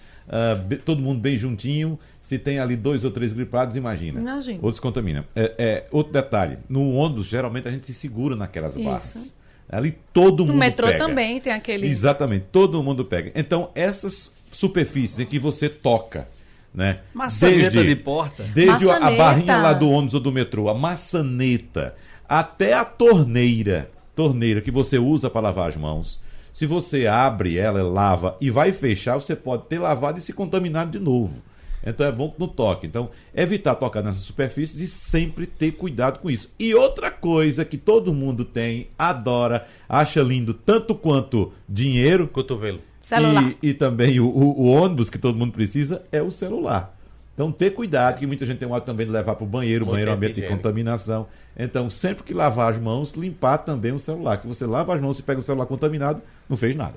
be- 0.67 0.77
todo 0.77 1.01
mundo 1.01 1.19
bem 1.19 1.37
juntinho. 1.37 1.99
Se 2.21 2.39
tem 2.39 2.59
ali 2.59 2.75
dois 2.75 3.03
ou 3.03 3.11
três 3.11 3.33
gripados, 3.33 3.75
imagina. 3.75 4.19
Imagina. 4.19 4.59
Outros 4.61 4.79
contaminam. 4.79 5.23
É, 5.35 5.53
é, 5.57 5.85
outro 5.91 6.11
detalhe: 6.13 6.57
no 6.69 6.93
ônibus, 6.93 7.27
geralmente 7.27 7.67
a 7.67 7.71
gente 7.71 7.85
se 7.87 7.93
segura 7.93 8.35
naquelas 8.35 8.73
Isso. 8.75 8.83
barras. 8.83 9.33
Ali 9.69 9.97
todo 10.13 10.43
mundo 10.45 10.53
No 10.53 10.59
metrô 10.59 10.87
pega. 10.87 10.99
também 10.99 11.39
tem 11.39 11.51
aquele. 11.51 11.87
Exatamente, 11.87 12.45
todo 12.51 12.81
mundo 12.81 13.03
pega. 13.03 13.31
Então, 13.35 13.69
essas 13.75 14.31
superfícies 14.51 15.19
em 15.19 15.25
que 15.25 15.37
você 15.39 15.67
toca, 15.67 16.27
né? 16.75 16.99
Maçaneta 17.13 17.83
de 17.83 17.95
porta. 17.95 18.43
Desde 18.53 18.87
a- 18.89 18.97
a 18.97 18.99
Maçaneta. 18.99 19.17
barrinha 19.23 19.57
lá 19.57 19.73
do 19.73 19.89
ônibus 19.89 20.13
ou 20.15 20.19
do 20.19 20.31
metrô, 20.31 20.67
a 20.69 20.73
maçaneta, 20.73 21.95
até 22.27 22.73
a 22.73 22.83
torneira, 22.85 23.89
torneira 24.15 24.61
que 24.61 24.71
você 24.71 24.97
usa 24.97 25.29
para 25.29 25.41
lavar 25.41 25.69
as 25.69 25.77
mãos. 25.77 26.19
Se 26.51 26.65
você 26.65 27.05
abre 27.07 27.57
ela, 27.57 27.83
lava 27.83 28.37
e 28.39 28.49
vai 28.49 28.71
fechar, 28.71 29.15
você 29.15 29.35
pode 29.35 29.63
ter 29.65 29.79
lavado 29.79 30.19
e 30.19 30.21
se 30.21 30.31
contaminado 30.33 30.91
de 30.91 30.99
novo. 30.99 31.41
Então 31.87 32.05
é 32.07 32.11
bom 32.11 32.31
que 32.31 32.39
não 32.39 32.47
toque. 32.47 32.87
Então, 32.87 33.09
evitar 33.35 33.75
tocar 33.75 34.01
nessas 34.01 34.23
superfícies 34.23 34.79
e 34.81 34.87
sempre 34.87 35.45
ter 35.45 35.73
cuidado 35.73 36.19
com 36.19 36.31
isso. 36.31 36.51
E 36.57 36.73
outra 36.73 37.11
coisa 37.11 37.63
que 37.63 37.77
todo 37.77 38.13
mundo 38.13 38.43
tem, 38.43 38.87
adora, 38.97 39.67
acha 39.87 40.21
lindo 40.23 40.51
tanto 40.53 40.95
quanto 40.95 41.53
dinheiro 41.69 42.27
Cotovelo. 42.27 42.79
Celular. 43.05 43.53
e, 43.61 43.69
e 43.69 43.73
também 43.73 44.19
o, 44.19 44.25
o- 44.27 44.61
o 44.61 44.65
ônibus 44.67 45.09
que 45.09 45.17
todo 45.19 45.37
mundo 45.37 45.51
precisa 45.51 46.01
é 46.11 46.21
o 46.21 46.31
celular. 46.31 46.93
Então, 47.35 47.51
ter 47.51 47.71
cuidado, 47.71 48.17
que 48.17 48.25
muita 48.25 48.45
gente 48.45 48.57
tem 48.59 48.67
um 48.67 48.73
hábito 48.73 48.87
também 48.91 49.05
de 49.05 49.11
levar 49.11 49.35
para 49.35 49.43
o 49.43 49.47
banheiro, 49.47 49.83
o 49.85 49.89
banheiro 49.89 50.09
é 50.09 50.13
um 50.13 50.17
ambiente 50.17 50.35
de 50.35 50.41
contaminação. 50.55 51.27
Então, 51.57 51.89
sempre 51.89 52.23
que 52.23 52.33
lavar 52.33 52.73
as 52.73 52.79
mãos, 52.81 53.13
limpar 53.13 53.57
também 53.59 53.91
o 53.91 53.99
celular. 53.99 54.37
Que 54.37 54.47
você 54.47 54.65
lava 54.65 54.95
as 54.95 55.01
mãos 55.01 55.19
e 55.19 55.23
pega 55.23 55.39
o 55.39 55.43
celular 55.43 55.65
contaminado, 55.65 56.21
não 56.49 56.55
fez 56.57 56.75
nada. 56.75 56.95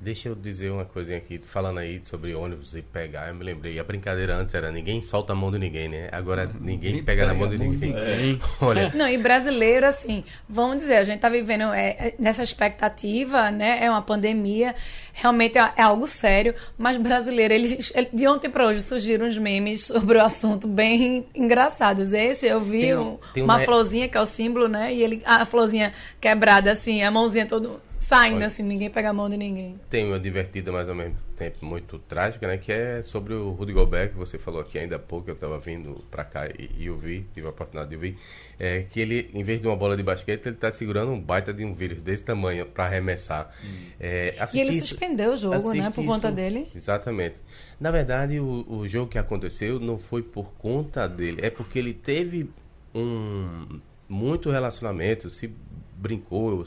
Deixa 0.00 0.28
eu 0.28 0.34
dizer 0.34 0.70
uma 0.70 0.84
coisinha 0.84 1.16
aqui, 1.16 1.40
falando 1.42 1.78
aí 1.78 1.98
sobre 2.04 2.34
ônibus 2.34 2.74
e 2.74 2.82
pegar, 2.82 3.28
eu 3.28 3.34
me 3.34 3.42
lembrei. 3.44 3.78
A 3.78 3.84
brincadeira 3.84 4.36
antes 4.36 4.52
era 4.54 4.70
ninguém 4.70 5.00
solta 5.00 5.32
a 5.32 5.36
mão 5.36 5.50
de 5.50 5.58
ninguém, 5.58 5.88
né? 5.88 6.08
Agora 6.12 6.50
ninguém 6.60 7.02
pega 7.02 7.24
na 7.24 7.32
mão 7.32 7.48
de 7.48 7.56
ninguém. 7.56 8.38
Olha, 8.60 8.92
Não, 8.94 9.08
e 9.08 9.16
brasileiro, 9.16 9.86
assim, 9.86 10.22
vamos 10.46 10.78
dizer, 10.78 10.96
a 10.96 11.04
gente 11.04 11.20
tá 11.20 11.30
vivendo 11.30 11.72
é, 11.72 11.88
é, 11.90 12.14
nessa 12.18 12.42
expectativa, 12.42 13.50
né? 13.50 13.78
É 13.82 13.88
uma 13.88 14.02
pandemia, 14.02 14.74
realmente 15.14 15.56
é, 15.56 15.72
é 15.76 15.82
algo 15.82 16.06
sério, 16.06 16.54
mas 16.76 16.98
brasileiro, 16.98 17.54
eles, 17.54 17.90
ele- 17.94 18.10
de 18.12 18.26
ontem 18.28 18.50
para 18.50 18.66
hoje 18.66 18.82
surgiram 18.82 19.26
uns 19.26 19.38
memes 19.38 19.86
sobre 19.86 20.18
o 20.18 20.22
assunto 20.22 20.66
bem 20.68 21.24
engraçados. 21.34 22.12
Esse 22.12 22.46
eu 22.46 22.60
vi 22.60 22.80
Tem 22.82 22.96
um- 22.96 23.00
um- 23.12 23.18
tem 23.32 23.42
uma 23.42 23.54
uma- 23.54 23.60
florzinha, 23.64 24.06
que 24.08 24.18
é 24.18 24.20
o 24.20 24.26
símbolo, 24.26 24.68
né? 24.68 24.92
E 24.92 25.02
ele, 25.02 25.22
a 25.24 25.46
florzinha 25.46 25.94
quebrada, 26.20 26.72
assim, 26.72 27.02
a 27.02 27.10
mãozinha 27.10 27.46
todo 27.46 27.80
saindo, 28.04 28.36
Olha. 28.36 28.46
assim, 28.46 28.62
ninguém 28.62 28.90
pega 28.90 29.10
a 29.10 29.12
mão 29.12 29.28
de 29.28 29.36
ninguém. 29.36 29.78
tem 29.90 30.06
uma 30.06 30.18
divertida, 30.20 30.70
mas 30.70 30.88
ao 30.88 30.94
mesmo 30.94 31.16
tempo 31.36 31.64
muito 31.64 31.98
trágica, 31.98 32.46
né? 32.46 32.56
Que 32.58 32.70
é 32.72 33.02
sobre 33.02 33.34
o 33.34 33.50
Rudy 33.50 33.72
Gobert, 33.72 34.10
que 34.10 34.16
você 34.16 34.38
falou 34.38 34.60
aqui 34.60 34.78
ainda 34.78 34.96
há 34.96 34.98
pouco, 34.98 35.28
eu 35.30 35.34
estava 35.34 35.58
vindo 35.58 36.04
para 36.10 36.24
cá 36.24 36.46
e, 36.48 36.70
e 36.78 36.86
eu 36.86 36.96
vi, 36.98 37.26
tive 37.34 37.46
a 37.46 37.50
oportunidade 37.50 37.90
de 37.90 37.96
ouvir, 37.96 38.16
é, 38.58 38.82
que 38.82 39.00
ele, 39.00 39.30
em 39.34 39.42
vez 39.42 39.60
de 39.60 39.66
uma 39.66 39.74
bola 39.76 39.96
de 39.96 40.02
basquete, 40.02 40.46
ele 40.46 40.54
está 40.54 40.70
segurando 40.70 41.10
um 41.12 41.20
baita 41.20 41.52
de 41.52 41.64
um 41.64 41.72
vírus 41.74 42.00
desse 42.00 42.22
tamanho 42.24 42.66
para 42.66 42.84
arremessar. 42.84 43.50
É, 43.98 44.34
E 44.52 44.60
ele 44.60 44.72
isso- 44.72 44.88
suspendeu 44.88 45.32
o 45.32 45.36
jogo, 45.36 45.72
né? 45.72 45.90
Por 45.90 46.04
conta 46.04 46.28
isso- 46.28 46.36
dele. 46.36 46.68
Exatamente. 46.74 47.36
Na 47.80 47.90
verdade, 47.90 48.38
o, 48.38 48.64
o 48.68 48.86
jogo 48.86 49.10
que 49.10 49.18
aconteceu 49.18 49.80
não 49.80 49.98
foi 49.98 50.22
por 50.22 50.52
conta 50.54 51.08
dele, 51.08 51.40
é 51.42 51.50
porque 51.50 51.78
ele 51.78 51.92
teve 51.94 52.48
um 52.94 53.80
muito 54.08 54.50
relacionamento, 54.50 55.30
se 55.30 55.52
brincou 55.96 56.64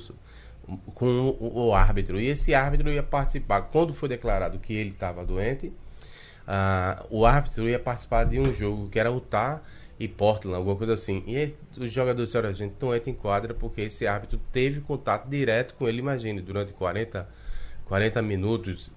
com 0.93 1.35
o, 1.39 1.67
o 1.67 1.73
árbitro. 1.73 2.19
E 2.19 2.27
esse 2.27 2.53
árbitro 2.53 2.91
ia 2.91 3.03
participar. 3.03 3.61
Quando 3.63 3.93
foi 3.93 4.09
declarado 4.09 4.59
que 4.59 4.73
ele 4.73 4.89
estava 4.89 5.25
doente, 5.25 5.71
ah, 6.47 7.05
o 7.09 7.25
árbitro 7.25 7.67
ia 7.67 7.79
participar 7.79 8.25
de 8.25 8.39
um 8.39 8.53
jogo 8.53 8.89
que 8.89 8.99
era 8.99 9.09
Utah 9.09 9.61
e 9.99 10.07
Portland, 10.07 10.55
alguma 10.55 10.75
coisa 10.75 10.93
assim. 10.93 11.23
E 11.25 11.35
aí, 11.35 11.55
os 11.77 11.91
jogadores 11.91 12.29
disseram, 12.29 12.49
a 12.49 12.53
gente 12.53 12.75
não 12.79 12.95
entra 12.95 13.09
em 13.09 13.13
quadra 13.13 13.53
porque 13.53 13.81
esse 13.81 14.05
árbitro 14.05 14.39
teve 14.51 14.79
contato 14.81 15.27
direto 15.27 15.73
com 15.73 15.87
ele, 15.87 15.99
imagine, 15.99 16.39
durante 16.41 16.71
40, 16.73 17.27
40 17.85 18.21
minutos, 18.21 18.91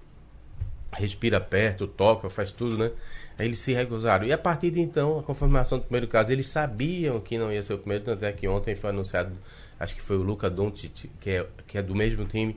respira 0.92 1.40
perto, 1.40 1.86
toca, 1.86 2.28
faz 2.28 2.52
tudo, 2.52 2.76
né? 2.76 2.90
Aí 3.38 3.46
eles 3.46 3.58
se 3.58 3.72
recusaram. 3.72 4.26
E 4.26 4.32
a 4.32 4.38
partir 4.38 4.70
de 4.70 4.80
então, 4.80 5.18
a 5.18 5.22
confirmação 5.22 5.78
do 5.78 5.84
primeiro 5.84 6.06
caso, 6.06 6.30
eles 6.30 6.46
sabiam 6.46 7.18
que 7.20 7.38
não 7.38 7.50
ia 7.50 7.62
ser 7.62 7.74
o 7.74 7.78
primeiro, 7.78 8.04
tanto 8.04 8.24
é 8.24 8.32
que 8.32 8.46
ontem 8.46 8.74
foi 8.74 8.90
anunciado, 8.90 9.32
acho 9.80 9.96
que 9.96 10.02
foi 10.02 10.18
o 10.18 10.22
Luca 10.22 10.50
Doncic, 10.50 11.10
que 11.18 11.30
é, 11.30 11.46
que 11.66 11.78
é 11.78 11.82
do 11.82 11.94
mesmo 11.94 12.26
time, 12.26 12.56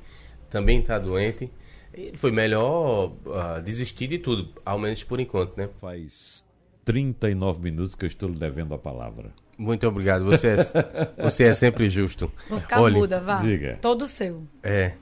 também 0.50 0.80
está 0.80 1.00
doente. 1.00 1.50
E 1.96 2.12
foi 2.16 2.32
melhor 2.32 3.14
ah, 3.34 3.60
desistir 3.60 4.08
de 4.08 4.18
tudo, 4.18 4.50
ao 4.66 4.78
menos 4.78 5.04
por 5.04 5.20
enquanto, 5.20 5.56
né? 5.56 5.70
Faz 5.80 6.44
39 6.84 7.62
minutos 7.62 7.96
que 7.96 8.04
eu 8.04 8.08
estou 8.08 8.30
lhe 8.30 8.38
devendo 8.38 8.74
a 8.74 8.78
palavra. 8.78 9.32
Muito 9.58 9.88
obrigado, 9.88 10.26
você 10.26 10.50
é, 10.50 10.56
você 11.24 11.46
é 11.46 11.54
sempre 11.54 11.88
justo. 11.88 12.32
Vou 12.50 12.60
ficar 12.60 12.82
Olha, 12.82 12.98
muda, 12.98 13.20
vá. 13.20 13.38
diga. 13.38 13.78
Todo 13.82 14.08
seu. 14.08 14.44
É, 14.62 14.94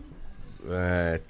é, 0.69 1.21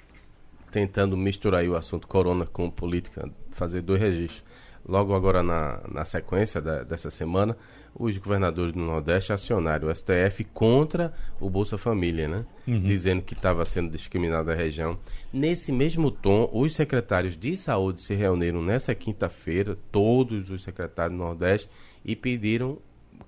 tentando 0.70 1.16
misturar 1.16 1.60
aí 1.60 1.68
o 1.68 1.76
assunto 1.76 2.06
corona 2.06 2.44
com 2.44 2.68
política, 2.68 3.30
fazer 3.52 3.80
dois 3.80 4.00
registros. 4.00 4.44
Logo 4.86 5.14
agora 5.14 5.42
na, 5.42 5.80
na 5.90 6.04
sequência 6.04 6.60
da- 6.60 6.82
dessa 6.82 7.08
semana, 7.10 7.56
os 7.94 8.16
governadores 8.18 8.72
do 8.72 8.80
Nordeste 8.80 9.32
acionaram 9.32 9.88
o 9.88 9.94
STF 9.94 10.44
contra 10.52 11.12
o 11.40 11.48
Bolsa 11.48 11.78
Família, 11.78 12.26
né? 12.26 12.44
Dizendo 12.66 13.22
que 13.22 13.34
estava 13.34 13.64
sendo 13.64 13.90
discriminada 13.92 14.52
a 14.52 14.54
região. 14.54 14.98
Nesse 15.32 15.70
mesmo 15.70 16.10
tom, 16.10 16.48
os 16.52 16.74
secretários 16.74 17.36
de 17.36 17.56
saúde 17.56 18.00
se 18.00 18.14
reuniram 18.14 18.62
nessa 18.62 18.94
quinta-feira, 18.94 19.78
todos 19.92 20.50
os 20.50 20.62
secretários 20.62 21.16
do 21.16 21.22
Nordeste, 21.22 21.68
e 22.04 22.16
pediram 22.16 22.78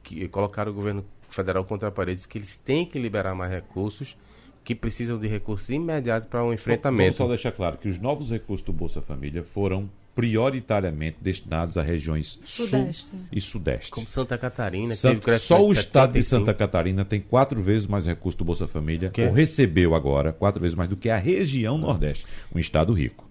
que 0.02 0.26
colocaram 0.28 0.72
o 0.72 0.74
governo 0.74 1.04
federal 1.28 1.64
contra 1.64 1.88
a 1.88 1.92
parede, 1.92 2.26
que 2.26 2.38
eles 2.38 2.56
têm 2.56 2.84
que 2.86 2.98
liberar 2.98 3.34
mais 3.34 3.50
recursos, 3.52 4.16
que 4.64 4.74
precisam 4.74 5.18
de 5.18 5.28
recursos 5.28 5.68
imediatos 5.70 6.28
para 6.28 6.40
um 6.40 6.46
Vamos 6.46 6.60
enfrentamento. 6.60 7.16
só 7.16 7.28
deixar 7.28 7.52
claro 7.52 7.76
que 7.76 7.88
os 7.88 7.98
novos 7.98 8.30
recursos 8.30 8.64
do 8.64 8.72
Bolsa 8.72 9.02
Família 9.02 9.42
foram 9.44 9.88
prioritariamente 10.14 11.18
destinados 11.20 11.76
a 11.76 11.82
regiões 11.82 12.38
Sudeste. 12.40 13.06
sul 13.10 13.18
e 13.32 13.40
sudeste. 13.40 13.90
Como 13.90 14.06
Santa 14.08 14.36
Catarina, 14.38 14.88
que 14.90 14.96
Santa- 14.96 15.14
teve 15.14 15.24
crescimento 15.24 15.60
só 15.60 15.64
o 15.70 15.72
de 15.74 15.80
estado 15.80 16.12
de 16.12 16.22
75. 16.22 16.28
Santa 16.46 16.54
Catarina 16.54 17.04
tem 17.04 17.20
quatro 17.20 17.62
vezes 17.62 17.86
mais 17.86 18.06
recursos 18.06 18.36
do 18.38 18.44
Bolsa 18.44 18.66
Família, 18.66 19.10
Que? 19.10 19.22
ou 19.22 19.32
recebeu 19.32 19.94
agora 19.94 20.32
quatro 20.32 20.60
vezes 20.60 20.74
mais 20.74 20.88
do 20.88 20.96
que 20.96 21.10
a 21.10 21.16
região 21.18 21.76
Nordeste, 21.78 22.26
um 22.54 22.58
estado 22.58 22.92
rico. 22.92 23.24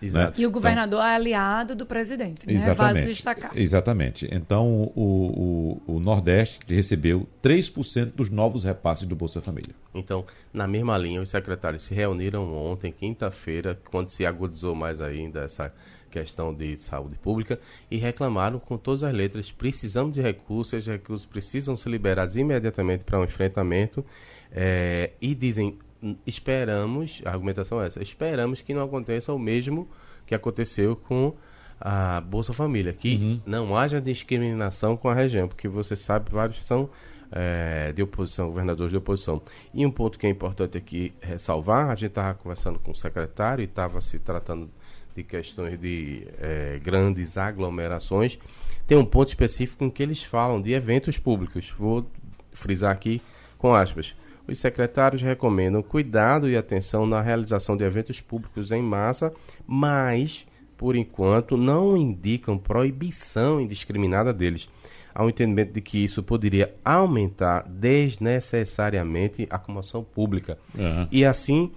Exato. 0.00 0.40
E 0.40 0.46
o 0.46 0.50
governador 0.50 1.00
é 1.00 1.16
aliado 1.16 1.74
do 1.74 1.84
presidente, 1.84 2.46
né? 2.46 2.52
Vale 2.54 2.70
Exatamente. 3.00 3.06
destacar. 3.08 3.50
Exatamente. 3.58 4.28
Então, 4.30 4.92
o, 4.94 5.80
o, 5.88 5.94
o 5.96 5.98
Nordeste 5.98 6.60
recebeu 6.68 7.26
3% 7.42 8.12
dos 8.14 8.30
novos 8.30 8.62
repasses 8.62 9.06
do 9.08 9.16
Bolsa 9.16 9.40
Família. 9.40 9.74
Então, 9.92 10.24
na 10.52 10.68
mesma 10.68 10.96
linha, 10.96 11.20
os 11.20 11.30
secretários 11.30 11.82
se 11.82 11.92
reuniram 11.94 12.54
ontem, 12.54 12.92
quinta-feira, 12.92 13.76
quando 13.90 14.10
se 14.10 14.24
agudizou 14.24 14.72
mais 14.76 15.00
ainda 15.00 15.40
essa 15.40 15.72
questão 16.16 16.54
de 16.54 16.78
saúde 16.78 17.16
pública, 17.18 17.58
e 17.90 17.96
reclamaram 17.96 18.58
com 18.58 18.76
todas 18.78 19.02
as 19.04 19.12
letras: 19.12 19.52
precisamos 19.52 20.14
de 20.14 20.22
recursos, 20.22 20.72
esses 20.72 20.88
recursos 20.88 21.26
precisam 21.26 21.76
ser 21.76 21.90
liberados 21.90 22.36
imediatamente 22.36 23.04
para 23.04 23.20
um 23.20 23.24
enfrentamento. 23.24 24.04
eh, 24.52 25.10
e 25.20 25.34
dizem: 25.34 25.76
"Hum, 26.02 26.16
esperamos, 26.26 27.20
a 27.24 27.30
argumentação 27.30 27.82
é 27.82 27.86
essa, 27.86 28.02
esperamos 28.02 28.62
que 28.62 28.72
não 28.72 28.84
aconteça 28.84 29.32
o 29.32 29.38
mesmo 29.38 29.88
que 30.24 30.34
aconteceu 30.34 30.96
com 30.96 31.34
a 31.80 32.20
Bolsa 32.20 32.52
Família, 32.52 32.92
que 32.92 33.42
não 33.44 33.76
haja 33.76 34.00
discriminação 34.00 34.96
com 34.96 35.08
a 35.08 35.14
região, 35.14 35.46
porque 35.48 35.68
você 35.68 35.94
sabe, 35.96 36.30
vários 36.30 36.64
são 36.64 36.88
eh, 37.30 37.92
de 37.94 38.02
oposição, 38.02 38.48
governadores 38.48 38.92
de 38.92 38.96
oposição. 38.96 39.42
E 39.74 39.84
um 39.84 39.90
ponto 39.90 40.18
que 40.18 40.26
é 40.26 40.30
importante 40.30 40.78
aqui 40.78 41.12
ressalvar, 41.20 41.90
a 41.90 41.94
gente 41.94 42.10
estava 42.10 42.34
conversando 42.34 42.78
com 42.78 42.92
o 42.92 42.94
secretário 42.94 43.62
e 43.62 43.66
estava 43.66 44.00
se 44.00 44.18
tratando 44.18 44.70
de 45.16 45.24
questões 45.24 45.80
de 45.80 46.28
eh, 46.38 46.78
grandes 46.84 47.38
aglomerações. 47.38 48.38
Tem 48.86 48.98
um 48.98 49.04
ponto 49.04 49.28
específico 49.28 49.82
em 49.82 49.90
que 49.90 50.02
eles 50.02 50.22
falam 50.22 50.60
de 50.60 50.72
eventos 50.72 51.16
públicos. 51.16 51.74
Vou 51.78 52.06
frisar 52.52 52.92
aqui 52.92 53.22
com 53.58 53.74
aspas. 53.74 54.14
Os 54.46 54.58
secretários 54.58 55.22
recomendam 55.22 55.82
cuidado 55.82 56.48
e 56.48 56.56
atenção 56.56 57.06
na 57.06 57.20
realização 57.20 57.76
de 57.76 57.82
eventos 57.82 58.20
públicos 58.20 58.70
em 58.70 58.82
massa, 58.82 59.32
mas, 59.66 60.46
por 60.76 60.94
enquanto, 60.94 61.56
não 61.56 61.96
indicam 61.96 62.56
proibição 62.56 63.60
indiscriminada 63.60 64.32
deles. 64.32 64.68
Há 65.12 65.24
um 65.24 65.30
entendimento 65.30 65.72
de 65.72 65.80
que 65.80 66.04
isso 66.04 66.22
poderia 66.22 66.74
aumentar 66.84 67.66
desnecessariamente 67.66 69.46
a 69.50 69.58
comoção 69.58 70.04
pública 70.04 70.58
Aham. 70.78 71.08
e, 71.10 71.24
assim, 71.24 71.72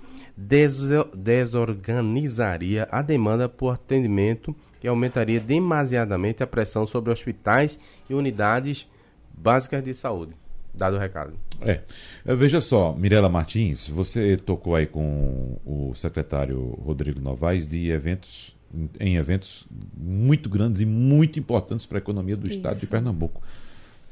desorganizaria 1.14 2.88
a 2.90 3.02
demanda 3.02 3.50
por 3.50 3.74
atendimento 3.74 4.56
e 4.82 4.88
aumentaria 4.88 5.40
demasiadamente 5.40 6.42
a 6.42 6.48
pressão 6.48 6.88
sobre 6.88 7.12
hospitais 7.12 7.78
e 8.10 8.14
unidades 8.14 8.88
básicas 9.34 9.84
de 9.84 9.94
saúde. 9.94 10.34
Dado 10.74 10.96
o 10.96 11.00
recado. 11.00 11.34
É. 11.62 11.82
Eh, 12.26 12.36
Veja 12.36 12.62
só, 12.62 12.94
Mirela 12.94 13.28
Martins, 13.28 13.90
você 13.90 14.38
tocou 14.38 14.76
aí 14.76 14.86
com 14.86 15.58
o 15.66 15.94
secretário 15.94 16.58
Rodrigo 16.86 17.20
Novaes 17.20 17.68
de 17.68 17.90
eventos, 17.90 18.56
em 19.00 19.18
eventos 19.18 19.68
muito 19.98 20.48
grandes 20.48 20.80
e 20.80 20.86
muito 20.86 21.38
importantes 21.38 21.86
para 21.86 21.98
a 21.98 22.00
economia 22.00 22.38
do 22.38 22.48
estado 22.48 22.78
de 22.78 22.84
Isso. 22.84 22.92
Pernambuco. 22.92 23.42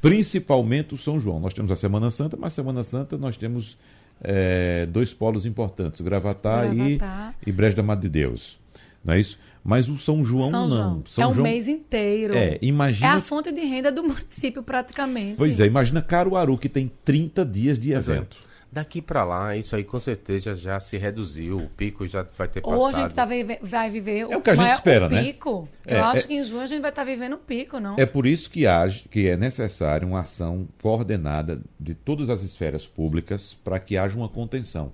Principalmente 0.02 0.94
o 0.94 0.98
São 0.98 1.18
João. 1.18 1.40
Nós 1.40 1.54
temos 1.54 1.72
a 1.72 1.76
Semana 1.76 2.10
Santa, 2.10 2.36
mas 2.36 2.52
Semana 2.52 2.84
Santa 2.84 3.16
nós 3.16 3.36
temos 3.36 3.78
eh, 4.22 4.86
dois 4.90 5.12
polos 5.14 5.46
importantes, 5.46 6.00
Gravatar, 6.00 6.74
Gravatá. 6.74 7.34
E, 7.46 7.50
e 7.50 7.52
Brejo 7.52 7.76
da 7.76 7.82
Madre 7.82 8.08
de 8.08 8.20
Deus. 8.20 8.58
Não 9.04 9.14
é 9.14 9.20
isso? 9.20 9.38
Mas 9.62 9.88
o 9.88 9.98
São 9.98 10.24
João 10.24 10.48
São 10.50 10.62
não. 10.62 10.70
João. 10.70 11.02
São 11.06 11.24
é 11.24 11.26
um 11.28 11.34
João- 11.34 11.42
mês 11.48 11.68
inteiro. 11.68 12.34
É, 12.36 12.58
imagina 12.62 13.06
É 13.08 13.10
a 13.12 13.20
fonte 13.20 13.52
de 13.52 13.60
renda 13.60 13.92
do 13.92 14.02
município, 14.04 14.62
praticamente. 14.62 15.34
Pois 15.36 15.60
é, 15.60 15.66
imagina 15.66 16.00
Caruaru, 16.00 16.56
que 16.56 16.68
tem 16.68 16.90
30 17.04 17.44
dias 17.44 17.78
de 17.78 17.92
é. 17.92 17.96
evento. 17.96 18.36
Daqui 18.70 19.00
para 19.00 19.24
lá, 19.24 19.56
isso 19.56 19.74
aí 19.74 19.82
com 19.82 19.98
certeza 19.98 20.54
já 20.54 20.78
se 20.78 20.98
reduziu, 20.98 21.56
o 21.56 21.68
pico 21.70 22.06
já 22.06 22.22
vai 22.36 22.46
ter 22.48 22.60
passado. 22.60 22.78
Ou 22.78 22.86
a 22.86 22.92
gente 22.92 23.14
tá 23.14 23.24
vive- 23.24 23.58
vai 23.62 23.88
viver 23.90 24.30
É 24.30 24.36
o 24.36 24.42
que 24.42 24.50
a 24.50 24.54
gente 24.54 24.62
maior- 24.62 24.74
espera, 24.74 25.06
o 25.06 25.08
né? 25.10 25.22
pico. 25.24 25.66
É, 25.86 25.96
Eu 25.96 26.04
acho 26.04 26.24
é- 26.24 26.26
que 26.28 26.34
em 26.34 26.44
junho 26.44 26.60
a 26.60 26.66
gente 26.66 26.82
vai 26.82 26.90
estar 26.90 27.02
vivendo 27.04 27.32
o 27.32 27.38
pico, 27.38 27.80
não? 27.80 27.96
É 27.98 28.04
por 28.04 28.26
isso 28.26 28.50
que, 28.50 28.66
age, 28.66 29.04
que 29.10 29.26
é 29.26 29.38
necessário 29.38 30.06
uma 30.06 30.20
ação 30.20 30.68
coordenada 30.82 31.62
de 31.80 31.94
todas 31.94 32.28
as 32.28 32.42
esferas 32.42 32.86
públicas 32.86 33.54
para 33.64 33.80
que 33.80 33.96
haja 33.96 34.18
uma 34.18 34.28
contenção 34.28 34.92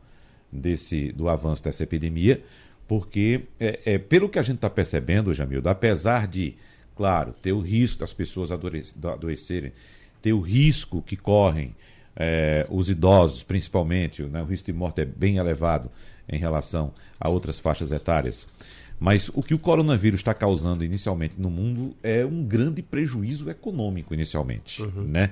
desse, 0.53 1.11
do 1.11 1.29
avanço 1.29 1.65
dessa 1.65 1.83
epidemia, 1.83 2.45
porque, 2.87 3.43
é, 3.59 3.81
é, 3.85 3.99
pelo 3.99 4.29
que 4.29 4.39
a 4.39 4.43
gente 4.43 4.57
está 4.57 4.71
percebendo, 4.71 5.35
Jamildo, 5.35 5.69
apesar 5.69 6.29
de, 6.29 6.55
claro, 6.95 7.33
ter 7.43 7.53
o 7.53 7.59
risco 7.59 7.99
das 7.99 8.13
pessoas 8.13 8.51
adoecerem, 8.53 9.73
ter 10.23 10.33
o 10.33 10.41
risco 10.41 11.03
que 11.03 11.17
correm 11.17 11.75
é, 12.17 12.67
os 12.71 12.89
idosos, 12.89 13.43
principalmente, 13.43 14.23
né, 14.23 14.43
o 14.43 14.47
risco 14.47 14.67
de 14.67 14.73
morte 14.73 15.01
é 15.01 15.05
bem 15.05 15.37
elevado 15.37 15.91
em 16.29 16.39
relação 16.39 16.93
a 17.21 17.29
outras 17.29 17.59
faixas 17.59 17.93
etárias. 17.93 18.47
Mas 18.99 19.29
o 19.35 19.43
que 19.43 19.53
o 19.53 19.59
coronavírus 19.59 20.21
está 20.21 20.33
causando 20.33 20.85
inicialmente 20.85 21.35
no 21.39 21.51
mundo 21.51 21.97
é 22.03 22.25
um 22.25 22.45
grande 22.45 22.81
prejuízo 22.81 23.51
econômico 23.51 24.15
inicialmente, 24.15 24.83
uhum. 24.83 25.03
né? 25.03 25.31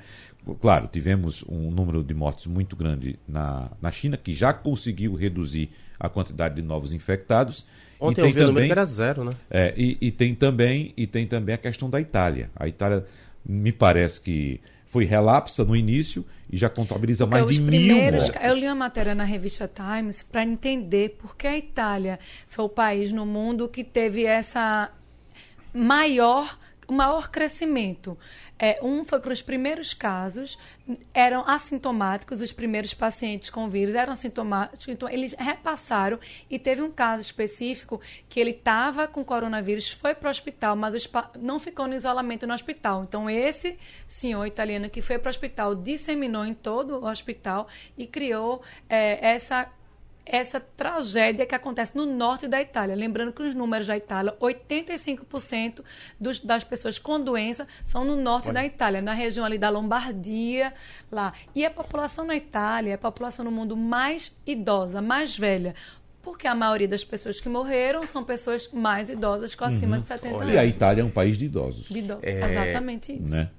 Claro, 0.60 0.88
tivemos 0.88 1.44
um 1.48 1.70
número 1.70 2.02
de 2.02 2.12
mortes 2.12 2.46
muito 2.46 2.74
grande 2.74 3.16
na, 3.28 3.70
na 3.80 3.92
China, 3.92 4.16
que 4.16 4.34
já 4.34 4.52
conseguiu 4.52 5.14
reduzir 5.14 5.70
a 5.98 6.08
quantidade 6.08 6.56
de 6.56 6.62
novos 6.62 6.92
infectados. 6.92 7.64
Ontem 8.00 8.22
e 8.22 8.24
eu 8.24 8.32
vi 8.32 8.40
também, 8.40 8.66
que 8.66 8.72
era 8.72 8.84
zero, 8.84 9.24
né? 9.24 9.30
É, 9.48 9.72
e, 9.76 9.96
e, 10.00 10.10
tem 10.10 10.34
também, 10.34 10.92
e 10.96 11.06
tem 11.06 11.28
também 11.28 11.54
a 11.54 11.58
questão 11.58 11.88
da 11.88 12.00
Itália. 12.00 12.50
A 12.56 12.66
Itália, 12.66 13.06
me 13.46 13.70
parece 13.70 14.20
que 14.20 14.60
foi 14.92 15.06
relapsa 15.06 15.64
no 15.64 15.74
início 15.74 16.22
e 16.50 16.56
já 16.58 16.68
contabiliza 16.68 17.24
mais 17.24 17.46
de 17.46 17.62
mil 17.62 17.96
mortes. 17.96 18.30
Eu 18.42 18.54
li 18.54 18.66
uma 18.66 18.74
matéria 18.74 19.14
na 19.14 19.24
revista 19.24 19.66
Times 19.66 20.22
para 20.22 20.44
entender 20.44 21.16
por 21.18 21.34
que 21.34 21.46
a 21.46 21.56
Itália 21.56 22.18
foi 22.46 22.66
o 22.66 22.68
país 22.68 23.10
no 23.10 23.24
mundo 23.24 23.68
que 23.68 23.82
teve 23.82 24.26
essa 24.26 24.92
maior, 25.72 26.58
maior 26.90 27.30
crescimento. 27.30 28.18
É, 28.64 28.78
um 28.80 29.02
foi 29.02 29.20
que 29.20 29.28
os 29.28 29.42
primeiros 29.42 29.92
casos 29.92 30.56
eram 31.12 31.42
assintomáticos, 31.44 32.40
os 32.40 32.52
primeiros 32.52 32.94
pacientes 32.94 33.50
com 33.50 33.68
vírus 33.68 33.96
eram 33.96 34.12
assintomáticos, 34.12 34.86
então 34.86 35.08
eles 35.08 35.34
repassaram 35.36 36.16
e 36.48 36.60
teve 36.60 36.80
um 36.80 36.90
caso 36.92 37.22
específico 37.22 38.00
que 38.28 38.38
ele 38.38 38.52
estava 38.52 39.08
com 39.08 39.24
coronavírus, 39.24 39.90
foi 39.90 40.14
para 40.14 40.28
o 40.28 40.30
hospital, 40.30 40.76
mas 40.76 41.10
não 41.40 41.58
ficou 41.58 41.88
no 41.88 41.94
isolamento 41.94 42.46
no 42.46 42.54
hospital. 42.54 43.02
Então 43.02 43.28
esse 43.28 43.76
senhor 44.06 44.46
italiano 44.46 44.88
que 44.88 45.02
foi 45.02 45.18
para 45.18 45.28
o 45.28 45.30
hospital 45.30 45.74
disseminou 45.74 46.44
em 46.44 46.54
todo 46.54 47.00
o 47.00 47.10
hospital 47.10 47.66
e 47.98 48.06
criou 48.06 48.62
é, 48.88 49.34
essa 49.34 49.68
essa 50.24 50.60
tragédia 50.60 51.44
que 51.44 51.54
acontece 51.54 51.96
no 51.96 52.06
norte 52.06 52.46
da 52.46 52.60
Itália. 52.60 52.94
Lembrando 52.94 53.32
que 53.32 53.42
os 53.42 53.54
números 53.54 53.86
da 53.86 53.96
Itália, 53.96 54.34
85% 54.40 55.82
dos, 56.20 56.40
das 56.40 56.64
pessoas 56.64 56.98
com 56.98 57.20
doença 57.20 57.66
são 57.84 58.04
no 58.04 58.16
norte 58.16 58.46
Olha. 58.46 58.54
da 58.54 58.64
Itália, 58.64 59.02
na 59.02 59.12
região 59.12 59.44
ali 59.44 59.58
da 59.58 59.68
Lombardia, 59.68 60.72
lá. 61.10 61.32
E 61.54 61.64
a 61.64 61.70
população 61.70 62.24
na 62.24 62.36
Itália 62.36 62.92
é 62.92 62.94
a 62.94 62.98
população 62.98 63.44
no 63.44 63.50
mundo 63.50 63.76
mais 63.76 64.34
idosa, 64.46 65.02
mais 65.02 65.36
velha. 65.36 65.74
Porque 66.22 66.46
a 66.46 66.54
maioria 66.54 66.86
das 66.86 67.02
pessoas 67.02 67.40
que 67.40 67.48
morreram 67.48 68.06
são 68.06 68.22
pessoas 68.22 68.70
mais 68.72 69.10
idosas, 69.10 69.56
com 69.56 69.64
acima 69.64 69.96
uhum. 69.96 70.02
de 70.02 70.08
70 70.08 70.34
Olha. 70.34 70.42
anos. 70.44 70.54
E 70.54 70.58
a 70.58 70.64
Itália 70.64 71.02
é 71.02 71.04
um 71.04 71.10
país 71.10 71.36
de 71.36 71.46
idosos. 71.46 71.88
De 71.88 71.98
idosos, 71.98 72.22
é... 72.22 72.38
exatamente 72.38 73.12
isso. 73.12 73.32
Né? 73.32 73.50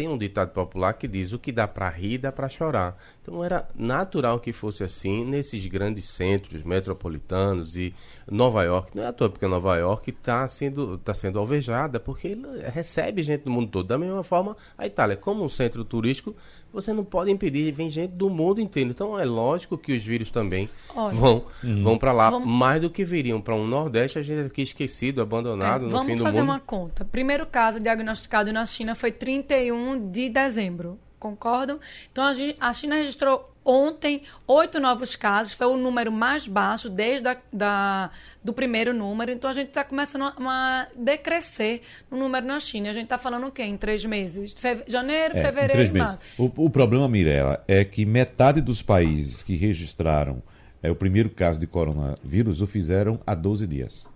Tem 0.00 0.08
um 0.08 0.16
ditado 0.16 0.50
popular 0.52 0.94
que 0.94 1.06
diz 1.06 1.34
o 1.34 1.38
que 1.38 1.52
dá 1.52 1.68
para 1.68 1.86
rir 1.90 2.16
dá 2.16 2.32
para 2.32 2.48
chorar. 2.48 2.96
Então 3.20 3.44
era 3.44 3.68
natural 3.74 4.40
que 4.40 4.50
fosse 4.50 4.82
assim 4.82 5.26
nesses 5.26 5.66
grandes 5.66 6.06
centros 6.06 6.62
metropolitanos 6.62 7.76
e 7.76 7.94
Nova 8.30 8.62
York. 8.62 8.96
Não 8.96 9.02
é 9.02 9.08
à 9.08 9.12
toa 9.12 9.28
porque 9.28 9.46
Nova 9.46 9.76
York 9.76 10.08
está 10.08 10.48
sendo, 10.48 10.96
tá 10.96 11.12
sendo 11.12 11.38
alvejada 11.38 12.00
porque 12.00 12.34
recebe 12.72 13.22
gente 13.22 13.42
do 13.42 13.50
mundo 13.50 13.70
todo. 13.70 13.88
Da 13.88 13.98
mesma 13.98 14.24
forma, 14.24 14.56
a 14.78 14.86
Itália, 14.86 15.18
como 15.18 15.44
um 15.44 15.50
centro 15.50 15.84
turístico, 15.84 16.34
você 16.72 16.92
não 16.92 17.04
pode 17.04 17.30
impedir, 17.30 17.72
vem 17.72 17.90
gente 17.90 18.12
do 18.12 18.30
mundo 18.30 18.60
inteiro. 18.60 18.90
Então 18.90 19.18
é 19.18 19.24
lógico 19.24 19.76
que 19.76 19.92
os 19.92 20.04
vírus 20.04 20.30
também 20.30 20.68
Olha, 20.94 21.14
vão, 21.14 21.44
hum. 21.64 21.82
vão 21.82 21.98
para 21.98 22.12
lá, 22.12 22.30
vamos... 22.30 22.48
mais 22.48 22.80
do 22.80 22.88
que 22.88 23.04
viriam 23.04 23.40
para 23.40 23.54
um 23.54 23.66
Nordeste, 23.66 24.18
a 24.18 24.22
gente 24.22 24.46
aqui 24.46 24.62
esquecido, 24.62 25.20
abandonado 25.20 25.86
é, 25.86 25.88
no 25.88 25.90
fim 25.90 25.94
do 25.94 25.98
mundo. 25.98 26.06
Vamos 26.06 26.22
fazer 26.22 26.40
uma 26.40 26.60
conta. 26.60 27.04
Primeiro 27.04 27.44
caso 27.46 27.80
diagnosticado 27.80 28.52
na 28.52 28.64
China 28.64 28.94
foi 28.94 29.10
31 29.10 29.89
de 29.98 30.28
dezembro 30.28 30.98
concordam? 31.20 31.78
Então, 32.10 32.24
a 32.58 32.72
China 32.72 32.96
registrou 32.96 33.52
ontem 33.62 34.22
oito 34.48 34.80
novos 34.80 35.14
casos, 35.14 35.52
foi 35.52 35.66
o 35.66 35.76
número 35.76 36.10
mais 36.10 36.48
baixo 36.48 36.88
desde 36.88 37.28
a, 37.28 37.36
da, 37.52 38.10
do 38.42 38.52
primeiro 38.52 38.92
número. 38.94 39.30
Então, 39.30 39.50
a 39.50 39.52
gente 39.52 39.68
está 39.68 39.84
começando 39.84 40.24
a, 40.24 40.88
decrescer 40.96 41.82
no 42.10 42.16
número 42.18 42.46
na 42.46 42.58
China. 42.58 42.90
A 42.90 42.92
gente 42.92 43.04
está 43.04 43.18
falando 43.18 43.46
o 43.46 43.52
quê? 43.52 43.62
Em 43.62 43.76
três 43.76 44.04
meses? 44.04 44.54
Fe, 44.54 44.82
janeiro, 44.86 45.36
é, 45.36 45.42
fevereiro, 45.42 45.72
três 45.72 45.90
meses. 45.90 46.18
O, 46.38 46.50
o, 46.56 46.70
problema, 46.70 47.08
Mirella, 47.08 47.62
é 47.68 47.84
que 47.84 48.04
metade 48.04 48.60
dos 48.60 48.82
países 48.82 49.42
que 49.42 49.54
registraram 49.54 50.42
é, 50.82 50.90
o 50.90 50.96
primeiro 50.96 51.28
caso 51.28 51.60
de 51.60 51.66
coronavírus 51.66 52.62
o 52.62 52.66
fizeram 52.66 53.20
há 53.26 53.34
12 53.34 53.66
dias. 53.66 54.09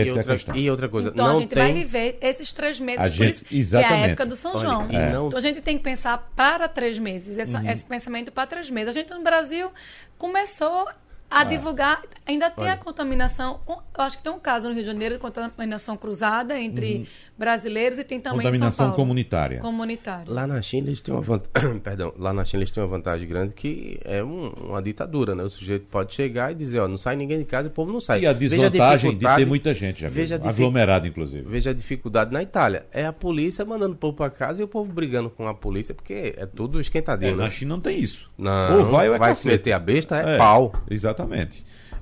Essa 0.00 0.08
e 0.08 0.10
outra, 0.10 0.20
é 0.20 0.24
a 0.24 0.36
questão. 0.36 0.56
E 0.56 0.70
outra 0.70 0.88
coisa, 0.88 1.08
então 1.10 1.26
não 1.26 1.36
a 1.36 1.40
gente 1.40 1.50
tem... 1.50 1.62
vai 1.62 1.72
viver 1.72 2.18
esses 2.20 2.52
três 2.52 2.78
meses, 2.80 3.00
a 3.00 3.08
gente, 3.08 3.44
exatamente. 3.50 3.88
que 3.88 3.94
é 3.94 4.04
a 4.04 4.08
época 4.08 4.26
do 4.26 4.36
São 4.36 4.52
Olha, 4.52 4.60
João. 4.60 4.86
É. 4.90 5.12
Não... 5.12 5.26
Então 5.28 5.38
a 5.38 5.42
gente 5.42 5.60
tem 5.60 5.76
que 5.76 5.84
pensar 5.84 6.30
para 6.36 6.68
três 6.68 6.98
meses, 6.98 7.38
essa, 7.38 7.58
uhum. 7.58 7.70
esse 7.70 7.84
pensamento 7.84 8.32
para 8.32 8.46
três 8.46 8.70
meses. 8.70 8.90
A 8.90 8.92
gente 8.92 9.10
no 9.12 9.22
Brasil 9.22 9.70
começou 10.18 10.88
a 11.30 11.40
ah. 11.40 11.44
divulgar. 11.44 12.02
Ainda 12.26 12.50
tem 12.50 12.64
Olha. 12.64 12.72
a 12.72 12.76
contaminação. 12.76 13.60
Eu 13.68 14.04
acho 14.04 14.16
que 14.16 14.24
tem 14.24 14.32
um 14.32 14.38
caso 14.38 14.66
no 14.66 14.74
Rio 14.74 14.82
de 14.82 14.88
Janeiro 14.88 15.14
de 15.14 15.20
contaminação 15.20 15.96
cruzada 15.96 16.58
entre 16.58 16.96
uhum. 16.96 17.06
brasileiros 17.38 18.00
e 18.00 18.04
tem 18.04 18.18
também 18.18 18.38
contaminação 18.38 18.72
São 18.72 18.86
Paulo. 18.86 18.96
comunitária. 18.96 19.60
Comunitária. 19.60 20.24
Lá 20.26 20.44
na 20.44 20.60
China 20.60 20.88
eles 20.88 21.00
têm 21.00 21.14
uma 21.14 21.20
vantagem, 21.20 21.78
perdão, 21.78 22.12
lá 22.18 22.32
na 22.32 22.44
China 22.44 22.62
eles 22.62 22.72
têm 22.72 22.82
uma 22.82 22.88
vantagem 22.88 23.28
grande 23.28 23.54
que 23.54 24.00
é 24.04 24.24
um, 24.24 24.48
uma 24.48 24.82
ditadura, 24.82 25.36
né? 25.36 25.44
O 25.44 25.50
sujeito 25.50 25.86
pode 25.88 26.14
chegar 26.14 26.50
e 26.50 26.54
dizer, 26.56 26.80
ó, 26.80 26.88
não 26.88 26.98
sai 26.98 27.14
ninguém 27.14 27.38
de 27.38 27.44
casa, 27.44 27.68
o 27.68 27.70
povo 27.70 27.92
não 27.92 28.00
sai. 28.00 28.22
E 28.22 28.26
a 28.26 28.32
desvantagem 28.32 29.10
a 29.10 29.14
de 29.14 29.36
ter 29.36 29.46
muita 29.46 29.72
gente, 29.72 30.00
já 30.00 30.08
veja 30.08 30.34
aglomerado 30.34 31.06
inclusive. 31.06 31.48
Veja 31.48 31.70
a 31.70 31.74
dificuldade 31.74 32.32
na 32.32 32.42
Itália. 32.42 32.86
É 32.92 33.06
a 33.06 33.12
polícia 33.12 33.64
mandando 33.64 33.94
o 33.94 33.98
povo 33.98 34.16
para 34.16 34.30
casa 34.30 34.60
e 34.60 34.64
o 34.64 34.68
povo 34.68 34.92
brigando 34.92 35.30
com 35.30 35.46
a 35.46 35.54
polícia 35.54 35.94
porque 35.94 36.34
é 36.36 36.44
tudo 36.44 36.80
esquentadinho. 36.80 37.34
É, 37.34 37.36
né? 37.36 37.44
Na 37.44 37.50
China 37.50 37.74
não 37.74 37.80
tem 37.80 38.00
isso. 38.00 38.28
Não, 38.36 38.78
ou 38.78 38.84
vai 38.86 39.08
ou 39.08 39.14
é 39.14 39.18
vai 39.18 39.34
se 39.36 39.46
meter 39.46 39.72
a 39.72 39.78
besta 39.78 40.20
é, 40.20 40.34
é 40.34 40.38
pau. 40.38 40.72
Exatamente. 40.90 41.15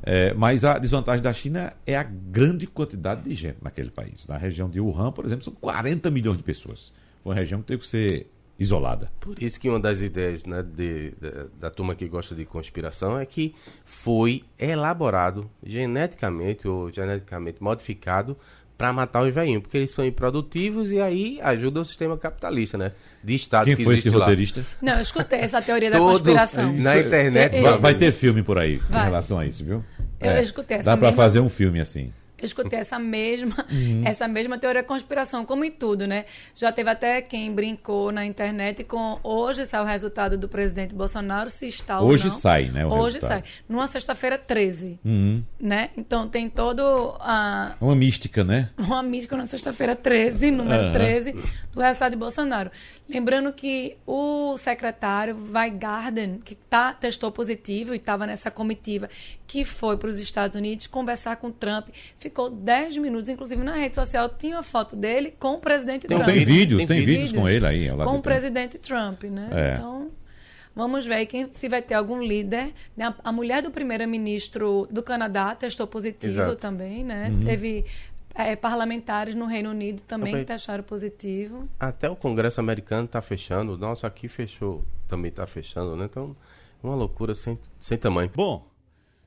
É, 0.03 0.35
mas 0.35 0.65
a 0.65 0.79
desvantagem 0.79 1.23
da 1.23 1.33
China 1.33 1.73
é 1.87 1.97
a 1.97 2.03
grande 2.03 2.67
quantidade 2.67 3.23
de 3.23 3.35
gente 3.35 3.59
naquele 3.63 3.91
país. 3.91 4.27
Na 4.27 4.37
região 4.37 4.69
de 4.69 4.81
Wuhan, 4.81 5.13
por 5.13 5.25
exemplo, 5.25 5.45
são 5.45 5.55
40 5.55 6.11
milhões 6.11 6.37
de 6.37 6.43
pessoas. 6.43 6.93
Foi 7.23 7.33
uma 7.33 7.39
região 7.39 7.61
que 7.61 7.67
teve 7.67 7.83
que 7.83 7.89
ser 7.89 8.27
isolada. 8.59 9.11
Por 9.21 9.43
isso 9.43 9.59
que 9.59 9.69
uma 9.69 9.81
das 9.81 10.01
ideias 10.01 10.45
né, 10.45 10.63
de, 10.63 11.11
de, 11.13 11.49
da 11.59 11.71
turma 11.71 11.95
que 11.95 12.07
gosta 12.07 12.35
de 12.35 12.45
conspiração 12.45 13.19
é 13.19 13.27
que 13.27 13.55
foi 13.85 14.45
elaborado 14.59 15.51
geneticamente 15.63 16.69
ou 16.69 16.91
geneticamente 16.91 17.63
modificado 17.63 18.37
para 18.77 18.93
matar 18.93 19.23
os 19.23 19.33
velhinhos, 19.33 19.63
porque 19.63 19.77
eles 19.77 19.91
são 19.91 20.05
improdutivos 20.05 20.91
e 20.91 21.01
aí 21.01 21.39
ajuda 21.43 21.81
o 21.81 21.85
sistema 21.85 22.19
capitalista, 22.19 22.77
né? 22.77 22.93
De 23.23 23.35
Estado 23.35 23.67
Quem 23.67 23.77
que 23.77 23.85
foi 23.85 23.95
esse 23.95 24.11
lá. 24.11 24.21
roteirista? 24.21 24.67
Não, 24.83 24.95
eu 24.95 25.01
escutei 25.01 25.39
essa 25.41 25.63
teoria 25.63 25.91
da 25.91 25.99
conspiração. 25.99 26.73
Na 26.73 26.99
internet. 26.99 27.61
Vai, 27.61 27.79
vai, 27.79 27.95
ter 27.95 28.13
filme 28.13 28.43
por 28.43 28.59
aí 28.59 28.77
vai. 28.91 29.03
em 29.03 29.05
relação 29.05 29.39
a 29.39 29.47
isso, 29.47 29.65
viu? 29.65 29.85
Eu 30.21 30.31
é, 30.31 30.43
escutei 30.43 30.79
essa 30.79 30.91
Dá 30.91 30.97
para 30.97 31.13
fazer 31.13 31.41
um 31.41 31.49
filme 31.49 31.81
assim 31.81 32.13
eu 32.39 32.47
escutei 32.47 32.79
essa 32.79 32.99
mesma, 32.99 33.65
uhum. 33.71 34.03
essa 34.05 34.27
mesma 34.27 34.59
teoria 34.59 34.83
da 34.83 34.89
conspiração, 34.89 35.45
como 35.45 35.65
em 35.65 35.71
tudo, 35.71 36.07
né? 36.07 36.25
Já 36.55 36.73
teve 36.73 36.91
até 36.91 37.23
quem 37.23 37.53
brincou 37.55 38.11
na 38.13 38.25
internet 38.25 38.85
com 38.85 39.19
hoje 39.23 39.65
sai 39.67 39.83
o 39.83 39.87
resultado 39.87 40.37
do 40.37 40.49
presidente 40.49 40.95
Bolsonaro, 40.95 41.49
se 41.49 41.67
está 41.67 42.01
ou 42.01 42.09
Hoje 42.09 42.31
sai, 42.31 42.71
né? 42.71 42.85
hoje 42.85 43.15
resultado. 43.15 43.43
sai. 43.43 43.45
Numa 43.69 43.87
sexta-feira 43.87 44.37
13. 44.37 44.99
Uhum. 45.05 45.43
Né? 45.61 45.91
Então 45.97 46.29
tem 46.29 46.49
todo 46.51 47.17
a. 47.21 47.77
Uma 47.81 47.95
mística, 47.95 48.43
né? 48.43 48.71
Uma 48.77 49.03
mística 49.03 49.37
na 49.37 49.47
sexta-feira 49.47 49.95
13, 49.95 50.51
número 50.51 50.87
uhum. 50.87 50.93
13, 50.93 51.33
do 51.73 51.81
resultado 51.81 52.11
de 52.11 52.19
Bolsonaro. 52.19 52.71
Lembrando 53.09 53.53
que 53.53 53.97
o 54.07 54.57
secretário 54.57 55.37
Weigarden, 55.53 56.41
que 56.43 56.55
tá, 56.55 56.93
testou 56.93 57.31
positivo 57.31 57.93
e 57.93 57.97
estava 57.97 58.27
nessa 58.27 58.51
comitiva, 58.51 59.11
que 59.47 59.65
foi 59.65 59.97
para 59.97 60.09
os 60.09 60.21
Estados 60.21 60.57
Unidos 60.57 60.87
conversar 60.87 61.37
com 61.37 61.51
Trump, 61.51 61.89
ficou 62.19 62.51
10 62.51 62.97
minutos, 62.97 63.29
inclusive 63.29 63.63
na 63.63 63.75
rede 63.75 63.95
social 63.95 64.29
tinha 64.29 64.57
uma 64.57 64.63
foto 64.63 64.97
dele 64.97 65.35
com 65.39 65.55
o 65.55 65.59
presidente 65.59 66.07
tem, 66.07 66.17
Trump. 66.17 66.31
Tem 66.31 66.45
vídeos, 66.45 66.79
tem, 66.79 66.87
tem 66.87 67.07
vídeos, 67.07 67.33
com 67.33 67.49
ele 67.49 67.67
aí. 67.67 67.89
Com 67.91 68.17
o 68.17 68.23
presidente 68.23 68.79
Trump, 68.79 69.25
né? 69.25 69.49
É. 69.53 69.75
Então, 69.75 70.11
vamos 70.75 71.07
ver 71.07 71.27
quem, 71.27 71.53
se 71.53 71.69
vai 71.69 71.83
ter 71.83 71.95
algum 71.95 72.23
líder. 72.23 72.73
Né? 72.97 73.07
A, 73.07 73.15
a 73.25 73.33
mulher 73.33 73.63
do 73.63 73.71
primeiro-ministro 73.71 74.89
do 74.91 75.03
Canadá 75.03 75.55
testou 75.55 75.87
positivo 75.87 76.33
Exato. 76.33 76.57
também, 76.57 77.05
né? 77.05 77.29
Uhum. 77.29 77.41
Teve 77.41 77.85
é, 78.35 78.57
parlamentares 78.57 79.35
no 79.35 79.47
Reino 79.47 79.71
Unido 79.71 80.03
também 80.03 80.45
que 80.45 80.53
acharam 80.53 80.83
positivo. 80.83 81.69
Até 81.79 82.11
o 82.11 82.17
Congresso 82.17 82.61
americano 82.61 83.05
está 83.05 83.23
fechando. 83.23 83.79
Nossa, 83.79 84.07
aqui 84.07 84.27
fechou, 84.27 84.85
também 85.07 85.29
está 85.29 85.47
fechando, 85.47 85.95
né? 85.95 86.07
Então, 86.07 86.35
uma 86.83 86.95
loucura 86.95 87.35
sem, 87.35 87.59
sem 87.79 87.97
tamanho. 87.97 88.31
Bom, 88.35 88.67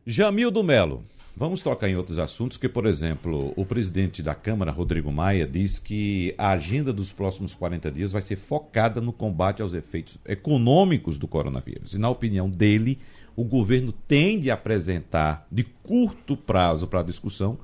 Jamil 0.10 0.50
do 0.50 0.64
Melo. 0.64 1.04
Vamos 1.36 1.62
tocar 1.62 1.90
em 1.90 1.98
outros 1.98 2.18
assuntos, 2.18 2.58
que, 2.58 2.70
por 2.70 2.86
exemplo, 2.86 3.52
o 3.58 3.66
presidente 3.66 4.24
da 4.24 4.34
Câmara, 4.34 4.72
Rodrigo 4.72 5.12
Maia, 5.12 5.46
diz 5.46 5.78
que 5.80 6.34
a 6.38 6.52
agenda 6.52 6.94
dos 6.94 7.12
próximos 7.12 7.54
40 7.54 7.92
dias 7.92 8.14
vai 8.14 8.22
ser 8.22 8.38
focada 8.38 9.02
no 9.02 9.12
combate 9.12 9.62
aos 9.62 9.74
efeitos 9.74 10.18
econômicos 10.26 11.18
do 11.18 11.28
coronavírus. 11.28 11.94
E, 11.94 11.98
na 11.98 12.10
opinião 12.10 12.50
dele, 12.50 13.00
o 13.36 13.44
governo 13.44 13.92
tem 13.92 14.40
de 14.40 14.50
apresentar, 14.50 15.46
de 15.52 15.66
curto 15.66 16.38
prazo 16.38 16.88
para 16.88 17.04
discussão, 17.04 17.60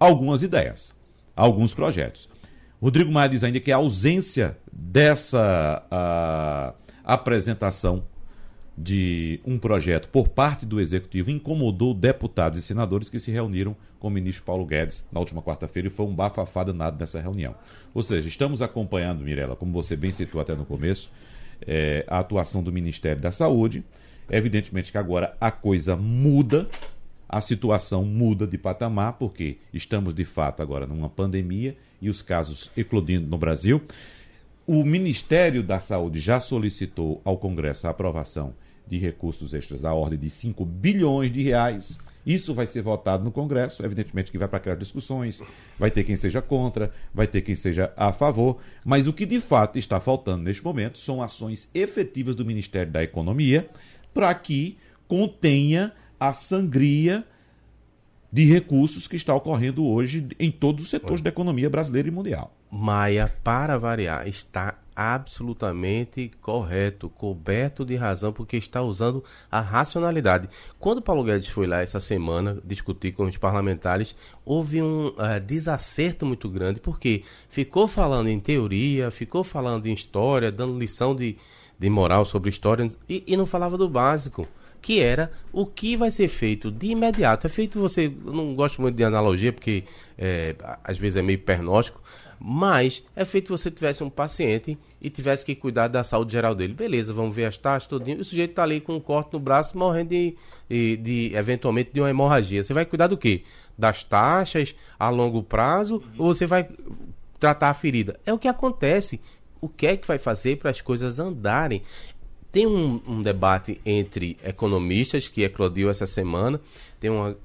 algumas 0.00 0.42
ideias, 0.42 0.92
alguns 1.36 1.72
projetos. 1.72 2.28
Rodrigo 2.82 3.12
Maia 3.12 3.28
diz 3.28 3.44
ainda 3.44 3.60
que 3.60 3.70
a 3.70 3.76
ausência 3.76 4.58
dessa 4.72 5.86
uh, 5.86 6.92
apresentação 7.04 8.02
de 8.76 9.40
um 9.44 9.58
projeto 9.58 10.08
por 10.08 10.28
parte 10.28 10.64
do 10.64 10.80
Executivo 10.80 11.30
incomodou 11.30 11.92
deputados 11.92 12.58
e 12.58 12.62
senadores 12.62 13.08
que 13.08 13.20
se 13.20 13.30
reuniram 13.30 13.76
com 13.98 14.08
o 14.08 14.10
ministro 14.10 14.44
Paulo 14.44 14.64
Guedes 14.64 15.06
na 15.12 15.20
última 15.20 15.42
quarta-feira 15.42 15.88
e 15.88 15.90
foi 15.90 16.06
um 16.06 16.14
bafafá 16.14 16.64
danado 16.64 16.98
nessa 16.98 17.20
reunião. 17.20 17.54
Ou 17.94 18.02
seja, 18.02 18.26
estamos 18.28 18.62
acompanhando, 18.62 19.22
Mirella, 19.22 19.54
como 19.54 19.72
você 19.72 19.94
bem 19.94 20.10
citou 20.10 20.40
até 20.40 20.54
no 20.54 20.64
começo, 20.64 21.10
é, 21.66 22.04
a 22.08 22.18
atuação 22.18 22.62
do 22.62 22.72
Ministério 22.72 23.20
da 23.20 23.30
Saúde. 23.30 23.84
Evidentemente 24.30 24.90
que 24.90 24.98
agora 24.98 25.36
a 25.40 25.50
coisa 25.50 25.94
muda, 25.94 26.68
a 27.28 27.40
situação 27.40 28.04
muda 28.04 28.46
de 28.46 28.56
patamar, 28.56 29.14
porque 29.14 29.58
estamos 29.72 30.14
de 30.14 30.24
fato 30.24 30.62
agora 30.62 30.86
numa 30.86 31.08
pandemia 31.08 31.76
e 32.00 32.08
os 32.08 32.22
casos 32.22 32.70
eclodindo 32.76 33.28
no 33.28 33.36
Brasil. 33.36 33.82
O 34.64 34.84
Ministério 34.84 35.60
da 35.60 35.80
Saúde 35.80 36.20
já 36.20 36.38
solicitou 36.38 37.20
ao 37.24 37.36
Congresso 37.36 37.88
a 37.88 37.90
aprovação 37.90 38.54
de 38.86 38.96
recursos 38.96 39.52
extras 39.54 39.80
da 39.80 39.92
ordem 39.92 40.16
de 40.16 40.30
5 40.30 40.64
bilhões 40.64 41.32
de 41.32 41.42
reais. 41.42 41.98
Isso 42.24 42.54
vai 42.54 42.68
ser 42.68 42.80
votado 42.80 43.24
no 43.24 43.32
Congresso, 43.32 43.84
evidentemente 43.84 44.30
que 44.30 44.38
vai 44.38 44.46
para 44.46 44.58
aquelas 44.58 44.78
discussões, 44.78 45.42
vai 45.76 45.90
ter 45.90 46.04
quem 46.04 46.14
seja 46.14 46.40
contra, 46.40 46.92
vai 47.12 47.26
ter 47.26 47.42
quem 47.42 47.56
seja 47.56 47.92
a 47.96 48.12
favor, 48.12 48.58
mas 48.84 49.08
o 49.08 49.12
que 49.12 49.26
de 49.26 49.40
fato 49.40 49.80
está 49.80 49.98
faltando 49.98 50.44
neste 50.44 50.62
momento 50.62 50.96
são 50.96 51.20
ações 51.20 51.68
efetivas 51.74 52.36
do 52.36 52.44
Ministério 52.44 52.92
da 52.92 53.02
Economia 53.02 53.68
para 54.14 54.32
que 54.32 54.78
contenha 55.08 55.92
a 56.20 56.32
sangria 56.32 57.24
de 58.32 58.44
recursos 58.44 59.08
que 59.08 59.16
está 59.16 59.34
ocorrendo 59.34 59.84
hoje 59.84 60.28
em 60.38 60.52
todos 60.52 60.84
os 60.84 60.90
setores 60.90 61.20
da 61.20 61.30
economia 61.30 61.68
brasileira 61.68 62.06
e 62.06 62.12
mundial. 62.12 62.54
Maia, 62.74 63.30
para 63.44 63.76
variar, 63.76 64.26
está 64.26 64.78
absolutamente 64.96 66.30
correto, 66.40 67.10
coberto 67.10 67.84
de 67.84 67.96
razão, 67.96 68.32
porque 68.32 68.56
está 68.56 68.80
usando 68.80 69.22
a 69.50 69.60
racionalidade. 69.60 70.48
Quando 70.80 71.02
Paulo 71.02 71.22
Guedes 71.22 71.48
foi 71.48 71.66
lá 71.66 71.82
essa 71.82 72.00
semana 72.00 72.58
discutir 72.64 73.12
com 73.12 73.24
os 73.24 73.36
parlamentares, 73.36 74.16
houve 74.42 74.80
um 74.80 75.08
uh, 75.08 75.38
desacerto 75.44 76.24
muito 76.24 76.48
grande, 76.48 76.80
porque 76.80 77.24
ficou 77.50 77.86
falando 77.86 78.28
em 78.28 78.40
teoria, 78.40 79.10
ficou 79.10 79.44
falando 79.44 79.86
em 79.86 79.92
história, 79.92 80.50
dando 80.50 80.78
lição 80.78 81.14
de, 81.14 81.36
de 81.78 81.90
moral 81.90 82.24
sobre 82.24 82.48
história, 82.48 82.88
e, 83.06 83.22
e 83.26 83.36
não 83.36 83.44
falava 83.44 83.76
do 83.76 83.86
básico 83.86 84.48
que 84.80 84.98
era 84.98 85.30
o 85.52 85.64
que 85.64 85.94
vai 85.96 86.10
ser 86.10 86.26
feito 86.26 86.68
de 86.68 86.88
imediato. 86.88 87.46
É 87.46 87.50
feito 87.50 87.78
você, 87.78 88.06
eu 88.06 88.32
não 88.32 88.52
gosto 88.56 88.82
muito 88.82 88.96
de 88.96 89.04
analogia 89.04 89.52
porque 89.52 89.84
é, 90.18 90.56
às 90.82 90.98
vezes 90.98 91.16
é 91.16 91.22
meio 91.22 91.38
pernóstico, 91.38 92.02
mas 92.44 93.04
é 93.14 93.24
feito 93.24 93.56
você 93.56 93.70
tivesse 93.70 94.02
um 94.02 94.10
paciente 94.10 94.76
e 95.00 95.08
tivesse 95.08 95.46
que 95.46 95.54
cuidar 95.54 95.86
da 95.86 96.02
saúde 96.02 96.32
geral 96.32 96.56
dele. 96.56 96.74
Beleza, 96.74 97.14
vamos 97.14 97.32
ver 97.32 97.44
as 97.44 97.56
taxas, 97.56 97.88
tudinho. 97.88 98.18
O 98.18 98.24
sujeito 98.24 98.50
está 98.50 98.64
ali 98.64 98.80
com 98.80 98.96
um 98.96 99.00
corte 99.00 99.32
no 99.32 99.38
braço, 99.38 99.78
morrendo 99.78 100.08
de, 100.08 100.36
de, 100.68 100.96
de, 100.96 101.32
eventualmente 101.36 101.92
de 101.92 102.00
uma 102.00 102.10
hemorragia. 102.10 102.64
Você 102.64 102.74
vai 102.74 102.84
cuidar 102.84 103.06
do 103.06 103.16
quê? 103.16 103.44
Das 103.78 104.02
taxas 104.02 104.74
a 104.98 105.08
longo 105.08 105.40
prazo 105.40 105.96
uhum. 105.96 106.02
ou 106.18 106.34
você 106.34 106.44
vai 106.44 106.68
tratar 107.38 107.70
a 107.70 107.74
ferida? 107.74 108.18
É 108.26 108.32
o 108.32 108.38
que 108.38 108.48
acontece. 108.48 109.20
O 109.60 109.68
que 109.68 109.86
é 109.86 109.96
que 109.96 110.08
vai 110.08 110.18
fazer 110.18 110.56
para 110.56 110.72
as 110.72 110.80
coisas 110.80 111.20
andarem? 111.20 111.82
Tem 112.50 112.66
um, 112.66 113.00
um, 113.06 113.22
debate 113.22 113.80
entre 113.86 114.36
economistas 114.42 115.28
que 115.28 115.44
eclodiu 115.44 115.88
essa 115.88 116.08
semana. 116.08 116.60
Tem 116.98 117.08
uma, 117.08 117.36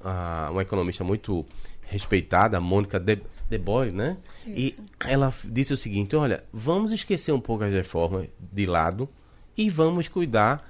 uma 0.50 0.62
economista 0.62 1.04
muito 1.04 1.46
respeitada, 1.86 2.60
Mônica 2.60 2.98
De, 2.98 3.20
De 3.48 3.58
Boy, 3.58 3.90
né? 3.90 4.16
Isso. 4.46 4.56
E 4.56 4.76
ela 5.00 5.32
disse 5.44 5.72
o 5.72 5.76
seguinte: 5.76 6.14
olha, 6.14 6.44
vamos 6.52 6.92
esquecer 6.92 7.32
um 7.32 7.40
pouco 7.40 7.64
as 7.64 7.72
reformas 7.72 8.28
de 8.52 8.66
lado 8.66 9.08
e 9.56 9.70
vamos 9.70 10.08
cuidar 10.08 10.64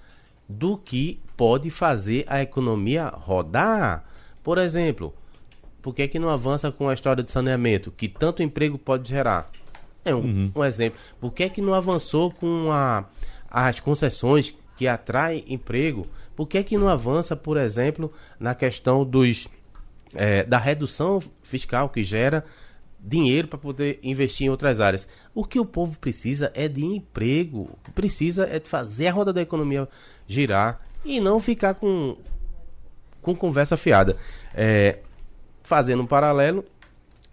do 0.48 0.78
que 0.78 1.20
pode 1.36 1.70
fazer 1.70 2.24
a 2.28 2.40
economia 2.40 3.08
rodar. 3.08 4.04
Por 4.42 4.58
exemplo, 4.58 5.14
por 5.82 5.94
que, 5.94 6.02
é 6.02 6.08
que 6.08 6.18
não 6.18 6.28
avança 6.28 6.70
com 6.72 6.88
a 6.88 6.94
história 6.94 7.22
de 7.22 7.30
saneamento, 7.30 7.90
que 7.90 8.08
tanto 8.08 8.42
emprego 8.42 8.78
pode 8.78 9.08
gerar? 9.08 9.50
É 10.04 10.14
um, 10.14 10.20
uhum. 10.20 10.52
um 10.54 10.64
exemplo. 10.64 10.98
Por 11.20 11.32
que, 11.32 11.42
é 11.42 11.48
que 11.48 11.60
não 11.60 11.74
avançou 11.74 12.30
com 12.30 12.70
a 12.70 13.04
as 13.50 13.80
concessões 13.80 14.54
que 14.76 14.86
atraem 14.86 15.44
emprego, 15.48 16.06
por 16.36 16.46
que, 16.46 16.58
é 16.58 16.62
que 16.62 16.76
não 16.76 16.88
avança, 16.88 17.34
por 17.34 17.56
exemplo, 17.56 18.12
na 18.38 18.54
questão 18.54 19.04
dos, 19.04 19.48
é, 20.14 20.44
da 20.44 20.58
redução 20.58 21.20
fiscal 21.42 21.88
que 21.88 22.04
gera 22.04 22.44
dinheiro 23.00 23.48
para 23.48 23.58
poder 23.58 23.98
investir 24.02 24.46
em 24.46 24.50
outras 24.50 24.80
áreas? 24.80 25.06
O 25.34 25.44
que 25.44 25.60
o 25.60 25.64
povo 25.64 25.98
precisa 25.98 26.50
é 26.54 26.68
de 26.68 26.84
emprego, 26.84 27.70
precisa 27.94 28.46
é 28.46 28.58
de 28.58 28.68
fazer 28.68 29.08
a 29.08 29.12
roda 29.12 29.32
da 29.32 29.42
economia 29.42 29.88
girar 30.26 30.78
e 31.04 31.20
não 31.20 31.40
ficar 31.40 31.74
com, 31.74 32.16
com 33.22 33.34
conversa 33.34 33.76
fiada. 33.76 34.16
É, 34.54 34.98
fazendo 35.62 36.02
um 36.02 36.06
paralelo 36.06 36.64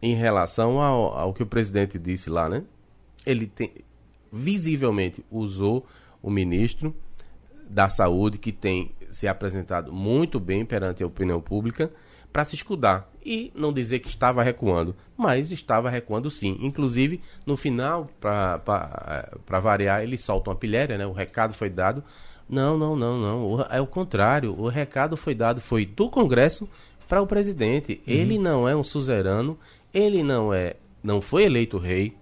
em 0.01 0.13
relação 0.13 0.79
ao, 0.79 1.17
ao 1.17 1.33
que 1.33 1.41
o 1.41 1.47
presidente 1.47 1.97
disse 1.97 2.29
lá, 2.29 2.49
né? 2.49 2.63
Ele 3.25 3.47
tem, 3.47 3.71
visivelmente 4.31 5.25
usou 5.31 5.87
o 6.21 6.29
ministro 6.29 6.95
da 7.69 7.89
Saúde, 7.89 8.37
que 8.37 8.51
tem 8.51 8.91
se 9.11 9.27
apresentado 9.27 9.91
muito 9.91 10.39
bem 10.39 10.65
perante 10.65 11.01
a 11.01 11.07
opinião 11.07 11.39
pública, 11.39 11.91
para 12.31 12.43
se 12.43 12.55
escudar 12.55 13.09
e 13.25 13.51
não 13.55 13.73
dizer 13.73 13.99
que 13.99 14.07
estava 14.07 14.43
recuando, 14.43 14.95
mas 15.17 15.51
estava 15.51 15.89
recuando 15.89 16.29
sim. 16.29 16.57
Inclusive, 16.61 17.19
no 17.45 17.57
final, 17.57 18.07
para 18.21 19.59
variar, 19.59 20.03
ele 20.03 20.17
solta 20.17 20.51
uma 20.51 20.55
pilhéria, 20.55 20.97
né? 20.97 21.07
o 21.07 21.11
recado 21.11 21.53
foi 21.53 21.69
dado. 21.69 22.03
Não, 22.47 22.77
não, 22.77 22.95
não, 22.95 23.19
não. 23.19 23.65
É 23.71 23.81
o 23.81 23.87
contrário. 23.87 24.55
O 24.57 24.67
recado 24.67 25.17
foi 25.17 25.33
dado, 25.33 25.59
foi 25.59 25.85
do 25.85 26.09
Congresso 26.09 26.69
para 27.09 27.21
o 27.21 27.25
presidente. 27.25 28.01
Uhum. 28.05 28.13
Ele 28.13 28.37
não 28.37 28.69
é 28.69 28.75
um 28.75 28.83
suzerano, 28.83 29.57
ele 29.91 30.21
não 30.21 30.53
é, 30.53 30.75
não 31.03 31.19
foi 31.19 31.43
eleito 31.45 31.79
rei. 31.79 32.15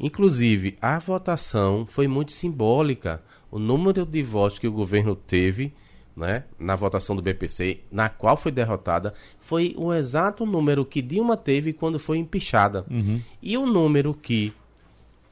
Inclusive, 0.00 0.78
a 0.80 0.98
votação 0.98 1.84
foi 1.86 2.08
muito 2.08 2.32
simbólica 2.32 3.22
o 3.50 3.58
número 3.58 4.06
de 4.06 4.22
votos 4.22 4.58
que 4.58 4.68
o 4.68 4.72
governo 4.72 5.14
teve 5.14 5.74
né, 6.18 6.44
na 6.58 6.74
votação 6.74 7.14
do 7.14 7.22
BPC, 7.22 7.80
na 7.92 8.08
qual 8.08 8.36
foi 8.36 8.50
derrotada, 8.50 9.14
foi 9.38 9.74
o 9.78 9.94
exato 9.94 10.44
número 10.44 10.84
que 10.84 11.00
Dilma 11.00 11.36
teve 11.36 11.72
quando 11.72 11.98
foi 12.00 12.18
empichada. 12.18 12.84
Uhum. 12.90 13.22
E 13.40 13.56
o 13.56 13.64
número 13.64 14.12
que 14.12 14.52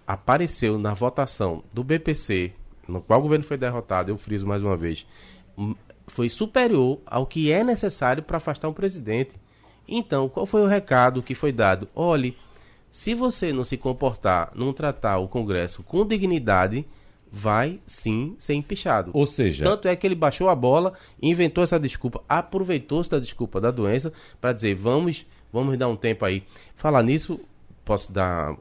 apareceu 0.07 0.79
na 0.79 0.95
votação 0.95 1.65
do 1.73 1.83
BPC, 1.83 2.53
no 2.87 3.01
qual 3.01 3.19
o 3.19 3.23
governo 3.23 3.45
foi 3.45 3.57
derrotado, 3.57 4.13
eu 4.13 4.17
friso 4.17 4.47
mais 4.47 4.63
uma 4.63 4.77
vez, 4.77 5.05
hum, 5.59 5.75
foi 6.07 6.29
superior 6.29 7.01
ao 7.05 7.27
que 7.27 7.51
é 7.51 7.65
necessário 7.65 8.23
para 8.23 8.37
afastar 8.37 8.69
um 8.69 8.73
presidente. 8.73 9.35
Então, 9.89 10.29
qual 10.29 10.47
foi 10.47 10.63
o 10.63 10.67
recado 10.67 11.23
que 11.23 11.35
foi 11.35 11.51
dado? 11.51 11.89
Olhe, 11.97 12.37
se 12.89 13.13
você 13.13 13.53
não 13.53 13.65
se 13.65 13.77
comportar, 13.77 14.53
não 14.55 14.73
tratar 14.73 15.19
o 15.19 15.27
Congresso 15.27 15.83
com 15.83 16.07
dignidade, 16.07 16.87
vai 17.37 17.79
sim 17.87 18.35
ser 18.39 18.55
empichado. 18.55 19.11
Ou 19.13 19.27
seja, 19.27 19.63
tanto 19.63 19.87
é 19.87 19.95
que 19.95 20.07
ele 20.07 20.15
baixou 20.15 20.49
a 20.49 20.57
bola, 20.57 20.95
inventou 21.21 21.63
essa 21.63 21.79
desculpa, 21.79 22.23
aproveitou-se 22.27 23.11
da 23.11 23.19
desculpa 23.19 23.61
da 23.61 23.71
doença 23.71 24.11
para 24.41 24.55
dizer 24.55 24.75
vamos, 24.75 25.27
vamos 25.53 25.77
dar 25.77 25.89
um 25.89 25.97
tempo 25.97 26.25
aí. 26.25 26.45
Falar 26.75 27.03
nisso, 27.03 27.39
posso 27.85 28.11
dar 28.11 28.57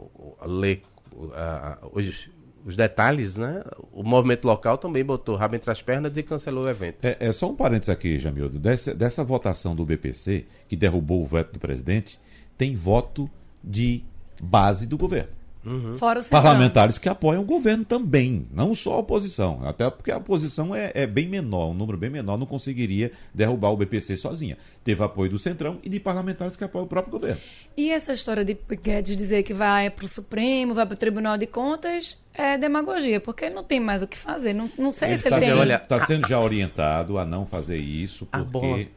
ler 0.45 0.83
uh, 1.13 1.89
os, 1.93 2.29
os 2.65 2.75
detalhes, 2.75 3.37
né? 3.37 3.63
O 3.93 4.03
movimento 4.03 4.45
local 4.45 4.77
também 4.77 5.05
botou 5.05 5.37
rabo 5.37 5.55
entre 5.55 5.71
as 5.71 5.81
pernas 5.81 6.17
e 6.17 6.21
cancelou 6.21 6.65
o 6.65 6.69
evento. 6.69 7.05
É, 7.05 7.15
é 7.17 7.31
só 7.31 7.49
um 7.49 7.55
parênteses 7.55 7.89
aqui, 7.89 8.19
Jamildo. 8.19 8.59
Dessa, 8.59 8.93
dessa 8.93 9.23
votação 9.23 9.73
do 9.73 9.85
BPC, 9.85 10.45
que 10.67 10.75
derrubou 10.75 11.23
o 11.23 11.25
veto 11.25 11.53
do 11.53 11.59
presidente, 11.59 12.19
tem 12.57 12.75
voto 12.75 13.29
de 13.63 14.03
base 14.43 14.85
do 14.85 14.97
governo. 14.97 15.44
Uhum. 15.65 15.97
Fora 15.97 16.23
Parlamentares 16.23 16.99
que 16.99 17.09
apoiam 17.09 17.41
o 17.41 17.45
governo 17.45 17.83
também, 17.83 18.47
não 18.53 18.73
só 18.75 18.93
a 18.93 18.97
oposição. 18.99 19.61
Até 19.65 19.89
porque 19.89 20.11
a 20.11 20.17
oposição 20.17 20.75
é, 20.75 20.91
é, 20.93 21.07
bem 21.07 21.27
menor, 21.27 21.71
um 21.71 21.73
número 21.73 21.97
bem 21.97 22.09
menor, 22.09 22.37
não 22.37 22.45
conseguiria 22.45 23.11
derrubar 23.33 23.71
o 23.71 23.77
BPC 23.77 24.15
sozinha. 24.15 24.57
Teve 24.83 25.03
apoio 25.03 25.31
do 25.31 25.39
Centrão 25.39 25.79
e 25.83 25.89
de 25.89 25.99
parlamentares 25.99 26.55
que 26.55 26.63
apoiam 26.63 26.85
o 26.85 26.87
próprio 26.87 27.11
governo. 27.11 27.41
E 27.75 27.89
essa 27.89 28.13
história 28.13 28.45
de 28.45 28.55
Guedes 28.83 29.17
dizer 29.17 29.41
que 29.41 29.53
vai 29.53 29.89
para 29.89 30.05
o 30.05 30.07
Supremo, 30.07 30.75
vai 30.75 30.85
para 30.85 30.93
o 30.93 30.97
Tribunal 30.97 31.37
de 31.37 31.47
Contas, 31.47 32.17
é 32.33 32.57
demagogia, 32.57 33.19
porque 33.19 33.49
não 33.49 33.63
tem 33.63 33.79
mais 33.79 34.03
o 34.03 34.07
que 34.07 34.17
fazer. 34.17 34.53
Não, 34.53 34.69
não 34.77 34.91
sei 34.91 35.09
ele 35.09 35.17
se 35.17 35.29
tá 35.29 35.37
ele 35.37 35.45
tem. 35.45 35.75
Está 35.75 36.05
sendo 36.05 36.27
já 36.27 36.39
orientado 36.39 37.17
a 37.17 37.25
não 37.25 37.45
fazer 37.45 37.77
isso, 37.77 38.27
porque. 38.51 38.89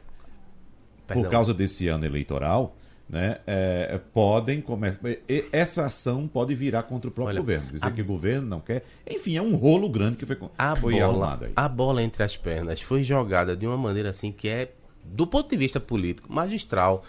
Por 1.07 1.27
causa 1.27 1.55
desse 1.55 1.87
ano 1.87 2.05
eleitoral, 2.05 2.75
né, 3.09 3.39
é, 3.47 3.99
podem 4.13 4.61
começar. 4.61 4.99
Essa 5.51 5.87
ação 5.87 6.27
pode 6.27 6.53
virar 6.53 6.83
contra 6.83 7.09
o 7.09 7.11
próprio 7.11 7.33
Olha, 7.33 7.41
governo. 7.41 7.71
Dizer 7.71 7.87
a... 7.87 7.91
que 7.91 8.01
o 8.01 8.05
governo 8.05 8.47
não 8.47 8.59
quer. 8.59 8.83
Enfim, 9.09 9.35
é 9.35 9.41
um 9.41 9.55
rolo 9.55 9.89
grande 9.89 10.17
que 10.17 10.25
foi, 10.25 10.37
a 10.55 10.75
foi 10.75 10.93
bola, 10.93 11.05
arrumado 11.05 11.45
aí. 11.45 11.51
A 11.55 11.67
bola 11.67 12.03
entre 12.03 12.23
as 12.23 12.37
pernas 12.37 12.81
foi 12.81 13.03
jogada 13.03 13.55
de 13.55 13.65
uma 13.65 13.77
maneira 13.77 14.11
assim 14.11 14.31
que 14.31 14.47
é, 14.47 14.71
do 15.03 15.25
ponto 15.25 15.49
de 15.49 15.57
vista 15.57 15.79
político, 15.79 16.31
magistral. 16.31 17.03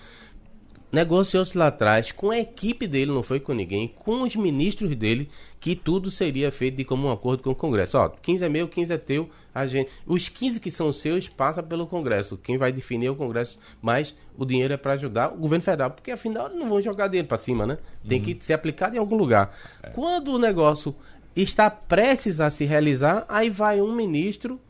Negociou-se 0.92 1.56
lá 1.56 1.68
atrás 1.68 2.12
com 2.12 2.30
a 2.30 2.38
equipe 2.38 2.86
dele, 2.86 3.12
não 3.12 3.22
foi 3.22 3.40
com 3.40 3.52
ninguém, 3.52 3.88
com 3.88 4.22
os 4.22 4.34
ministros 4.34 4.94
dele, 4.96 5.28
que 5.58 5.76
tudo 5.76 6.10
seria 6.10 6.50
feito 6.50 6.76
de 6.76 6.84
comum 6.84 7.10
acordo 7.10 7.42
com 7.42 7.50
o 7.50 7.54
Congresso. 7.54 7.98
Ó, 7.98 8.08
15 8.08 8.44
é 8.44 8.48
meu, 8.48 8.68
15 8.68 8.92
é 8.92 8.98
teu, 8.98 9.30
a 9.54 9.66
gente. 9.66 9.90
Os 10.06 10.28
15 10.28 10.58
que 10.60 10.70
são 10.70 10.92
seus 10.92 11.28
passa 11.28 11.62
pelo 11.62 11.86
Congresso. 11.86 12.36
Quem 12.36 12.56
vai 12.56 12.72
definir 12.72 13.06
é 13.06 13.10
o 13.10 13.16
Congresso, 13.16 13.58
mas 13.80 14.14
o 14.36 14.44
dinheiro 14.44 14.72
é 14.74 14.76
para 14.76 14.94
ajudar 14.94 15.32
o 15.32 15.36
governo 15.36 15.62
federal, 15.62 15.90
porque 15.90 16.10
afinal 16.10 16.48
não 16.48 16.68
vão 16.68 16.82
jogar 16.82 17.08
dinheiro 17.08 17.28
para 17.28 17.38
cima, 17.38 17.66
né? 17.66 17.78
Tem 18.08 18.18
uhum. 18.18 18.24
que 18.24 18.44
ser 18.44 18.54
aplicado 18.54 18.96
em 18.96 18.98
algum 18.98 19.16
lugar. 19.16 19.54
É. 19.82 19.90
Quando 19.90 20.32
o 20.32 20.38
negócio 20.38 20.94
está 21.36 21.70
prestes 21.70 22.40
a 22.40 22.50
se 22.50 22.64
realizar, 22.64 23.24
aí 23.28 23.50
vai 23.50 23.80
um 23.80 23.94
ministro 23.94 24.60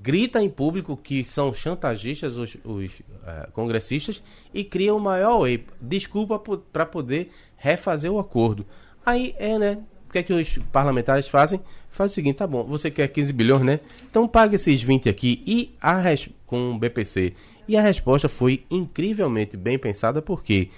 grita 0.00 0.42
em 0.42 0.48
público 0.48 0.96
que 0.96 1.24
são 1.24 1.52
chantagistas 1.52 2.36
os, 2.36 2.56
os 2.64 3.00
uh, 3.00 3.50
congressistas 3.52 4.22
e 4.54 4.62
cria 4.62 4.94
o 4.94 5.00
maior 5.00 5.46
desculpa 5.80 6.38
para 6.72 6.86
poder 6.86 7.30
refazer 7.56 8.10
o 8.10 8.18
acordo. 8.18 8.64
Aí 9.04 9.34
é, 9.38 9.58
né? 9.58 9.78
O 10.08 10.12
que 10.12 10.18
é 10.18 10.22
que 10.22 10.32
os 10.32 10.58
parlamentares 10.72 11.28
fazem? 11.28 11.60
Faz 11.90 12.12
o 12.12 12.14
seguinte, 12.14 12.36
tá 12.36 12.46
bom, 12.46 12.64
você 12.64 12.90
quer 12.90 13.08
15 13.08 13.32
bilhões, 13.32 13.62
né? 13.62 13.80
Então 14.08 14.26
paga 14.26 14.54
esses 14.56 14.82
20 14.82 15.08
aqui 15.08 15.42
e 15.46 15.74
a 15.80 15.98
res... 15.98 16.30
com 16.46 16.72
o 16.72 16.78
BPC. 16.78 17.34
E 17.66 17.76
a 17.76 17.82
resposta 17.82 18.28
foi 18.28 18.64
incrivelmente 18.70 19.56
bem 19.56 19.78
pensada, 19.78 20.22
porque 20.22 20.70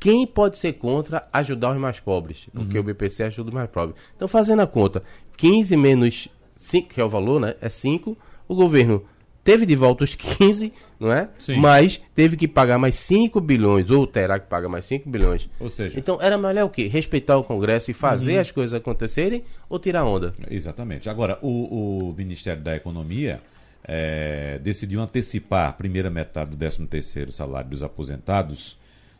quem 0.00 0.26
pode 0.26 0.58
ser 0.58 0.72
contra 0.74 1.28
ajudar 1.32 1.72
os 1.72 1.78
mais 1.78 2.00
pobres? 2.00 2.48
Porque 2.52 2.76
uhum. 2.76 2.82
o 2.82 2.86
BPC 2.86 3.24
ajuda 3.24 3.50
os 3.50 3.54
mais 3.54 3.70
pobres. 3.70 3.96
Então, 4.16 4.26
fazendo 4.26 4.60
a 4.60 4.66
conta, 4.66 5.04
15 5.36 5.76
menos 5.76 6.28
5, 6.58 6.88
que 6.88 7.00
é 7.00 7.04
o 7.04 7.08
valor, 7.08 7.40
né? 7.40 7.54
É 7.60 7.68
5 7.68 8.16
o 8.48 8.54
governo 8.54 9.04
teve 9.44 9.66
de 9.66 9.76
volta 9.76 10.04
os 10.04 10.14
15, 10.16 10.72
não 10.98 11.12
é? 11.12 11.28
Sim. 11.38 11.58
Mas 11.58 12.00
teve 12.14 12.36
que 12.36 12.48
pagar 12.48 12.78
mais 12.78 12.94
5 12.94 13.40
bilhões, 13.40 13.90
ou 13.90 14.06
terá 14.06 14.38
que 14.38 14.48
pagar 14.48 14.68
mais 14.68 14.86
5 14.86 15.08
bilhões. 15.08 15.48
Ou 15.60 15.68
seja. 15.68 15.98
Então 15.98 16.18
era 16.20 16.38
melhor 16.38 16.64
o 16.64 16.70
quê? 16.70 16.86
Respeitar 16.86 17.36
o 17.36 17.44
Congresso 17.44 17.90
e 17.90 17.94
fazer 17.94 18.36
uhum. 18.36 18.40
as 18.40 18.50
coisas 18.50 18.74
acontecerem 18.74 19.44
ou 19.68 19.78
tirar 19.78 20.04
onda? 20.04 20.34
Exatamente. 20.50 21.08
Agora, 21.08 21.38
o, 21.42 22.08
o 22.08 22.14
Ministério 22.16 22.62
da 22.62 22.74
Economia 22.74 23.40
é, 23.86 24.58
decidiu 24.62 25.00
antecipar 25.00 25.68
a 25.68 25.72
primeira 25.72 26.08
metade 26.08 26.50
do 26.50 26.56
13 26.56 27.30
salário 27.30 27.68
dos 27.68 27.82
aposentados 27.82 28.78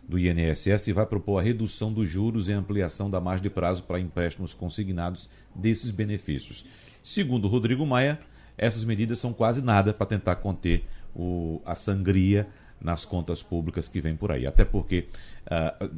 do 0.09 0.19
INSS 0.19 0.89
e 0.89 0.93
vai 0.93 1.07
propor 1.07 1.39
a 1.39 1.43
redução 1.43 1.93
dos 1.93 2.09
juros 2.09 2.49
e 2.49 2.53
ampliação 2.53 3.11
da 3.11 3.21
margem 3.21 3.43
de 3.43 3.51
prazo 3.51 3.83
para 3.83 4.01
empréstimos 4.01 4.53
consignados 4.53 5.29
desses 5.55 5.91
benefícios. 5.91 6.65
Segundo 7.03 7.49
Rodrigo 7.49 7.87
Maia, 7.87 8.19
essas 8.57 8.85
medidas 8.85 9.19
são 9.19 9.33
quase 9.33 9.63
nada 9.63 9.93
para 9.93 10.07
tentar 10.07 10.37
conter 10.37 10.85
o, 11.15 11.61
a 11.65 11.75
sangria 11.75 12.47
nas 12.81 13.05
contas 13.05 13.43
públicas 13.43 13.89
que 13.89 14.01
vem 14.01 14.15
por 14.15 14.31
aí. 14.31 14.47
Até 14.47 14.65
porque 14.65 15.07
uh, 15.47 15.85
uh, 15.87 15.91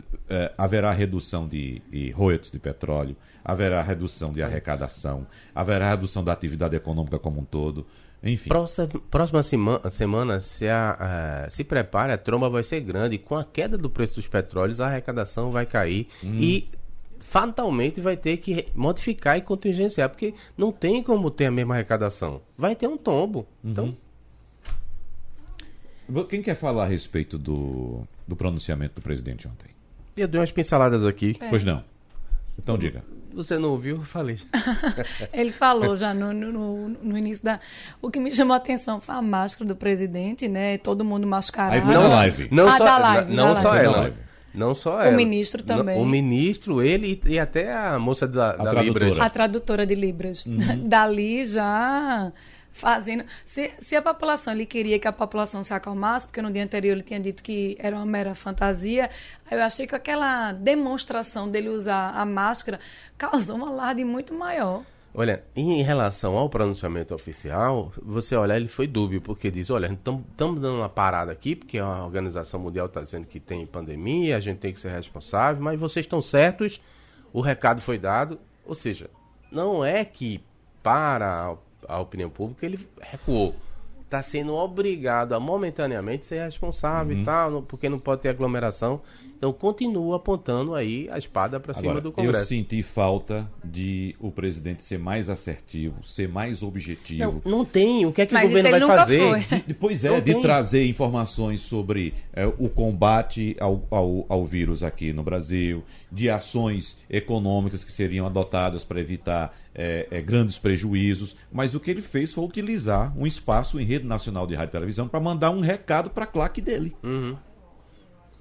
haverá 0.56 0.92
redução 0.92 1.48
de, 1.48 1.82
de 1.90 2.10
royalties 2.10 2.50
de 2.50 2.58
petróleo, 2.58 3.16
haverá 3.44 3.82
redução 3.82 4.30
de 4.30 4.42
arrecadação, 4.42 5.26
haverá 5.54 5.90
redução 5.90 6.22
da 6.22 6.32
atividade 6.32 6.76
econômica 6.76 7.18
como 7.18 7.40
um 7.40 7.44
todo. 7.44 7.86
Enfim. 8.22 8.48
Próxima, 8.48 8.88
próxima 9.10 9.42
semana, 9.42 9.90
semana 9.90 10.40
se, 10.40 10.68
a, 10.68 11.46
uh, 11.48 11.50
se 11.50 11.64
prepare, 11.64 12.12
a 12.12 12.18
tromba 12.18 12.48
vai 12.48 12.62
ser 12.62 12.80
grande. 12.80 13.18
Com 13.18 13.36
a 13.36 13.44
queda 13.44 13.76
do 13.76 13.90
preço 13.90 14.16
dos 14.16 14.28
petróleos, 14.28 14.80
a 14.80 14.86
arrecadação 14.86 15.50
vai 15.50 15.66
cair. 15.66 16.08
Hum. 16.22 16.38
E 16.38 16.68
fatalmente 17.40 18.00
vai 18.00 18.16
ter 18.16 18.38
que 18.38 18.68
modificar 18.74 19.36
e 19.36 19.42
contingenciar, 19.42 20.08
porque 20.08 20.32
não 20.56 20.72
tem 20.72 21.02
como 21.02 21.30
ter 21.30 21.46
a 21.46 21.50
mesma 21.50 21.74
arrecadação. 21.74 22.40
Vai 22.56 22.74
ter 22.74 22.86
um 22.86 22.96
tombo. 22.96 23.46
Uhum. 23.62 23.70
Então. 23.70 23.96
Quem 26.24 26.40
quer 26.40 26.54
falar 26.54 26.84
a 26.84 26.86
respeito 26.86 27.36
do, 27.36 28.06
do 28.26 28.36
pronunciamento 28.36 28.94
do 28.94 29.02
presidente 29.02 29.46
ontem? 29.46 29.68
Eu 30.16 30.26
dei 30.26 30.40
umas 30.40 30.52
pinceladas 30.52 31.04
aqui. 31.04 31.36
É. 31.40 31.48
Pois 31.48 31.62
não. 31.62 31.84
Então 32.58 32.78
diga. 32.78 33.04
Você 33.34 33.58
não 33.58 33.70
ouviu? 33.70 33.96
Eu 33.96 34.02
falei. 34.02 34.38
Ele 35.30 35.52
falou 35.52 35.94
já 35.94 36.14
no, 36.14 36.32
no, 36.32 36.88
no, 36.88 37.18
início 37.18 37.44
da. 37.44 37.60
O 38.00 38.10
que 38.10 38.18
me 38.18 38.30
chamou 38.30 38.54
a 38.54 38.56
atenção 38.56 38.98
foi 38.98 39.14
a 39.14 39.20
máscara 39.20 39.68
do 39.68 39.76
presidente, 39.76 40.48
né? 40.48 40.78
Todo 40.78 41.04
mundo 41.04 41.26
mascarado. 41.26 41.74
Aí 41.74 41.82
foi 41.82 41.92
da 41.92 42.08
live. 42.08 42.48
Não 42.50 42.66
ah, 42.66 42.78
só, 42.78 42.84
da 42.84 42.98
live, 42.98 43.34
não, 43.34 43.52
da 43.52 43.60
só 43.60 43.68
live. 43.70 43.84
ela. 43.84 44.25
Não 44.56 44.74
só 44.74 45.02
ela. 45.02 45.12
O 45.12 45.16
ministro 45.16 45.62
também. 45.62 46.00
O 46.00 46.06
ministro, 46.06 46.82
ele 46.82 47.20
e 47.26 47.38
até 47.38 47.72
a 47.72 47.98
moça 47.98 48.26
da, 48.26 48.50
a 48.52 48.56
da 48.56 48.82
Libras. 48.82 49.20
A 49.20 49.28
tradutora 49.28 49.86
de 49.86 49.94
Libras. 49.94 50.46
Uhum. 50.46 50.88
Dali 50.88 51.44
já 51.44 52.32
fazendo. 52.72 53.24
Se, 53.44 53.70
se 53.78 53.96
a 53.96 54.02
população 54.02 54.52
ele 54.52 54.66
queria 54.66 54.98
que 54.98 55.08
a 55.08 55.12
população 55.12 55.64
se 55.64 55.72
acalmasse, 55.72 56.26
porque 56.26 56.42
no 56.42 56.50
dia 56.50 56.62
anterior 56.62 56.92
ele 56.92 57.02
tinha 57.02 57.18
dito 57.18 57.42
que 57.42 57.76
era 57.78 57.96
uma 57.96 58.06
mera 58.06 58.34
fantasia, 58.34 59.10
eu 59.50 59.62
achei 59.62 59.86
que 59.86 59.94
aquela 59.94 60.52
demonstração 60.52 61.50
dele 61.50 61.70
usar 61.70 62.10
a 62.14 62.24
máscara 62.24 62.78
causou 63.16 63.56
um 63.56 63.64
alarde 63.64 64.04
muito 64.04 64.34
maior. 64.34 64.82
Olha, 65.18 65.42
em 65.56 65.82
relação 65.82 66.36
ao 66.36 66.46
pronunciamento 66.50 67.14
oficial, 67.14 67.90
você 68.02 68.36
olhar, 68.36 68.56
ele 68.56 68.68
foi 68.68 68.86
dúbio, 68.86 69.18
porque 69.18 69.50
diz, 69.50 69.70
olha, 69.70 69.86
estamos 69.86 70.26
dando 70.36 70.74
uma 70.74 70.90
parada 70.90 71.32
aqui, 71.32 71.56
porque 71.56 71.78
a 71.78 72.04
Organização 72.04 72.60
Mundial 72.60 72.84
está 72.84 73.00
dizendo 73.00 73.26
que 73.26 73.40
tem 73.40 73.64
pandemia, 73.64 74.36
a 74.36 74.40
gente 74.40 74.58
tem 74.58 74.74
que 74.74 74.78
ser 74.78 74.90
responsável, 74.90 75.62
mas 75.62 75.80
vocês 75.80 76.04
estão 76.04 76.20
certos, 76.20 76.82
o 77.32 77.40
recado 77.40 77.80
foi 77.80 77.98
dado. 77.98 78.38
Ou 78.66 78.74
seja, 78.74 79.08
não 79.50 79.82
é 79.82 80.04
que 80.04 80.44
para 80.82 81.56
a 81.88 81.98
opinião 81.98 82.28
pública 82.28 82.66
ele 82.66 82.86
recuou. 83.00 83.54
Está 84.04 84.20
sendo 84.20 84.54
obrigado 84.54 85.32
a 85.32 85.40
momentaneamente 85.40 86.26
ser 86.26 86.44
responsável 86.44 87.16
uhum. 87.16 87.22
e 87.22 87.24
tal, 87.24 87.62
porque 87.62 87.88
não 87.88 87.98
pode 87.98 88.20
ter 88.20 88.28
aglomeração. 88.28 89.00
Então 89.36 89.52
continua 89.52 90.16
apontando 90.16 90.74
aí 90.74 91.08
a 91.10 91.18
espada 91.18 91.60
para 91.60 91.74
cima 91.74 92.00
do 92.00 92.10
Congresso. 92.10 92.38
Eu 92.40 92.44
senti 92.44 92.82
falta 92.82 93.48
de 93.62 94.16
o 94.18 94.30
presidente 94.30 94.82
ser 94.82 94.98
mais 94.98 95.28
assertivo, 95.28 96.04
ser 96.04 96.28
mais 96.28 96.62
objetivo. 96.62 97.42
Não, 97.44 97.58
não 97.58 97.64
tem. 97.64 98.06
O 98.06 98.12
que 98.12 98.22
é 98.22 98.26
que 98.26 98.32
Mas 98.32 98.44
o 98.44 98.48
governo 98.48 98.86
vai 98.86 98.96
fazer? 98.98 99.46
De, 99.66 99.74
pois 99.74 100.04
é, 100.04 100.10
não 100.10 100.20
de 100.20 100.32
tem. 100.32 100.42
trazer 100.42 100.86
informações 100.86 101.60
sobre 101.60 102.14
é, 102.32 102.46
o 102.46 102.68
combate 102.68 103.56
ao, 103.60 103.86
ao, 103.90 104.24
ao, 104.28 104.44
vírus 104.46 104.82
aqui 104.82 105.12
no 105.12 105.22
Brasil, 105.22 105.84
de 106.10 106.30
ações 106.30 106.98
econômicas 107.10 107.84
que 107.84 107.92
seriam 107.92 108.26
adotadas 108.26 108.84
para 108.84 109.00
evitar 109.00 109.54
é, 109.74 110.06
é, 110.10 110.20
grandes 110.22 110.58
prejuízos. 110.58 111.36
Mas 111.52 111.74
o 111.74 111.80
que 111.80 111.90
ele 111.90 112.02
fez 112.02 112.32
foi 112.32 112.44
utilizar 112.44 113.12
um 113.18 113.26
espaço 113.26 113.78
em 113.78 113.84
rede 113.84 114.06
nacional 114.06 114.46
de 114.46 114.54
rádio 114.54 114.70
e 114.70 114.72
televisão 114.72 115.08
para 115.08 115.20
mandar 115.20 115.50
um 115.50 115.60
recado 115.60 116.08
para 116.08 116.24
a 116.24 116.26
claque 116.26 116.60
dele. 116.60 116.96
Uhum. 117.02 117.36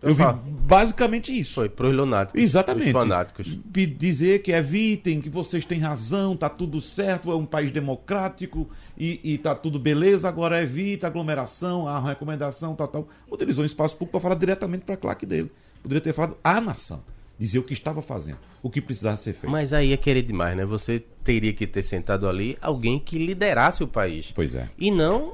Eu, 0.01 0.13
vi 0.13 0.23
basicamente 0.65 1.37
isso. 1.37 1.55
Foi 1.55 1.69
para 1.69 1.87
os 1.87 1.95
lunáticos. 1.95 2.41
Exatamente. 2.41 2.87
Os 2.87 2.93
fanáticos. 2.93 3.59
Dizer 3.97 4.41
que 4.41 4.51
evitem, 4.51 5.21
que 5.21 5.29
vocês 5.29 5.65
têm 5.65 5.79
razão, 5.79 6.35
tá 6.35 6.49
tudo 6.49 6.79
certo, 6.79 7.31
é 7.31 7.35
um 7.35 7.45
país 7.45 7.71
democrático 7.71 8.69
e, 8.97 9.19
e 9.23 9.37
tá 9.37 9.55
tudo 9.55 9.79
beleza, 9.79 10.27
agora 10.27 10.61
evita 10.61 11.07
aglomeração, 11.07 11.87
a 11.87 11.99
recomendação, 11.99 12.75
tal, 12.75 12.87
tal. 12.87 13.07
Utilizou 13.31 13.63
um 13.63 13.65
espaço 13.65 13.95
público 13.95 14.11
para 14.11 14.21
falar 14.21 14.35
diretamente 14.35 14.85
para 14.85 14.95
a 14.95 14.97
claque 14.97 15.25
dele. 15.25 15.51
Poderia 15.81 16.01
ter 16.01 16.13
falado 16.13 16.37
a 16.43 16.59
nação. 16.61 17.01
Dizer 17.37 17.59
o 17.59 17.63
que 17.63 17.73
estava 17.73 18.01
fazendo, 18.01 18.37
o 18.63 18.69
que 18.69 18.79
precisava 18.79 19.17
ser 19.17 19.33
feito. 19.33 19.51
Mas 19.51 19.73
aí 19.73 19.91
é 19.91 19.97
querer 19.97 20.21
demais, 20.21 20.55
né? 20.55 20.63
Você 20.63 21.03
teria 21.21 21.51
que 21.51 21.67
ter 21.67 21.83
sentado 21.83 22.29
ali 22.29 22.57
alguém 22.61 22.97
que 22.97 23.17
liderasse 23.17 23.83
o 23.83 23.87
país. 23.87 24.31
Pois 24.33 24.55
é. 24.55 24.69
E 24.77 24.89
não 24.89 25.33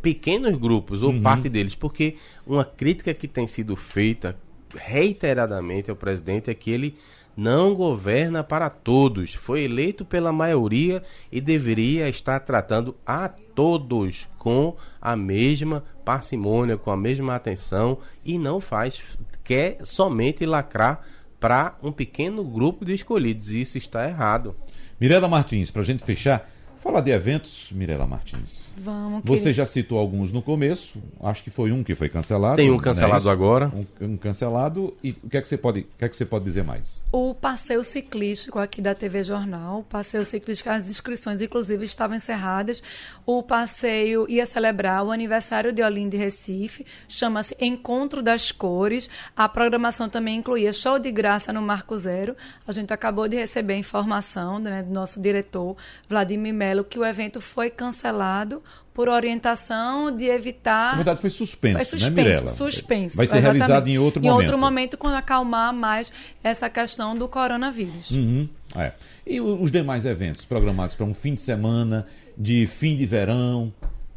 pequenos 0.00 0.56
grupos 0.56 1.02
ou 1.02 1.10
uhum. 1.10 1.22
parte 1.22 1.48
deles, 1.48 1.74
porque 1.74 2.16
uma 2.46 2.64
crítica 2.64 3.12
que 3.12 3.28
tem 3.28 3.46
sido 3.46 3.76
feita 3.76 4.36
reiteradamente 4.74 5.90
ao 5.90 5.96
presidente 5.96 6.50
é 6.50 6.54
que 6.54 6.70
ele 6.70 6.96
não 7.36 7.74
governa 7.74 8.44
para 8.44 8.68
todos. 8.68 9.34
Foi 9.34 9.62
eleito 9.62 10.04
pela 10.04 10.32
maioria 10.32 11.02
e 11.30 11.40
deveria 11.40 12.08
estar 12.08 12.40
tratando 12.40 12.96
a 13.06 13.28
todos 13.28 14.28
com 14.38 14.76
a 15.00 15.16
mesma 15.16 15.84
parcimônia, 16.04 16.76
com 16.76 16.90
a 16.90 16.96
mesma 16.96 17.34
atenção 17.34 17.98
e 18.24 18.38
não 18.38 18.60
faz, 18.60 19.18
quer 19.44 19.78
somente 19.84 20.44
lacrar 20.44 21.00
para 21.38 21.76
um 21.82 21.90
pequeno 21.90 22.44
grupo 22.44 22.84
de 22.84 22.92
escolhidos. 22.92 23.50
Isso 23.50 23.78
está 23.78 24.06
errado. 24.06 24.54
Mirela 25.00 25.28
Martins, 25.28 25.70
para 25.70 25.82
a 25.82 25.84
gente 25.84 26.04
fechar, 26.04 26.48
Falar 26.82 27.02
de 27.02 27.10
eventos, 27.10 27.70
Mirela 27.72 28.06
Martins. 28.06 28.72
Vamos. 28.74 29.20
Você 29.24 29.52
já 29.52 29.66
citou 29.66 29.98
alguns 29.98 30.32
no 30.32 30.40
começo. 30.40 30.98
Acho 31.22 31.44
que 31.44 31.50
foi 31.50 31.70
um 31.72 31.84
que 31.84 31.94
foi 31.94 32.08
cancelado. 32.08 32.56
Tem 32.56 32.70
um 32.70 32.78
né? 32.78 32.82
cancelado 32.82 33.26
né? 33.26 33.30
agora. 33.30 33.70
Um, 34.00 34.06
um, 34.06 34.16
cancelado. 34.16 34.96
E 35.04 35.10
o 35.22 35.28
que 35.28 35.36
é 35.36 35.42
que 35.42 35.48
você 35.48 35.58
pode, 35.58 35.80
o 35.80 35.98
que 35.98 36.04
é 36.06 36.08
que 36.08 36.16
você 36.16 36.24
pode 36.24 36.46
dizer 36.46 36.64
mais? 36.64 37.02
O 37.12 37.34
passeio 37.34 37.84
ciclístico 37.84 38.58
aqui 38.58 38.80
da 38.80 38.94
TV 38.94 39.22
Jornal. 39.22 39.80
O 39.80 39.84
passeio 39.84 40.24
ciclístico, 40.24 40.70
as 40.70 40.88
inscrições 40.88 41.42
inclusive 41.42 41.84
estavam 41.84 42.16
encerradas. 42.16 42.82
O 43.26 43.42
passeio 43.42 44.24
ia 44.26 44.46
celebrar 44.46 45.04
o 45.04 45.10
aniversário 45.10 45.74
de 45.74 45.82
Olinda 45.82 46.16
e 46.16 46.18
Recife. 46.18 46.86
Chama-se 47.06 47.54
Encontro 47.60 48.22
das 48.22 48.50
Cores. 48.50 49.10
A 49.36 49.46
programação 49.46 50.08
também 50.08 50.38
incluía 50.38 50.72
show 50.72 50.98
de 50.98 51.12
graça 51.12 51.52
no 51.52 51.60
Marco 51.60 51.94
Zero. 51.98 52.34
A 52.66 52.72
gente 52.72 52.90
acabou 52.90 53.28
de 53.28 53.36
receber 53.36 53.74
a 53.74 53.78
informação 53.78 54.58
né, 54.58 54.82
do 54.82 54.90
nosso 54.90 55.20
diretor 55.20 55.76
Vladimir 56.08 56.54
Melo 56.54 56.69
Melo 56.70 56.84
que 56.84 56.98
o 57.00 57.04
evento 57.04 57.40
foi 57.40 57.68
cancelado 57.68 58.62
por 58.94 59.08
orientação 59.08 60.14
de 60.14 60.26
evitar. 60.26 60.90
Na 60.92 60.96
verdade, 60.98 61.20
foi 61.20 61.30
suspenso, 61.30 61.74
Foi 61.74 61.80
né, 61.80 61.84
suspenso, 61.84 62.14
Mirella? 62.28 62.52
suspenso. 62.54 63.16
Vai 63.16 63.26
ser 63.26 63.34
exatamente. 63.38 63.58
realizado 63.60 63.88
em 63.88 63.98
outro 63.98 64.22
Em 64.22 64.28
momento. 64.28 64.42
outro 64.42 64.58
momento, 64.58 64.96
quando 64.96 65.14
acalmar 65.14 65.72
mais 65.74 66.12
essa 66.44 66.70
questão 66.70 67.16
do 67.16 67.26
coronavírus. 67.28 68.10
Uhum, 68.12 68.48
é. 68.76 68.92
E 69.26 69.40
os 69.40 69.70
demais 69.72 70.04
eventos 70.04 70.44
programados 70.44 70.94
para 70.94 71.06
um 71.06 71.14
fim 71.14 71.34
de 71.34 71.40
semana, 71.40 72.06
de 72.38 72.66
fim 72.68 72.96
de 72.96 73.04
verão, 73.06 73.72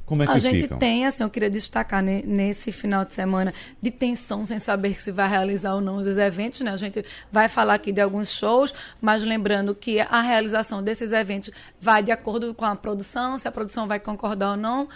como 0.06 0.22
é 0.22 0.26
que 0.28 0.34
A 0.34 0.38
gente 0.38 0.64
ficam? 0.64 0.78
tem, 0.78 1.06
assim, 1.06 1.24
eu 1.24 1.30
queria 1.30 1.50
destacar 1.50 2.04
ne- 2.04 2.22
nesse 2.24 2.74
final 2.74 3.06
de 3.06 3.14
semana 3.14 3.54
de 3.82 3.90
tensão, 3.90 4.46
sem 4.46 4.60
saber 4.60 5.00
se 5.00 5.12
vai 5.14 5.30
realizar 5.30 5.76
ou 5.76 5.82
não 5.82 5.96
os 5.96 6.06
eventos, 6.06 6.60
né? 6.60 6.72
A 6.72 6.78
gente 6.78 7.04
vai 7.32 7.48
falar 7.48 7.76
aqui 7.76 7.90
de 7.92 8.02
alguns 8.02 8.30
shows, 8.30 8.74
mas 9.02 9.24
lembrando 9.24 9.74
que 9.74 10.02
a 10.02 10.22
realização 10.22 10.84
desses 10.84 11.14
eventos 11.14 11.52
vai 11.84 12.02
de 12.02 12.12
acordo 12.12 12.54
com 12.54 12.66
a 12.66 12.76
produção, 12.76 13.38
se 13.38 13.48
a 13.48 13.52
produção 13.52 13.88
vai 13.88 14.00
concordar 14.00 14.52
ou 14.52 14.58
não. 14.58 14.88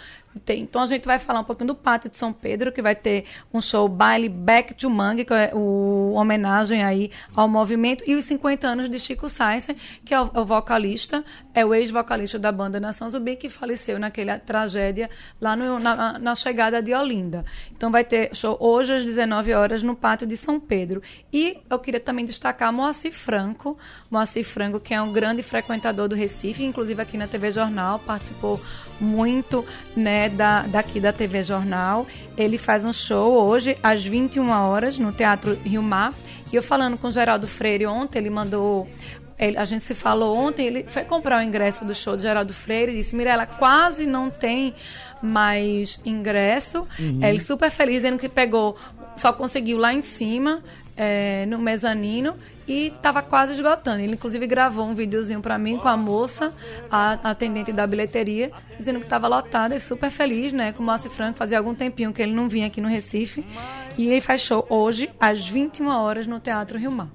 Tem- 0.44 0.60
então 0.60 0.82
a 0.82 0.86
gente 0.86 1.04
vai 1.04 1.18
falar 1.18 1.40
um 1.40 1.44
pouquinho 1.44 1.68
do 1.68 1.74
Pátio 1.74 2.08
de 2.08 2.16
São 2.16 2.32
Pedro, 2.32 2.70
que 2.70 2.80
vai 2.80 2.94
ter 2.94 3.24
um 3.52 3.60
show 3.60 3.88
baile 3.88 4.28
Back 4.28 4.72
to 4.74 4.88
Mangue, 4.88 5.24
que 5.24 5.34
é 5.34 5.50
o 5.52 6.12
homenagem 6.14 6.84
aí 6.84 7.10
ao 7.34 7.48
movimento, 7.48 8.04
e 8.06 8.14
os 8.14 8.24
50 8.24 8.68
anos 8.68 8.88
de 8.88 8.98
Chico 9.00 9.28
Sainz, 9.28 9.68
que 10.04 10.14
é 10.14 10.20
o, 10.20 10.30
o 10.34 10.44
vocalista, 10.44 11.24
é 11.52 11.64
o 11.66 11.74
ex-vocalista 11.74 12.38
da 12.38 12.52
banda 12.52 12.78
Nação 12.78 13.10
Zumbi, 13.10 13.34
que 13.36 13.48
faleceu 13.48 13.98
naquela 13.98 14.38
tragédia 14.38 15.10
lá 15.40 15.56
no- 15.56 15.80
na, 15.80 16.18
na 16.20 16.34
chegada 16.36 16.80
de 16.80 16.94
Olinda. 16.94 17.44
Então 17.72 17.90
vai 17.90 18.04
ter 18.04 18.34
show 18.34 18.56
hoje 18.60 18.94
às 18.94 19.04
19 19.04 19.52
horas 19.54 19.82
no 19.82 19.96
Pátio 19.96 20.26
de 20.26 20.36
São 20.36 20.60
Pedro. 20.60 21.02
E 21.32 21.58
eu 21.68 21.78
queria 21.80 21.98
também 22.00 22.24
destacar 22.24 22.72
Moacir 22.72 23.12
Franco, 23.12 23.76
Moacir 24.08 24.44
Franco, 24.44 24.78
que 24.78 24.94
é 24.94 25.02
um 25.02 25.12
grande 25.12 25.42
frequentador 25.42 26.06
do 26.06 26.14
Recife, 26.14 26.62
inclusive 26.78 27.02
aqui 27.02 27.18
na 27.18 27.26
TV 27.26 27.50
Jornal, 27.50 27.98
participou 27.98 28.60
muito 29.00 29.66
né, 29.96 30.28
da, 30.28 30.62
daqui 30.62 31.00
da 31.00 31.12
TV 31.12 31.42
Jornal. 31.42 32.06
Ele 32.36 32.56
faz 32.56 32.84
um 32.84 32.92
show 32.92 33.32
hoje 33.48 33.76
às 33.82 34.04
21 34.04 34.48
horas 34.50 34.96
no 34.96 35.10
Teatro 35.10 35.54
Rio 35.64 35.82
Mar. 35.82 36.14
E 36.52 36.54
eu 36.56 36.62
falando 36.62 36.96
com 36.96 37.08
o 37.08 37.10
Geraldo 37.10 37.48
Freire 37.48 37.84
ontem, 37.86 38.20
ele 38.20 38.30
mandou. 38.30 38.88
ele- 39.36 39.56
a 39.56 39.64
gente 39.64 39.84
se 39.84 39.92
falou 39.94 40.36
ontem, 40.36 40.66
ele 40.68 40.84
foi 40.88 41.02
comprar 41.04 41.40
o 41.40 41.42
ingresso 41.42 41.84
do 41.84 41.92
show 41.94 42.14
do 42.14 42.22
Geraldo 42.22 42.52
Freire 42.54 42.92
e 42.92 42.96
disse: 42.96 43.16
Mirella, 43.16 43.44
quase 43.44 44.06
não 44.06 44.30
tem 44.30 44.72
mais 45.20 46.00
ingresso. 46.04 46.86
Ele 47.24 47.40
super 47.40 47.70
feliz, 47.72 48.02
dizendo 48.02 48.18
que 48.18 48.28
pegou, 48.28 48.76
só 49.16 49.32
conseguiu 49.32 49.78
lá 49.78 49.92
em 49.92 50.00
cima, 50.02 50.62
é, 50.96 51.44
no 51.46 51.58
mezanino, 51.58 52.36
e 52.68 52.88
estava 52.88 53.22
quase 53.22 53.54
esgotando. 53.54 54.00
Ele, 54.00 54.12
inclusive, 54.12 54.46
gravou 54.46 54.86
um 54.86 54.94
videozinho 54.94 55.40
para 55.40 55.58
mim 55.58 55.78
com 55.78 55.88
a 55.88 55.96
moça, 55.96 56.52
a 56.90 57.18
a 57.24 57.30
atendente 57.30 57.72
da 57.72 57.86
bilheteria, 57.86 58.52
dizendo 58.76 58.98
que 58.98 59.06
estava 59.06 59.26
lotado. 59.26 59.72
Ele 59.72 59.80
super 59.80 60.10
feliz, 60.10 60.52
né? 60.52 60.72
Com 60.72 60.82
o 60.82 60.86
Márcio 60.86 61.10
Franco, 61.10 61.38
fazia 61.38 61.56
algum 61.56 61.74
tempinho 61.74 62.12
que 62.12 62.20
ele 62.20 62.32
não 62.32 62.48
vinha 62.48 62.66
aqui 62.66 62.80
no 62.80 62.88
Recife. 62.88 63.44
E 63.96 64.08
ele 64.08 64.20
faz 64.20 64.42
show 64.42 64.66
hoje, 64.68 65.10
às 65.18 65.48
21 65.48 65.88
horas, 65.88 66.26
no 66.26 66.38
Teatro 66.38 66.78
Rio 66.78 66.90
Mar. 66.90 67.08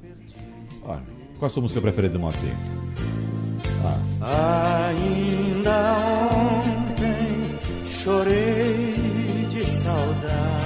Olha, 0.84 1.04
qual 1.38 1.48
a 1.48 1.50
sua 1.50 1.62
música 1.62 1.80
preferida 1.82 2.14
do 2.14 2.20
Moacir? 2.20 2.50
Ainda 4.22 5.98
ontem 6.32 7.60
chorei 7.86 8.96
de 9.50 9.64
saudade. 9.64 10.63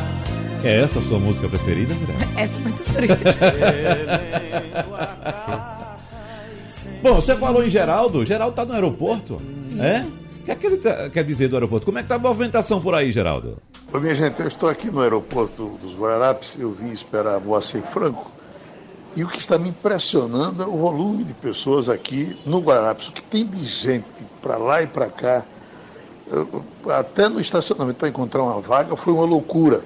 É 0.67 0.81
essa 0.81 0.99
a 0.99 1.01
sua 1.03 1.17
música 1.17 1.47
preferida, 1.47 1.93
Mirella? 1.95 2.19
Essa 2.35 2.55
é 2.55 2.59
muito 2.59 2.83
triste. 2.83 3.23
Bom, 7.01 7.13
você 7.15 7.35
falou 7.37 7.65
em 7.65 7.69
Geraldo. 7.69 8.25
Geraldo 8.25 8.53
tá 8.55 8.65
no 8.65 8.73
aeroporto, 8.73 9.37
é? 9.79 10.03
O 10.41 10.43
que 10.43 10.51
é 10.51 10.55
que 10.55 10.67
ele 10.67 10.77
tá- 10.77 11.09
quer 11.09 11.23
dizer 11.23 11.47
do 11.47 11.55
aeroporto? 11.55 11.85
Como 11.85 11.97
é 11.99 12.03
que 12.03 12.09
tá 12.09 12.15
a 12.15 12.19
movimentação 12.19 12.81
por 12.81 12.93
aí, 12.95 13.11
Geraldo? 13.13 13.57
Oi, 13.93 13.99
minha 14.01 14.13
gente, 14.15 14.41
eu 14.41 14.47
estou 14.47 14.67
aqui 14.67 14.91
no 14.91 14.99
aeroporto 15.01 15.77
dos 15.81 15.95
Guararapes, 15.95 16.57
eu 16.59 16.71
vim 16.71 16.91
esperar 16.91 17.39
Moacir 17.39 17.81
Franco, 17.81 18.29
e 19.15 19.23
o 19.23 19.27
que 19.29 19.39
está 19.39 19.57
me 19.57 19.69
impressionando 19.69 20.63
é 20.63 20.65
o 20.65 20.75
volume 20.77 21.23
de 21.23 21.33
pessoas 21.33 21.87
aqui 21.87 22.37
no 22.45 22.59
Guararapes, 22.59 23.07
o 23.07 23.11
que 23.13 23.23
tem 23.23 23.45
de 23.45 23.65
gente 23.65 24.05
para 24.41 24.57
lá 24.57 24.81
e 24.81 24.87
para 24.87 25.09
cá, 25.09 25.45
eu- 26.29 26.61
até 26.91 27.29
no 27.29 27.39
estacionamento 27.39 27.99
para 27.99 28.09
encontrar 28.09 28.43
uma 28.43 28.59
vaga 28.59 28.97
foi 28.97 29.13
uma 29.13 29.23
loucura. 29.25 29.79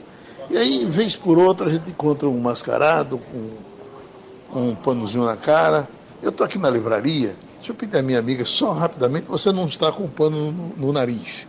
E 0.50 0.58
aí, 0.58 0.86
vez 0.86 1.16
por 1.16 1.38
outra, 1.38 1.68
a 1.68 1.70
gente 1.70 1.90
encontra 1.90 2.28
um 2.28 2.40
mascarado 2.40 3.18
com 3.18 4.60
um 4.60 4.76
panozinho 4.76 5.26
na 5.26 5.38
cara. 5.38 5.88
Eu 6.22 6.30
estou 6.30 6.46
aqui 6.46 6.58
na 6.58 6.70
livraria, 6.70 7.36
deixa 7.58 7.72
eu 7.72 7.76
pedir 7.76 7.98
à 7.98 8.02
minha 8.04 8.20
amiga 8.20 8.44
só 8.46 8.72
rapidamente, 8.74 9.28
você 9.28 9.52
não 9.52 9.68
está 9.68 9.92
com 9.92 10.08
pano 10.08 10.52
no, 10.52 10.68
no 10.76 10.94
nariz. 10.94 11.48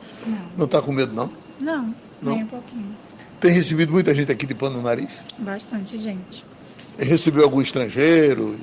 Não 0.57 0.65
está 0.67 0.81
com 0.81 0.93
medo, 0.93 1.13
não? 1.13 1.31
Não, 1.61 1.95
Não? 2.23 2.35
nem 2.35 2.45
um 2.45 2.47
pouquinho. 2.47 2.97
Tem 3.41 3.51
recebido 3.51 3.93
muita 3.93 4.15
gente 4.15 4.31
aqui 4.31 4.47
de 4.47 4.55
pano 4.55 4.77
no 4.77 4.83
nariz? 4.83 5.25
Bastante 5.39 5.97
gente. 5.99 6.45
Recebeu 6.97 7.43
algum 7.43 7.61
estrangeiro? 7.61 8.57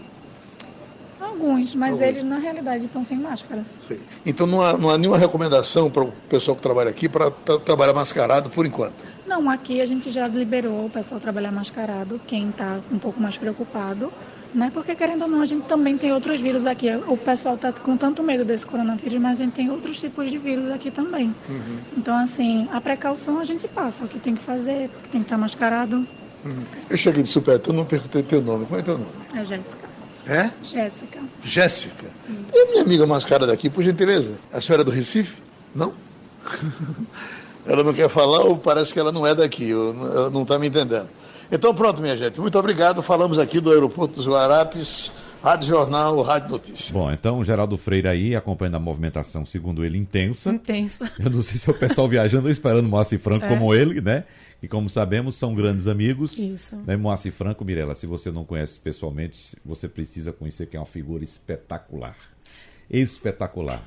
Alguns, 1.39 1.73
mas 1.73 1.93
Alguns. 1.93 2.07
eles 2.07 2.23
na 2.25 2.37
realidade 2.37 2.85
estão 2.85 3.03
sem 3.03 3.17
máscaras. 3.17 3.77
Sei. 3.87 3.99
Então 4.25 4.45
não 4.45 4.61
há, 4.61 4.77
não 4.77 4.89
há 4.89 4.97
nenhuma 4.97 5.17
recomendação 5.17 5.89
para 5.89 6.03
o 6.03 6.11
pessoal 6.27 6.55
que 6.55 6.61
trabalha 6.61 6.89
aqui 6.89 7.07
para 7.07 7.31
trabalhar 7.31 7.93
mascarado 7.93 8.49
por 8.49 8.65
enquanto. 8.65 9.05
Não, 9.25 9.49
aqui 9.49 9.79
a 9.79 9.85
gente 9.85 10.09
já 10.09 10.27
liberou 10.27 10.87
o 10.87 10.89
pessoal 10.89 11.19
trabalhar 11.19 11.51
mascarado, 11.51 12.19
quem 12.27 12.49
está 12.49 12.79
um 12.91 12.99
pouco 12.99 13.21
mais 13.21 13.37
preocupado, 13.37 14.11
né? 14.53 14.69
Porque 14.73 14.95
querendo 14.95 15.21
ou 15.21 15.27
não, 15.29 15.41
a 15.41 15.45
gente 15.45 15.65
também 15.65 15.97
tem 15.97 16.11
outros 16.11 16.41
vírus 16.41 16.65
aqui. 16.65 16.87
O 17.07 17.15
pessoal 17.15 17.55
está 17.55 17.71
com 17.71 17.95
tanto 17.95 18.21
medo 18.21 18.43
desse 18.43 18.65
coronavírus, 18.65 19.19
mas 19.19 19.39
a 19.39 19.45
gente 19.45 19.53
tem 19.53 19.69
outros 19.69 19.99
tipos 19.99 20.29
de 20.29 20.37
vírus 20.37 20.69
aqui 20.71 20.91
também. 20.91 21.33
Então, 21.95 22.17
assim, 22.17 22.67
a 22.73 22.81
precaução 22.81 23.39
a 23.39 23.45
gente 23.45 23.67
passa, 23.67 24.03
o 24.03 24.07
que 24.07 24.19
tem 24.19 24.35
que 24.35 24.41
fazer, 24.41 24.89
tem 25.11 25.21
que 25.21 25.27
estar 25.27 25.37
mascarado. 25.37 26.05
Eu 26.89 26.97
cheguei 26.97 27.23
de 27.23 27.29
supetão, 27.29 27.73
não 27.73 27.85
perguntei 27.85 28.23
teu 28.23 28.41
nome. 28.41 28.65
Como 28.65 28.79
é 28.79 28.83
teu 28.83 28.97
nome? 28.97 29.11
É 29.35 29.45
Jéssica. 29.45 29.98
É? 30.27 30.49
Jéssica. 30.63 31.19
Jéssica. 31.43 32.05
É 32.53 32.65
minha 32.71 32.81
amiga 32.83 33.05
mascarada 33.05 33.51
aqui, 33.51 33.69
por 33.69 33.83
gentileza. 33.83 34.39
A 34.51 34.61
senhora 34.61 34.83
é 34.83 34.85
do 34.85 34.91
Recife? 34.91 35.41
Não? 35.73 35.93
ela 37.65 37.83
não 37.83 37.93
quer 37.93 38.09
falar 38.09 38.41
ou 38.43 38.57
parece 38.57 38.93
que 38.93 38.99
ela 38.99 39.11
não 39.11 39.25
é 39.25 39.33
daqui, 39.33 39.73
ou 39.73 39.93
não 40.31 40.43
está 40.43 40.57
me 40.57 40.67
entendendo. 40.67 41.07
Então 41.51 41.73
pronto, 41.73 42.01
minha 42.01 42.15
gente. 42.15 42.39
Muito 42.39 42.57
obrigado. 42.57 43.01
Falamos 43.01 43.39
aqui 43.39 43.59
do 43.59 43.71
aeroporto 43.71 44.15
dos 44.15 44.27
Guararapes, 44.27 45.11
Rádio 45.41 45.69
Jornal, 45.69 46.21
Rádio 46.21 46.49
Notícia. 46.49 46.93
Bom, 46.93 47.11
então 47.11 47.39
o 47.39 47.45
Geraldo 47.45 47.77
Freire 47.77 48.07
aí 48.07 48.35
acompanhando 48.35 48.75
a 48.75 48.79
movimentação, 48.79 49.45
segundo 49.45 49.85
ele, 49.85 49.97
intensa. 49.97 50.49
Intenso. 50.51 51.05
Eu 51.17 51.29
não 51.29 51.41
sei 51.41 51.57
se 51.57 51.69
é 51.69 51.71
o 51.71 51.77
pessoal 51.77 52.07
viajando 52.09 52.45
ou 52.45 52.51
esperando 52.51 52.87
Moacir 52.89 53.19
Franco 53.19 53.45
É. 53.45 53.49
como 53.49 53.73
ele, 53.73 54.01
né? 54.01 54.25
E 54.61 54.67
como 54.67 54.89
sabemos, 54.89 55.35
são 55.35 55.55
grandes 55.55 55.87
amigos. 55.87 56.37
Isso. 56.37 56.75
Né? 56.85 56.97
Moacir 56.97 57.31
Franco, 57.31 57.63
Mirella, 57.63 57.95
se 57.95 58.05
você 58.05 58.29
não 58.31 58.43
conhece 58.43 58.77
pessoalmente, 58.79 59.55
você 59.63 59.87
precisa 59.87 60.33
conhecer 60.33 60.67
que 60.67 60.75
é 60.75 60.79
uma 60.79 60.85
figura 60.85 61.23
espetacular. 61.23 62.15
Espetacular. 62.89 63.83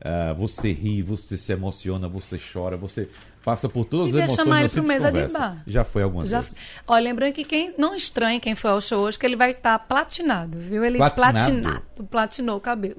Ah, 0.00 0.34
você 0.36 0.72
ri, 0.72 1.02
você 1.02 1.36
se 1.36 1.52
emociona, 1.52 2.08
você 2.08 2.38
chora, 2.52 2.76
você 2.76 3.08
passa 3.46 3.68
por 3.68 3.84
todas 3.84 4.06
Devia 4.08 4.24
as 4.24 4.30
emoções 4.30 4.44
chamar 4.44 4.60
ele 4.60 4.68
simples 4.68 4.88
mesa 4.88 5.12
de 5.12 5.20
conversa. 5.20 5.38
bar. 5.38 5.62
Já 5.66 5.84
foi 5.84 6.02
algumas 6.02 6.28
Já, 6.28 6.40
vezes. 6.40 6.56
ó, 6.86 6.98
lembrando 6.98 7.32
que 7.32 7.44
quem 7.44 7.72
não 7.78 7.94
estranhe 7.94 8.40
quem 8.40 8.56
foi 8.56 8.72
ao 8.72 8.80
show 8.80 9.04
hoje, 9.04 9.16
que 9.18 9.24
ele 9.24 9.36
vai 9.36 9.50
estar 9.52 9.78
platinado, 9.78 10.58
viu? 10.58 10.84
Ele 10.84 10.98
Platinado? 10.98 11.32
platinado, 11.38 11.82
platinou 12.10 12.56
o 12.56 12.60
cabelo. 12.60 12.96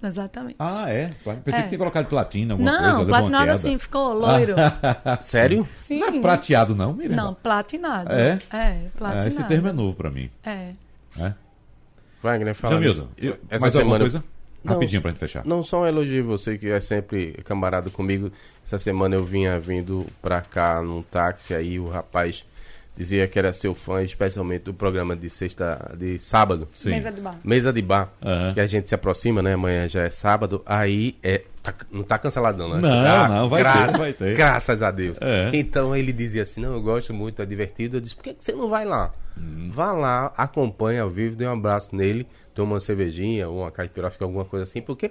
Exatamente. 0.00 0.54
Ah, 0.60 0.88
é? 0.88 1.12
Pensei 1.44 1.58
É. 1.58 1.62
que 1.64 1.68
tinha 1.70 1.78
colocado 1.78 2.06
platina, 2.06 2.54
alguma 2.54 2.70
coisa. 2.70 2.82
não, 2.86 2.98
levou 3.00 3.04
uma 3.06 3.18
platinado 3.18 3.50
assim, 3.50 3.76
ficou 3.78 4.12
loiro. 4.12 4.54
Sério? 5.20 5.68
Sim. 5.74 5.98
Não 5.98 6.08
é 6.08 6.20
prateado, 6.20 6.72
não, 6.76 6.92
Mirella? 6.92 7.16
Não, 7.20 7.34
platinado. 7.34 8.12
É? 8.12 8.38
É, 8.52 8.86
Ah, 8.86 8.90
platinado. 8.96 9.28
esse 9.28 9.42
termo 9.42 9.66
é 9.66 9.72
novo 9.72 9.96
pra 9.96 10.08
mim. 10.10 10.30
É. 10.44 10.70
né? 11.16 11.34
Wagner, 12.22 12.54
fala. 12.54 12.74
Jamilson. 12.74 13.08
Essa 13.50 13.60
mais 13.60 13.74
alguma 13.76 13.98
semana- 13.98 14.24
coisa? 14.58 14.64
Não, 14.64 14.74
Rapidinho 14.74 15.02
pra 15.02 15.10
gente 15.10 15.20
fechar. 15.20 15.44
Não 15.44 15.62
só 15.62 15.82
um 15.82 15.86
elogio 15.86 16.24
você 16.24 16.58
que 16.58 16.68
é 16.68 16.80
sempre 16.80 17.32
camarada 17.44 17.90
comigo. 17.90 18.30
Essa 18.64 18.78
semana 18.78 19.14
eu 19.16 19.24
vinha 19.24 19.58
vindo 19.58 20.04
pra 20.20 20.40
cá 20.40 20.82
num 20.82 21.02
táxi 21.02 21.54
aí 21.54 21.78
o 21.78 21.88
rapaz 21.88 22.44
dizia 22.96 23.28
que 23.28 23.38
era 23.38 23.52
seu 23.52 23.76
fã, 23.76 24.02
especialmente 24.02 24.64
do 24.64 24.74
programa 24.74 25.14
de 25.14 25.30
sexta, 25.30 25.94
de 25.96 26.18
sábado. 26.18 26.68
Sim. 26.72 26.90
Mesa 26.90 27.12
de 27.12 27.20
bar. 27.20 27.38
Mesa 27.44 27.72
de 27.72 27.80
bar, 27.80 28.12
Aham. 28.20 28.54
que 28.54 28.60
a 28.60 28.66
gente 28.66 28.88
se 28.88 28.94
aproxima, 28.94 29.40
né? 29.40 29.54
Amanhã 29.54 29.86
já 29.86 30.02
é 30.02 30.10
sábado. 30.10 30.60
Aí 30.66 31.16
é. 31.22 31.42
tá- 31.62 31.72
não 31.92 32.02
tá 32.02 32.18
cancelado, 32.18 32.58
não, 32.58 32.70
né? 32.74 32.78
Não, 32.82 33.28
não, 33.28 33.48
vai 33.48 33.62
ter, 33.62 33.96
vai 33.96 34.12
ter. 34.12 34.36
Graças 34.36 34.82
a 34.82 34.90
Deus. 34.90 35.16
É. 35.20 35.48
Então 35.54 35.94
ele 35.94 36.12
dizia 36.12 36.42
assim: 36.42 36.60
Não, 36.60 36.72
eu 36.72 36.82
gosto 36.82 37.14
muito, 37.14 37.40
é 37.40 37.46
divertido. 37.46 37.98
Eu 37.98 38.00
disse: 38.00 38.16
Por 38.16 38.24
que, 38.24 38.34
que 38.34 38.44
você 38.44 38.50
não 38.50 38.68
vai 38.68 38.84
lá? 38.84 39.12
Hum. 39.38 39.70
Vá 39.72 39.92
lá, 39.92 40.32
acompanha 40.36 41.02
ao 41.02 41.08
vivo, 41.10 41.36
dê 41.36 41.46
um 41.46 41.52
abraço 41.52 41.94
nele, 41.94 42.26
toma 42.58 42.74
uma 42.74 42.80
cervejinha 42.80 43.48
ou 43.48 43.58
uma 43.58 43.70
caipiroca, 43.70 44.16
alguma 44.24 44.44
coisa 44.44 44.64
assim, 44.64 44.82
porque 44.82 45.08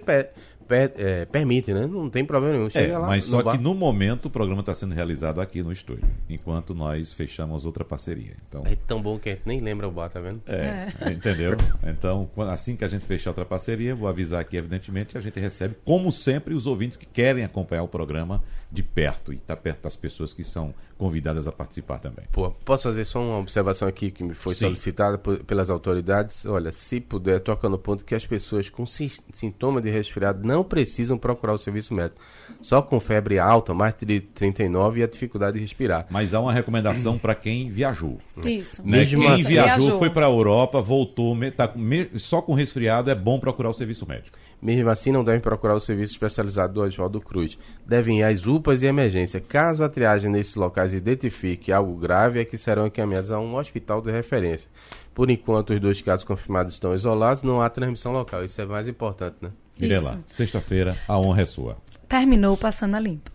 per- 0.67 0.93
é, 0.97 1.25
permite, 1.25 1.73
né? 1.73 1.87
Não 1.87 2.09
tem 2.09 2.25
problema 2.25 2.53
nenhum. 2.55 2.67
É, 2.67 2.71
Chega 2.71 2.97
lá 2.99 3.07
mas 3.07 3.25
no 3.25 3.31
só 3.37 3.43
bar. 3.43 3.57
que 3.57 3.63
no 3.63 3.73
momento 3.73 4.25
o 4.25 4.29
programa 4.29 4.59
está 4.61 4.75
sendo 4.75 4.93
realizado 4.93 5.39
aqui 5.41 5.63
no 5.63 5.71
estúdio, 5.71 6.07
enquanto 6.29 6.73
nós 6.75 7.13
fechamos 7.13 7.65
outra 7.65 7.83
parceria. 7.85 8.33
Então, 8.47 8.63
É 8.65 8.75
tão 8.75 9.01
bom 9.01 9.17
que 9.17 9.29
a 9.29 9.33
gente 9.33 9.43
nem 9.45 9.59
lembra 9.59 9.87
o 9.87 9.91
bar, 9.91 10.09
tá 10.09 10.19
vendo? 10.19 10.41
é, 10.47 10.87
entendeu? 11.11 11.55
Então, 11.87 12.29
assim 12.49 12.75
que 12.75 12.83
a 12.83 12.87
gente 12.87 13.05
fechar 13.05 13.29
outra 13.31 13.45
parceria, 13.45 13.95
vou 13.95 14.07
avisar 14.07 14.41
aqui, 14.41 14.57
evidentemente, 14.57 15.11
que 15.11 15.17
a 15.17 15.21
gente 15.21 15.39
recebe, 15.39 15.75
como 15.85 16.11
sempre, 16.11 16.53
os 16.53 16.67
ouvintes 16.67 16.97
que 16.97 17.05
querem 17.05 17.43
acompanhar 17.43 17.83
o 17.83 17.87
programa 17.87 18.43
de 18.71 18.83
perto 18.83 19.31
e 19.31 19.37
estar 19.37 19.55
perto 19.55 19.83
das 19.83 19.95
pessoas 19.95 20.33
que 20.33 20.43
são 20.43 20.73
convidadas 20.97 21.47
a 21.47 21.51
participar 21.51 21.99
também. 21.99 22.25
Pô, 22.31 22.51
posso 22.65 22.83
fazer 22.83 23.05
só 23.05 23.21
uma 23.21 23.37
observação 23.37 23.87
aqui 23.87 24.11
que 24.11 24.23
me 24.23 24.33
foi 24.33 24.53
Sim. 24.53 24.65
solicitada 24.65 25.17
por- 25.17 25.41
pelas 25.45 25.69
autoridades? 25.69 26.45
Olha, 26.45 26.71
se 26.71 26.99
puder, 26.99 27.39
toca 27.39 27.69
no 27.69 27.77
ponto 27.77 28.03
que 28.03 28.13
as 28.15 28.25
pessoas 28.25 28.69
com 28.69 28.85
si- 28.85 29.21
sintoma 29.31 29.81
de 29.81 29.89
resfriado 29.89 30.45
não 30.45 30.56
precisam 30.63 31.17
procurar 31.17 31.53
o 31.53 31.57
serviço 31.57 31.93
médico. 31.93 32.21
Só 32.61 32.81
com 32.81 32.99
febre 32.99 33.39
alta, 33.39 33.73
mais 33.73 33.93
de 33.99 34.19
39 34.19 34.99
e 34.99 35.03
a 35.03 35.07
dificuldade 35.07 35.55
de 35.55 35.61
respirar. 35.61 36.07
Mas 36.09 36.33
há 36.33 36.39
uma 36.39 36.51
recomendação 36.53 37.17
para 37.17 37.35
quem 37.35 37.69
viajou. 37.69 38.17
Isso. 38.43 38.81
Né? 38.83 38.99
Mesmo 38.99 39.21
Quem 39.21 39.31
assim- 39.31 39.43
viajou, 39.43 39.99
foi 39.99 40.09
para 40.09 40.25
a 40.25 40.29
Europa, 40.29 40.81
voltou, 40.81 41.35
tá 41.55 41.71
só 42.15 42.41
com 42.41 42.53
resfriado, 42.53 43.09
é 43.11 43.15
bom 43.15 43.39
procurar 43.39 43.69
o 43.69 43.73
serviço 43.73 44.07
médico. 44.07 44.37
Mesmo 44.59 44.89
assim, 44.89 45.11
não 45.11 45.23
devem 45.23 45.39
procurar 45.39 45.75
o 45.75 45.79
serviço 45.79 46.13
especializado 46.13 46.73
do 46.73 46.81
Oswaldo 46.81 47.21
Cruz. 47.21 47.57
Devem 47.85 48.19
ir 48.19 48.23
às 48.23 48.47
UPAs 48.47 48.81
e 48.81 48.87
emergência. 48.87 49.39
Caso 49.39 49.83
a 49.83 49.89
triagem 49.89 50.31
nesses 50.31 50.55
locais 50.55 50.93
identifique 50.93 51.71
algo 51.71 51.95
grave, 51.95 52.39
é 52.39 52.45
que 52.45 52.57
serão 52.57 52.87
encaminhados 52.87 53.31
a 53.31 53.39
um 53.39 53.55
hospital 53.55 54.01
de 54.01 54.11
referência. 54.11 54.67
Por 55.13 55.29
enquanto, 55.29 55.73
os 55.73 55.79
dois 55.79 56.01
casos 56.01 56.23
confirmados 56.25 56.73
estão 56.73 56.93
isolados, 56.95 57.43
não 57.43 57.61
há 57.61 57.69
transmissão 57.69 58.11
local. 58.11 58.43
Isso 58.43 58.59
é 58.59 58.65
mais 58.65 58.87
importante, 58.87 59.35
né? 59.41 59.51
Mirela, 59.79 60.19
sexta-feira, 60.27 60.97
a 61.07 61.17
honra 61.19 61.41
é 61.41 61.45
sua. 61.45 61.77
Terminou 62.07 62.57
passando 62.57 62.95
a 62.95 62.99
limpo. 62.99 63.31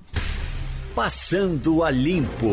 Passando 0.94 1.82
a 1.82 1.90
Limpo. 1.90 2.52